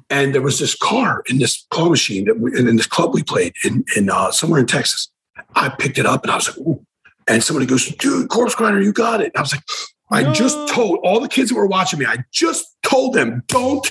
and 0.08 0.34
there 0.34 0.40
was 0.40 0.58
this 0.58 0.74
car 0.74 1.24
in 1.28 1.38
this 1.38 1.66
claw 1.70 1.90
machine 1.90 2.24
that 2.24 2.40
we, 2.40 2.58
in 2.58 2.76
this 2.76 2.86
club 2.86 3.12
we 3.12 3.22
played 3.22 3.52
in 3.64 3.84
in 3.96 4.08
uh, 4.08 4.30
somewhere 4.30 4.60
in 4.60 4.66
Texas. 4.66 5.10
I 5.54 5.68
picked 5.68 5.98
it 5.98 6.06
up 6.06 6.22
and 6.22 6.30
I 6.30 6.36
was 6.36 6.48
like, 6.48 6.66
ooh. 6.66 6.86
And 7.28 7.42
somebody 7.42 7.66
goes, 7.66 7.86
dude, 7.86 8.28
corpse 8.28 8.54
grinder, 8.54 8.80
you 8.80 8.92
got 8.92 9.20
it. 9.20 9.26
And 9.26 9.36
I 9.36 9.40
was 9.40 9.52
like, 9.52 9.62
I 10.10 10.30
just 10.32 10.68
told 10.68 10.98
all 11.02 11.20
the 11.20 11.28
kids 11.28 11.50
that 11.50 11.56
were 11.56 11.66
watching 11.66 11.98
me, 11.98 12.06
I 12.06 12.18
just 12.32 12.76
told 12.82 13.14
them, 13.14 13.42
don't 13.46 13.90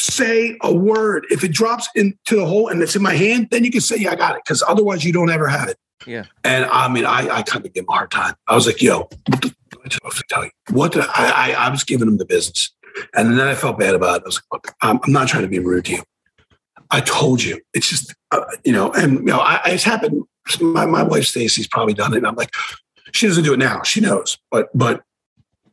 say 0.00 0.56
a 0.62 0.72
word. 0.72 1.26
If 1.30 1.44
it 1.44 1.52
drops 1.52 1.88
into 1.94 2.36
the 2.36 2.46
hole 2.46 2.68
and 2.68 2.82
it's 2.82 2.96
in 2.96 3.02
my 3.02 3.14
hand, 3.14 3.48
then 3.50 3.62
you 3.62 3.70
can 3.70 3.82
say, 3.82 3.96
yeah, 3.96 4.12
I 4.12 4.14
got 4.16 4.34
it. 4.34 4.42
Because 4.44 4.62
otherwise 4.66 5.04
you 5.04 5.12
don't 5.12 5.30
ever 5.30 5.46
have 5.48 5.68
it. 5.68 5.76
Yeah. 6.06 6.24
And 6.42 6.64
I 6.64 6.88
mean, 6.88 7.04
I, 7.04 7.28
I 7.28 7.42
kind 7.42 7.64
of 7.64 7.72
give 7.72 7.82
him 7.82 7.88
a 7.90 7.92
hard 7.92 8.10
time. 8.10 8.34
I 8.48 8.54
was 8.54 8.66
like, 8.66 8.80
yo, 8.80 9.08
what 9.28 9.42
the, 9.42 9.54
what 9.76 9.92
the 9.92 9.98
fuck 10.02 10.14
to 10.14 10.24
tell 10.28 10.44
you? 10.44 10.50
What 10.70 10.96
I, 10.96 11.52
I, 11.52 11.52
I 11.52 11.68
was 11.68 11.84
giving 11.84 12.08
him 12.08 12.16
the 12.16 12.24
business. 12.24 12.72
And 13.14 13.38
then 13.38 13.46
I 13.46 13.54
felt 13.54 13.78
bad 13.78 13.94
about 13.94 14.20
it. 14.20 14.22
I 14.24 14.26
was 14.26 14.36
like, 14.36 14.44
look, 14.52 14.74
I'm, 14.80 15.00
I'm 15.04 15.12
not 15.12 15.28
trying 15.28 15.42
to 15.42 15.48
be 15.48 15.58
rude 15.58 15.84
to 15.86 15.92
you. 15.92 16.02
I 16.90 17.00
told 17.00 17.42
you. 17.42 17.60
It's 17.72 17.88
just, 17.88 18.14
uh, 18.32 18.40
you 18.64 18.72
know, 18.72 18.90
and, 18.92 19.14
you 19.18 19.24
know, 19.24 19.38
I, 19.38 19.60
it's 19.66 19.84
happened. 19.84 20.24
My, 20.60 20.86
my 20.86 21.02
wife, 21.02 21.24
Stacy's 21.24 21.68
probably 21.68 21.94
done 21.94 22.14
it. 22.14 22.18
And 22.18 22.26
I'm 22.26 22.34
like, 22.34 22.50
she 23.12 23.26
doesn't 23.26 23.44
do 23.44 23.54
it 23.54 23.58
now. 23.58 23.82
She 23.82 24.00
knows, 24.00 24.38
but, 24.50 24.68
but 24.74 25.02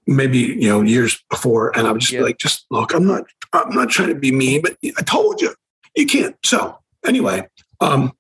maybe, 0.06 0.40
you 0.40 0.70
know, 0.70 0.82
years 0.82 1.24
before. 1.30 1.76
And 1.78 1.88
I 1.88 1.92
would 1.92 2.02
just 2.02 2.14
be 2.14 2.22
like, 2.22 2.38
just 2.38 2.66
look, 2.70 2.94
I'm 2.94 3.06
not, 3.06 3.24
I'm 3.54 3.74
not 3.74 3.90
trying 3.90 4.10
to 4.10 4.16
be 4.16 4.32
mean, 4.32 4.62
but 4.62 4.78
I 4.98 5.02
told 5.04 5.42
you, 5.42 5.54
you 5.96 6.06
can't. 6.06 6.36
So 6.44 6.78
anyway, 7.06 7.48
um, 7.82 8.14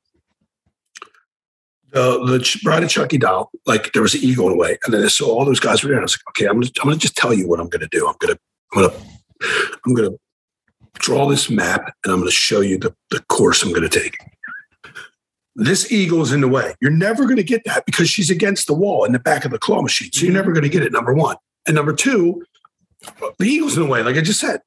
the 1.91 2.23
the 2.25 2.59
Bride 2.63 2.83
of 2.83 2.89
Chucky 2.89 3.17
doll, 3.17 3.51
like 3.65 3.93
there 3.93 4.01
was 4.01 4.13
an 4.13 4.21
eagle 4.23 4.45
in 4.47 4.53
the 4.53 4.57
way, 4.57 4.77
and 4.85 4.93
then 4.93 5.07
so 5.09 5.27
all 5.27 5.45
those 5.45 5.59
guys 5.59 5.83
were 5.83 5.89
there. 5.89 5.97
And 5.97 6.03
I 6.03 6.05
was 6.05 6.13
like, 6.17 6.29
okay, 6.29 6.45
I'm 6.45 6.59
gonna 6.59 6.71
I'm 6.81 6.89
gonna 6.89 6.97
just 6.97 7.15
tell 7.15 7.33
you 7.33 7.47
what 7.47 7.59
I'm 7.59 7.69
gonna 7.69 7.87
do. 7.87 8.07
I'm 8.07 8.15
gonna 8.19 8.37
I'm 8.73 8.81
gonna 8.81 8.93
I'm 9.85 9.93
gonna 9.93 10.15
draw 10.93 11.27
this 11.27 11.49
map, 11.49 11.93
and 12.03 12.13
I'm 12.13 12.19
gonna 12.19 12.31
show 12.31 12.61
you 12.61 12.77
the 12.77 12.95
the 13.09 13.21
course 13.21 13.63
I'm 13.63 13.73
gonna 13.73 13.89
take. 13.89 14.17
This 15.59 15.91
eagle 15.91 16.21
is 16.21 16.31
in 16.31 16.41
the 16.41 16.47
way. 16.47 16.75
You're 16.81 16.91
never 16.91 17.25
gonna 17.25 17.43
get 17.43 17.63
that 17.65 17.85
because 17.85 18.09
she's 18.09 18.29
against 18.29 18.67
the 18.67 18.73
wall 18.73 19.05
in 19.05 19.11
the 19.11 19.19
back 19.19 19.45
of 19.45 19.51
the 19.51 19.59
claw 19.59 19.81
machine. 19.81 20.11
So 20.11 20.25
you're 20.25 20.33
never 20.33 20.51
gonna 20.51 20.69
get 20.69 20.83
it. 20.83 20.91
Number 20.91 21.13
one, 21.13 21.35
and 21.67 21.75
number 21.75 21.93
two, 21.93 22.43
the 23.37 23.45
eagle's 23.45 23.77
in 23.77 23.83
the 23.83 23.89
way, 23.89 24.01
like 24.03 24.15
I 24.15 24.21
just 24.21 24.39
said. 24.39 24.61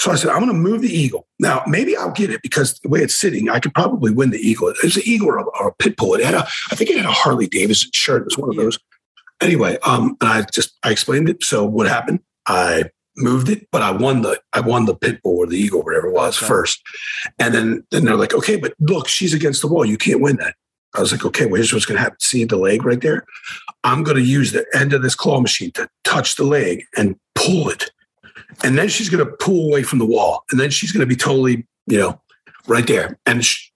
So 0.00 0.10
I 0.10 0.16
said, 0.16 0.30
I'm 0.30 0.40
going 0.40 0.48
to 0.48 0.54
move 0.54 0.82
the 0.82 0.88
eagle. 0.88 1.28
Now, 1.38 1.62
maybe 1.66 1.96
I'll 1.96 2.10
get 2.10 2.30
it 2.30 2.42
because 2.42 2.78
the 2.80 2.88
way 2.88 3.00
it's 3.00 3.14
sitting, 3.14 3.48
I 3.48 3.60
could 3.60 3.72
probably 3.74 4.10
win 4.10 4.30
the 4.30 4.38
eagle. 4.38 4.68
It 4.68 4.76
was 4.82 4.96
an 4.96 5.02
eagle 5.04 5.28
or 5.28 5.38
a, 5.38 5.44
or 5.44 5.68
a 5.68 5.74
pit 5.74 5.96
bull. 5.96 6.14
It 6.14 6.24
had 6.24 6.34
a, 6.34 6.44
I 6.70 6.74
think 6.74 6.90
it 6.90 6.96
had 6.96 7.06
a 7.06 7.12
Harley 7.12 7.46
Davidson 7.46 7.90
shirt. 7.94 8.22
It 8.22 8.24
was 8.24 8.38
one 8.38 8.50
of 8.50 8.56
those. 8.56 8.78
Anyway, 9.40 9.78
um, 9.84 10.16
and 10.20 10.30
I 10.30 10.42
just 10.52 10.76
I 10.82 10.90
explained 10.90 11.28
it. 11.28 11.44
So 11.44 11.64
what 11.64 11.86
happened? 11.86 12.20
I 12.46 12.90
moved 13.16 13.48
it, 13.48 13.68
but 13.70 13.82
I 13.82 13.90
won 13.90 14.22
the 14.22 14.40
I 14.52 14.60
won 14.60 14.86
the 14.86 14.94
pit 14.94 15.22
bull 15.22 15.38
or 15.38 15.46
the 15.46 15.58
eagle, 15.58 15.82
whatever 15.82 16.08
it 16.08 16.12
was, 16.14 16.36
Okay. 16.38 16.46
first. 16.46 16.82
And 17.38 17.54
then 17.54 17.84
then 17.90 18.04
they're 18.04 18.16
like, 18.16 18.34
okay, 18.34 18.56
but 18.56 18.74
look, 18.80 19.08
she's 19.08 19.34
against 19.34 19.60
the 19.60 19.68
wall. 19.68 19.84
You 19.84 19.98
can't 19.98 20.20
win 20.20 20.36
that. 20.36 20.54
I 20.94 21.00
was 21.00 21.12
like, 21.12 21.24
okay, 21.24 21.46
well, 21.46 21.56
here's 21.56 21.72
what's 21.72 21.86
going 21.86 21.96
to 21.96 22.02
happen. 22.02 22.20
See 22.20 22.44
the 22.44 22.56
leg 22.58 22.84
right 22.84 23.00
there? 23.00 23.24
I'm 23.82 24.02
going 24.02 24.18
to 24.18 24.22
use 24.22 24.52
the 24.52 24.66
end 24.74 24.92
of 24.92 25.02
this 25.02 25.14
claw 25.14 25.40
machine 25.40 25.70
to 25.72 25.88
touch 26.04 26.36
the 26.36 26.44
leg 26.44 26.84
and 26.96 27.16
pull 27.34 27.70
it. 27.70 27.90
And 28.62 28.76
then 28.76 28.88
she's 28.88 29.08
going 29.08 29.24
to 29.24 29.32
pull 29.36 29.68
away 29.68 29.84
from 29.84 29.98
the 29.98 30.04
wall. 30.04 30.44
And 30.50 30.60
then 30.60 30.68
she's 30.68 30.92
going 30.92 31.00
to 31.00 31.06
be 31.06 31.16
totally, 31.16 31.66
you 31.86 31.98
know, 31.98 32.20
right 32.66 32.86
there. 32.86 33.18
And 33.24 33.44
sh 33.44 33.70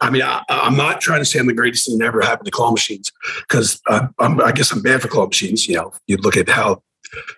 I 0.00 0.10
mean, 0.10 0.22
I, 0.22 0.42
I'm 0.48 0.76
not 0.76 1.00
trying 1.00 1.20
to 1.20 1.24
say 1.24 1.38
I'm 1.38 1.46
the 1.46 1.52
greatest 1.52 1.86
thing 1.86 1.98
that 1.98 2.04
ever 2.06 2.20
happened 2.20 2.46
to 2.46 2.50
claw 2.50 2.70
machines 2.70 3.12
because 3.46 3.80
I'm, 4.18 4.40
I 4.40 4.52
guess 4.52 4.72
I'm 4.72 4.82
bad 4.82 5.02
for 5.02 5.08
claw 5.08 5.26
machines. 5.26 5.68
You 5.68 5.76
know, 5.76 5.92
you 6.06 6.16
look 6.16 6.36
at 6.36 6.48
how 6.48 6.82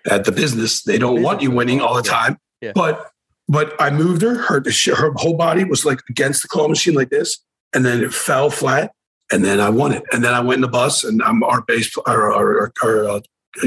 at 0.09 0.25
the 0.25 0.31
business, 0.31 0.83
they 0.83 0.97
don't 0.97 1.21
want 1.21 1.41
you 1.41 1.51
winning 1.51 1.81
all 1.81 1.95
the 1.95 2.03
time. 2.03 2.37
Yeah. 2.61 2.71
But 2.73 3.11
but 3.47 3.73
I 3.79 3.89
moved 3.89 4.21
her. 4.21 4.35
Her 4.35 4.63
her 4.95 5.13
whole 5.15 5.35
body 5.35 5.63
was 5.63 5.85
like 5.85 5.99
against 6.09 6.41
the 6.41 6.47
claw 6.47 6.67
machine 6.67 6.93
like 6.93 7.09
this, 7.09 7.39
and 7.73 7.85
then 7.85 8.03
it 8.03 8.13
fell 8.13 8.49
flat, 8.49 8.91
and 9.31 9.43
then 9.43 9.59
I 9.59 9.69
won 9.69 9.93
it. 9.93 10.03
And 10.11 10.23
then 10.23 10.33
I 10.33 10.39
went 10.41 10.57
in 10.57 10.61
the 10.61 10.67
bus, 10.67 11.03
and 11.03 11.21
I'm 11.23 11.43
our 11.43 11.61
bass, 11.61 11.95
our 12.05 12.33
our, 12.33 12.61
our, 12.61 12.73
our 12.83 13.09
uh, 13.09 13.19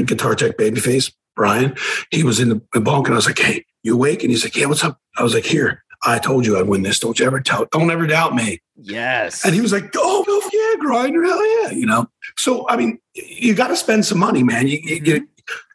guitar 0.05 0.35
tech 0.35 0.57
babyface 0.57 1.11
Brian. 1.35 1.75
He 2.11 2.23
was 2.23 2.39
in 2.39 2.49
the, 2.49 2.81
bunk, 2.81 3.07
and 3.07 3.15
I 3.15 3.17
was 3.17 3.25
like, 3.25 3.39
"Hey, 3.39 3.65
you 3.83 3.95
awake?" 3.95 4.21
And 4.23 4.31
he's 4.31 4.43
like, 4.43 4.55
"Yeah, 4.55 4.67
what's 4.67 4.83
up?" 4.83 4.99
I 5.17 5.23
was 5.23 5.33
like, 5.33 5.45
"Here, 5.45 5.83
I 6.03 6.19
told 6.19 6.45
you 6.45 6.57
I'd 6.57 6.67
win 6.67 6.83
this. 6.83 6.99
Don't 6.99 7.19
you 7.19 7.25
ever 7.25 7.39
tell. 7.39 7.65
Don't 7.71 7.89
ever 7.89 8.05
doubt 8.07 8.35
me." 8.35 8.59
Yes. 8.75 9.45
And 9.45 9.53
he 9.53 9.61
was 9.61 9.71
like, 9.71 9.91
"Oh, 9.95 10.25
oh 10.27 10.49
yeah, 10.53 10.79
grinder, 10.79 11.23
hell 11.23 11.63
yeah!" 11.63 11.71
You 11.71 11.85
know. 11.85 12.07
So 12.37 12.67
I 12.69 12.77
mean, 12.77 12.99
you 13.13 13.53
got 13.53 13.67
to 13.67 13.75
spend 13.75 14.05
some 14.05 14.19
money, 14.19 14.43
man. 14.43 14.67
You 14.67 14.79
you, 14.83 15.27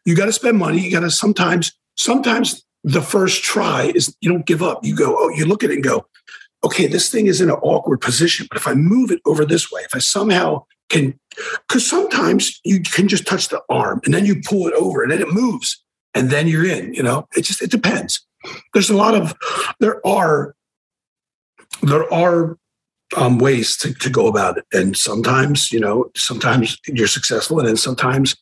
you, 0.07 0.17
got 0.17 0.27
to 0.27 0.33
spend 0.33 0.59
money. 0.59 0.81
You 0.81 0.91
got 0.91 1.01
to 1.01 1.11
sometimes 1.11 1.73
sometimes 1.97 2.65
the 2.85 3.03
first 3.03 3.43
try 3.43 3.93
is 3.95 4.17
you 4.21 4.31
don't 4.31 4.47
give 4.47 4.63
up. 4.63 4.85
You 4.85 4.97
go, 4.97 5.17
oh, 5.19 5.29
you 5.31 5.45
look 5.45 5.65
at 5.65 5.71
it 5.71 5.75
and 5.75 5.85
go, 5.85 6.07
okay, 6.65 6.87
this 6.87 7.11
thing 7.11 7.27
is 7.27 7.41
in 7.41 7.51
an 7.51 7.57
awkward 7.57 8.01
position, 8.01 8.47
but 8.49 8.57
if 8.57 8.67
I 8.67 8.75
move 8.75 9.11
it 9.11 9.21
over 9.27 9.45
this 9.45 9.71
way, 9.71 9.83
if 9.83 9.95
I 9.95 9.99
somehow 9.99 10.65
can, 10.89 11.19
because 11.69 11.89
sometimes 11.89 12.61
you 12.65 12.81
can 12.81 13.09
just 13.09 13.27
touch 13.27 13.49
the 13.49 13.61
arm 13.69 14.01
and 14.05 14.15
then 14.15 14.25
you 14.25 14.41
pull 14.41 14.67
it 14.67 14.75
over 14.75 15.03
and 15.03 15.11
then 15.11 15.21
it 15.21 15.33
moves 15.33 15.83
and 16.15 16.31
then 16.31 16.49
you're 16.49 16.67
in. 16.67 16.95
You 16.95 17.03
know, 17.03 17.29
it 17.37 17.43
just 17.43 17.63
it 17.63 17.71
depends. 17.71 18.25
There's 18.73 18.91
a 18.91 18.97
lot 18.97 19.15
of 19.15 19.35
there 19.81 20.05
are 20.07 20.55
there 21.83 22.13
are 22.13 22.57
um, 23.17 23.39
ways 23.39 23.77
to, 23.79 23.95
to 23.95 24.11
go 24.11 24.27
about 24.27 24.59
it. 24.59 24.65
And 24.73 24.97
sometimes, 24.97 25.71
you 25.71 25.81
know, 25.81 26.11
sometimes 26.17 26.79
you're 26.87 27.07
successful 27.07 27.59
and 27.59 27.69
then 27.69 27.77
sometimes 27.77 28.37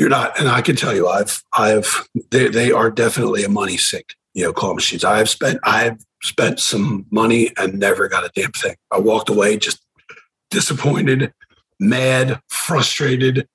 you're 0.00 0.08
not. 0.08 0.38
And 0.40 0.48
I 0.48 0.62
can 0.62 0.76
tell 0.76 0.94
you, 0.94 1.06
I've, 1.08 1.42
I've, 1.52 2.08
they, 2.30 2.48
they 2.48 2.72
are 2.72 2.90
definitely 2.90 3.44
a 3.44 3.50
money 3.50 3.76
sink, 3.76 4.14
you 4.32 4.42
know, 4.44 4.52
claw 4.52 4.72
machines. 4.72 5.04
I've 5.04 5.28
spent, 5.28 5.60
I've 5.62 5.98
spent 6.22 6.58
some 6.58 7.04
money 7.10 7.50
and 7.58 7.78
never 7.78 8.08
got 8.08 8.24
a 8.24 8.30
damn 8.34 8.52
thing. 8.52 8.76
I 8.90 8.98
walked 8.98 9.28
away 9.28 9.58
just 9.58 9.84
disappointed, 10.50 11.34
mad, 11.78 12.40
frustrated, 12.48 13.46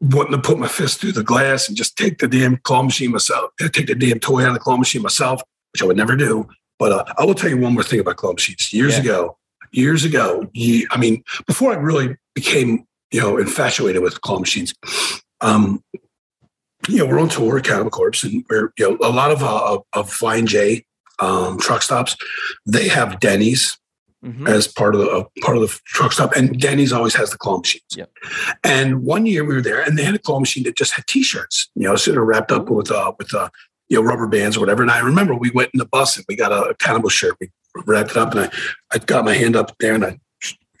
wanting 0.00 0.32
to 0.32 0.38
put 0.38 0.58
my 0.58 0.66
fist 0.66 1.00
through 1.00 1.12
the 1.12 1.22
glass 1.22 1.68
and 1.68 1.76
just 1.76 1.96
take 1.96 2.18
the 2.18 2.26
damn 2.26 2.56
claw 2.58 2.82
machine 2.82 3.12
myself, 3.12 3.52
take 3.72 3.86
the 3.86 3.94
damn 3.94 4.18
toy 4.18 4.42
out 4.42 4.48
of 4.48 4.54
the 4.54 4.60
claw 4.60 4.76
machine 4.76 5.02
myself, 5.02 5.40
which 5.72 5.80
I 5.82 5.86
would 5.86 5.96
never 5.96 6.16
do. 6.16 6.48
But 6.80 6.92
uh, 6.92 7.04
I 7.16 7.24
will 7.24 7.34
tell 7.34 7.50
you 7.50 7.58
one 7.58 7.74
more 7.74 7.84
thing 7.84 8.00
about 8.00 8.16
claw 8.16 8.32
machines. 8.32 8.72
Years 8.72 8.94
Yeah. 8.96 9.02
ago, 9.02 9.38
years 9.70 10.04
ago, 10.04 10.50
I 10.56 10.96
mean, 10.98 11.22
before 11.46 11.72
I 11.72 11.76
really 11.76 12.16
became, 12.34 12.84
you 13.12 13.20
know, 13.20 13.38
infatuated 13.38 14.02
with 14.02 14.20
claw 14.22 14.40
machines, 14.40 14.74
um, 15.40 15.82
you 16.88 16.98
know, 16.98 17.06
we're 17.06 17.20
on 17.20 17.28
tour 17.28 17.58
at 17.58 17.64
Cannibal 17.64 17.90
Corpse, 17.90 18.24
and 18.24 18.44
we're, 18.48 18.72
you 18.78 18.90
know, 18.90 19.06
a 19.06 19.10
lot 19.10 19.30
of 19.30 19.42
uh, 19.42 19.78
of 19.92 20.10
Flying 20.10 20.46
J 20.46 20.84
um, 21.18 21.58
truck 21.58 21.82
stops. 21.82 22.16
They 22.66 22.88
have 22.88 23.20
Denny's 23.20 23.78
Mhm. 24.24 24.48
as 24.48 24.66
part 24.66 24.96
of 24.96 25.00
the 25.00 25.08
uh, 25.08 25.24
part 25.42 25.56
of 25.56 25.62
the 25.62 25.78
truck 25.86 26.12
stop, 26.12 26.34
and 26.34 26.60
Denny's 26.60 26.92
always 26.92 27.14
has 27.14 27.30
the 27.30 27.38
claw 27.38 27.58
machines. 27.58 27.84
Yep. 27.96 28.10
And 28.64 29.04
one 29.04 29.26
year 29.26 29.44
we 29.44 29.54
were 29.54 29.62
there, 29.62 29.80
and 29.80 29.96
they 29.96 30.02
had 30.02 30.16
a 30.16 30.18
claw 30.18 30.40
machine 30.40 30.64
that 30.64 30.76
just 30.76 30.92
had 30.94 31.06
T-shirts, 31.06 31.70
you 31.76 31.84
know, 31.84 31.94
sort 31.94 32.18
of 32.18 32.24
wrapped 32.24 32.50
up 32.50 32.68
with 32.68 32.90
uh, 32.90 33.12
with 33.16 33.32
uh, 33.32 33.48
you 33.88 33.96
know 33.96 34.02
rubber 34.02 34.26
bands 34.26 34.56
or 34.56 34.60
whatever. 34.60 34.82
And 34.82 34.90
I 34.90 34.98
remember 34.98 35.36
we 35.36 35.50
went 35.50 35.70
in 35.72 35.78
the 35.78 35.86
bus 35.86 36.16
and 36.16 36.26
we 36.28 36.34
got 36.34 36.50
a, 36.50 36.74
cannibal 36.80 37.10
shirt. 37.10 37.36
We 37.40 37.52
wrapped 37.86 38.10
it 38.10 38.16
up, 38.16 38.32
and 38.32 38.40
I 38.40 38.50
I 38.92 38.98
got 38.98 39.24
my 39.24 39.34
hand 39.34 39.54
up 39.54 39.76
there 39.78 39.94
and 39.94 40.04
I 40.04 40.18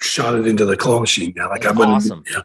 shot 0.00 0.34
it 0.34 0.46
into 0.46 0.64
the 0.64 0.76
claw 0.76 1.00
machine. 1.00 1.32
Yeah, 1.36 1.46
like 1.46 1.66
I 1.66 1.72
went. 1.72 1.90
Awesome. 1.90 2.24
Yeah. 2.30 2.42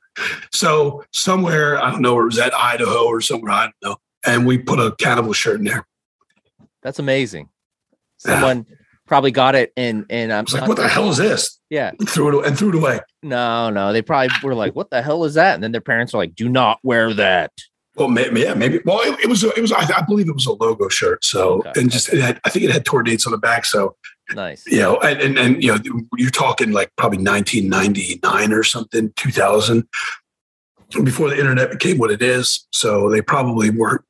So 0.52 1.04
somewhere 1.12 1.82
I 1.82 1.92
don't 1.92 2.02
know, 2.02 2.20
it 2.20 2.26
was 2.26 2.40
at 2.40 2.54
Idaho 2.54 3.06
or 3.06 3.22
somewhere 3.22 3.52
I 3.52 3.64
don't 3.64 3.76
know, 3.84 3.98
and 4.26 4.46
we 4.46 4.58
put 4.58 4.80
a 4.80 4.96
cannibal 4.96 5.34
shirt 5.34 5.60
in 5.60 5.66
there. 5.66 5.86
That's 6.82 7.00
amazing. 7.00 7.50
Someone 8.18 8.66
probably 9.06 9.32
got 9.32 9.56
it 9.56 9.72
and 9.76 10.06
and 10.10 10.32
I'm 10.32 10.46
like, 10.52 10.68
what 10.68 10.78
the 10.78 10.88
hell 10.88 11.10
is 11.10 11.18
this? 11.18 11.60
Yeah. 11.70 11.92
Threw 12.08 12.40
it 12.40 12.48
and 12.48 12.58
threw 12.58 12.70
it 12.70 12.76
away. 12.76 13.00
No, 13.22 13.70
no. 13.70 13.94
They 13.94 14.02
probably 14.02 14.30
were 14.44 14.56
like, 14.56 14.76
"What 14.76 14.90
the 14.90 15.02
hell 15.02 15.24
is 15.24 15.34
that?" 15.34 15.56
And 15.56 15.64
then 15.64 15.72
their 15.72 15.82
parents 15.82 16.14
are 16.14 16.18
like, 16.18 16.36
"Do 16.36 16.48
not 16.48 16.80
wear 16.84 17.14
that." 17.16 17.52
Well, 17.96 18.08
maybe, 18.08 18.42
yeah, 18.42 18.56
maybe. 18.56 18.80
Well, 18.86 19.00
it, 19.02 19.20
it 19.20 19.30
was, 19.30 19.44
a, 19.44 19.50
it 19.56 19.62
was. 19.62 19.72
I, 19.72 19.82
I 19.82 20.02
believe 20.02 20.28
it 20.28 20.34
was 20.34 20.48
a 20.48 20.54
logo 20.54 20.90
shirt. 20.90 21.24
So, 21.24 21.60
Okay, 21.60 21.82
and 21.82 21.92
just, 21.92 22.12
it 22.12 22.20
had, 22.22 22.42
I 22.44 22.50
think 22.50 22.66
it 22.66 22.72
had 22.72 22.86
tour 22.86 23.04
dates 23.04 23.28
on 23.28 23.32
the 23.32 23.38
back. 23.38 23.66
So, 23.66 23.96
Nice. 24.34 24.66
you 24.68 24.80
know, 24.80 24.98
and, 25.00 25.20
and, 25.20 25.38
and, 25.38 25.64
you 25.64 25.74
know, 25.74 25.80
you're 26.18 26.30
talking 26.30 26.72
like 26.72 26.92
probably 26.98 27.18
1999 27.18 28.54
or 28.54 28.64
something, 28.64 29.12
2000, 29.16 29.88
before 31.04 31.30
the 31.30 31.38
internet 31.38 31.72
became 31.72 31.98
what 31.98 32.12
it 32.12 32.22
is. 32.22 32.68
So 32.72 33.10
they 33.10 33.22
probably 33.22 33.70
weren't 33.70 34.04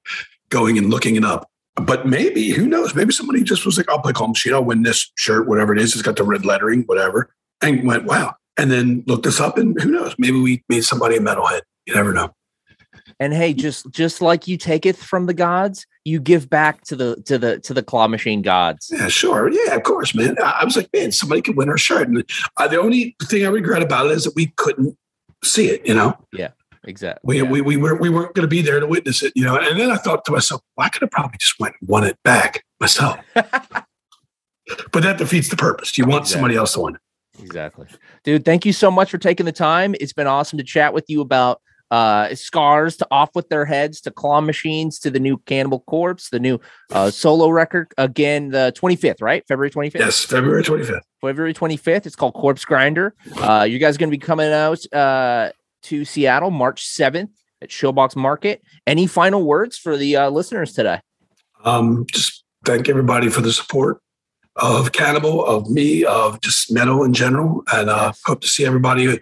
going 0.49 0.77
and 0.77 0.89
looking 0.89 1.15
it 1.15 1.25
up. 1.25 1.49
But 1.75 2.05
maybe, 2.05 2.51
who 2.51 2.67
knows? 2.67 2.93
Maybe 2.93 3.11
somebody 3.11 3.41
just 3.41 3.65
was 3.65 3.77
like, 3.77 3.89
I'll 3.89 3.99
play 3.99 4.13
Claw 4.13 4.27
Machine. 4.27 4.53
I'll 4.53 4.63
win 4.63 4.83
this 4.83 5.11
shirt, 5.15 5.47
whatever 5.47 5.73
it 5.73 5.81
is. 5.81 5.93
It's 5.93 6.03
got 6.03 6.15
the 6.15 6.23
red 6.23 6.45
lettering, 6.45 6.83
whatever. 6.83 7.33
And 7.61 7.85
went, 7.85 8.05
wow. 8.05 8.35
And 8.57 8.69
then 8.69 9.03
looked 9.07 9.23
this 9.23 9.39
up 9.39 9.57
and 9.57 9.79
who 9.81 9.89
knows? 9.89 10.13
Maybe 10.19 10.39
we 10.39 10.63
made 10.69 10.83
somebody 10.83 11.15
a 11.15 11.19
metalhead. 11.19 11.61
You 11.87 11.95
never 11.95 12.13
know. 12.13 12.33
And 13.19 13.33
hey, 13.33 13.53
just 13.53 13.89
just 13.91 14.21
like 14.21 14.47
you 14.47 14.57
taketh 14.57 15.01
from 15.01 15.25
the 15.25 15.33
gods, 15.33 15.85
you 16.05 16.19
give 16.19 16.49
back 16.49 16.83
to 16.83 16.95
the 16.95 17.15
to 17.25 17.37
the 17.37 17.59
to 17.59 17.73
the 17.73 17.83
claw 17.83 18.07
machine 18.07 18.41
gods. 18.41 18.91
Yeah, 18.93 19.07
sure. 19.07 19.49
Yeah, 19.51 19.75
of 19.75 19.83
course, 19.83 20.13
man. 20.13 20.35
I, 20.43 20.63
was 20.65 20.75
like, 20.75 20.89
man, 20.93 21.11
somebody 21.11 21.41
could 21.41 21.55
win 21.55 21.69
our 21.69 21.77
shirt. 21.77 22.07
And 22.07 22.23
uh, 22.57 22.67
the 22.67 22.79
only 22.79 23.15
thing 23.23 23.45
I 23.45 23.49
regret 23.49 23.81
about 23.81 24.07
it 24.07 24.11
is 24.11 24.25
that 24.25 24.35
we 24.35 24.47
couldn't 24.57 24.97
see 25.43 25.67
it. 25.69 25.85
You 25.85 25.93
know, 25.93 26.17
Yeah. 26.33 26.49
Exactly. 26.85 27.21
we 27.25 27.41
Yeah. 27.41 27.49
we 27.49 27.61
we 27.61 27.77
were 27.77 27.95
we 27.95 28.09
weren't 28.09 28.33
going 28.35 28.43
to 28.43 28.49
be 28.49 28.61
there 28.61 28.79
to 28.79 28.87
witness 28.87 29.23
it. 29.23 29.31
You 29.35 29.45
know, 29.45 29.57
and 29.57 29.79
then 29.79 29.91
I 29.91 29.95
thought 29.97 30.25
to 30.25 30.31
myself, 30.33 30.61
well, 30.75 30.85
I 30.85 30.89
could 30.89 31.01
have 31.01 31.11
probably 31.11 31.37
just 31.39 31.59
went 31.59 31.75
and 31.79 31.89
won 31.89 32.03
it 32.03 32.17
back 32.23 32.63
myself. 32.81 33.19
but 33.33 35.03
that 35.03 35.17
defeats 35.17 35.49
the 35.49 35.55
purpose. 35.55 35.97
You 35.97 36.05
want 36.05 36.27
somebody 36.27 36.55
else 36.55 36.73
to 36.73 36.81
win. 36.81 36.97
Exactly. 37.41 37.87
Dude, 38.23 38.45
thank 38.45 38.65
you 38.65 38.73
so 38.73 38.91
much 38.91 39.09
for 39.09 39.17
taking 39.17 39.45
the 39.45 39.51
time. 39.51 39.95
It's 39.99 40.13
been 40.13 40.27
awesome 40.27 40.57
to 40.57 40.63
chat 40.63 40.93
with 40.93 41.05
you 41.07 41.21
about 41.21 41.61
uh 41.93 42.33
scars 42.33 42.97
to 42.97 43.05
off 43.11 43.29
with 43.35 43.47
their 43.49 43.65
heads 43.65 44.01
to 44.01 44.09
claw 44.09 44.41
machines 44.41 44.97
to 44.97 45.11
the 45.11 45.19
new 45.19 45.37
cannibal 45.45 45.81
corpse 45.81 46.29
the 46.29 46.39
new 46.39 46.59
uh 46.91 47.11
solo 47.11 47.47
record 47.49 47.87
again 47.97 48.49
the 48.49 48.73
25th 48.75 49.21
right 49.21 49.43
february 49.47 49.69
25th 49.69 49.99
Yes, 49.99 50.25
February 50.25 50.63
twenty 50.63 50.83
fifth. 50.83 51.03
February 51.21 51.53
25th. 51.53 52.05
It's 52.05 52.15
called 52.17 52.33
Corpse 52.33 52.65
Grinder. 52.65 53.15
Uh, 53.37 53.63
you 53.69 53.79
guys 53.79 53.95
going 53.95 54.09
to 54.11 54.17
be 54.17 54.25
coming 54.31 54.51
out 54.51 54.79
uh, 54.93 55.51
to 55.83 56.03
Seattle 56.03 56.51
March 56.51 56.85
7th 56.85 57.29
at 57.61 57.69
Showbox 57.69 58.17
Market. 58.17 58.61
Any 58.85 59.07
final 59.07 59.41
words 59.43 59.77
for 59.77 59.95
the 59.95 60.17
uh, 60.17 60.29
listeners 60.29 60.73
today? 60.73 60.99
Um, 61.63 62.05
just 62.11 62.43
thank 62.65 62.89
everybody 62.89 63.29
for 63.29 63.39
the 63.39 63.53
support 63.53 64.01
of 64.57 64.91
Cannibal, 64.91 65.45
of 65.45 65.69
me, 65.69 66.03
of 66.03 66.41
just 66.41 66.73
metal 66.73 67.03
in 67.05 67.13
general, 67.13 67.63
and 67.71 67.89
uh, 67.89 68.07
Yes. 68.07 68.21
hope 68.25 68.41
to 68.41 68.47
see 68.49 68.65
everybody. 68.65 69.17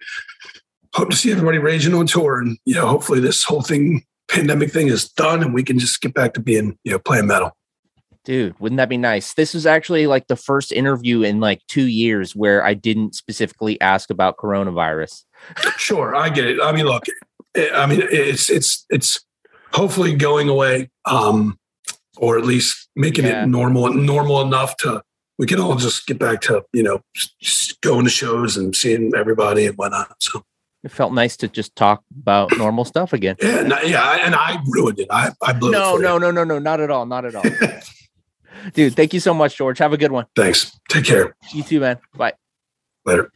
Hope 0.94 1.10
to 1.10 1.16
see 1.16 1.32
everybody 1.32 1.58
raging 1.58 1.94
on 1.94 2.06
tour, 2.06 2.40
and 2.40 2.58
you 2.66 2.76
know, 2.76 2.88
hopefully 2.88 3.20
this 3.20 3.44
whole 3.44 3.62
thing, 3.62 4.04
pandemic 4.30 4.72
thing, 4.72 4.88
is 4.88 5.08
done, 5.10 5.42
and 5.42 5.54
we 5.54 5.64
can 5.64 5.80
just 5.80 6.02
get 6.02 6.14
back 6.14 6.34
to 6.34 6.40
being, 6.42 6.78
you 6.84 6.92
know, 6.92 7.00
playing 7.00 7.28
metal. 7.28 7.52
Dude, 8.24 8.60
wouldn't 8.60 8.78
that 8.78 8.90
be 8.90 8.98
nice? 8.98 9.34
This 9.34 9.54
was 9.54 9.66
actually 9.66 10.06
like 10.06 10.28
the 10.28 10.36
first 10.36 10.72
interview 10.72 11.24
in 11.24 11.40
like 11.40 11.60
two 11.68 11.88
years 11.88 12.36
where 12.36 12.64
I 12.64 12.76
didn't 12.76 13.16
specifically 13.16 13.82
ask 13.82 14.10
about 14.10 14.38
coronavirus. 14.38 15.24
Sure, 15.78 16.16
I 16.16 16.30
get 16.30 16.46
it. 16.46 16.60
I 16.62 16.72
mean, 16.72 16.86
look, 16.86 17.06
I 17.56 17.86
mean, 17.88 18.04
it's 18.04 18.50
it's 18.52 18.86
it's 18.92 19.26
hopefully 19.74 20.14
going 20.16 20.50
away, 20.50 20.92
um, 21.06 21.58
or 22.18 22.38
at 22.38 22.46
least 22.46 22.90
making 22.96 23.26
Yeah. 23.26 23.44
it 23.44 23.48
normal 23.48 23.92
normal 23.94 24.42
enough 24.42 24.78
to 24.78 25.02
we 25.40 25.48
can 25.48 25.60
all 25.60 25.76
just 25.76 26.06
get 26.06 26.20
back 26.20 26.42
to 26.42 26.64
you 26.74 26.84
know 26.84 27.02
going 27.82 28.04
to 28.04 28.12
shows 28.12 28.56
and 28.58 28.76
seeing 28.76 29.14
everybody 29.18 29.66
and 29.66 29.76
whatnot. 29.78 30.16
So. 30.20 30.44
It 30.84 30.92
felt 30.92 31.14
nice 31.14 31.38
to 31.38 31.48
just 31.48 31.76
talk 31.76 32.04
about 32.20 32.58
normal 32.58 32.86
stuff 32.86 33.14
again. 33.14 33.36
Yeah, 33.42 33.62
no, 33.62 33.80
yeah, 33.82 34.26
and 34.26 34.34
I 34.34 34.60
ruined 34.68 35.00
it. 35.00 35.08
I, 35.12 35.32
I 35.42 35.54
blew 35.54 35.72
No, 35.72 35.94
it. 35.94 35.98
for 35.98 36.02
no, 36.02 36.18
no, 36.18 36.32
no, 36.32 36.44
no, 36.44 36.58
not 36.60 36.80
at 36.80 36.90
all. 36.90 37.06
Not 37.06 37.26
at 37.26 37.36
all. 37.36 37.44
Dude, 38.74 38.96
thank 38.96 39.14
you 39.14 39.20
so 39.20 39.34
much, 39.34 39.58
George. 39.58 39.78
Have 39.78 39.94
a 39.94 39.98
good 39.98 40.12
one. 40.12 40.26
Thanks. 40.36 40.80
Take 40.90 41.06
care. 41.06 41.36
You 41.54 41.62
too, 41.64 41.80
man. 41.80 42.00
Bye. 42.16 42.34
Later. 43.06 43.32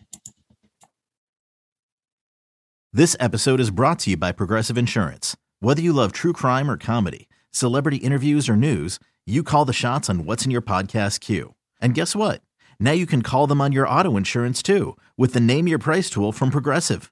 This 2.93 3.15
episode 3.19 3.59
is 3.59 3.71
brought 3.71 3.99
to 3.99 4.11
you 4.11 4.17
by 4.17 4.31
Progressive 4.31 4.77
Insurance. 4.77 5.35
Whether 5.59 5.81
you 5.81 5.93
love 5.93 6.11
true 6.13 6.33
crime 6.33 6.69
or 6.69 6.77
comedy, 6.77 7.27
celebrity 7.51 7.97
interviews 7.97 8.47
or 8.47 8.55
news, 8.55 8.99
you 9.25 9.43
call 9.43 9.65
the 9.65 9.73
shots 9.73 10.09
on 10.09 10.25
what's 10.25 10.45
in 10.45 10.51
your 10.51 10.61
podcast 10.61 11.19
queue. 11.19 11.55
And 11.81 11.93
guess 11.93 12.15
what? 12.15 12.41
Now 12.79 12.91
you 12.91 13.05
can 13.05 13.21
call 13.21 13.47
them 13.47 13.61
on 13.61 13.71
your 13.71 13.87
auto 13.87 14.17
insurance 14.17 14.63
too 14.63 14.95
with 15.17 15.33
the 15.33 15.39
Name 15.39 15.67
Your 15.67 15.79
Price 15.79 16.09
tool 16.09 16.31
from 16.31 16.49
Progressive. 16.51 17.11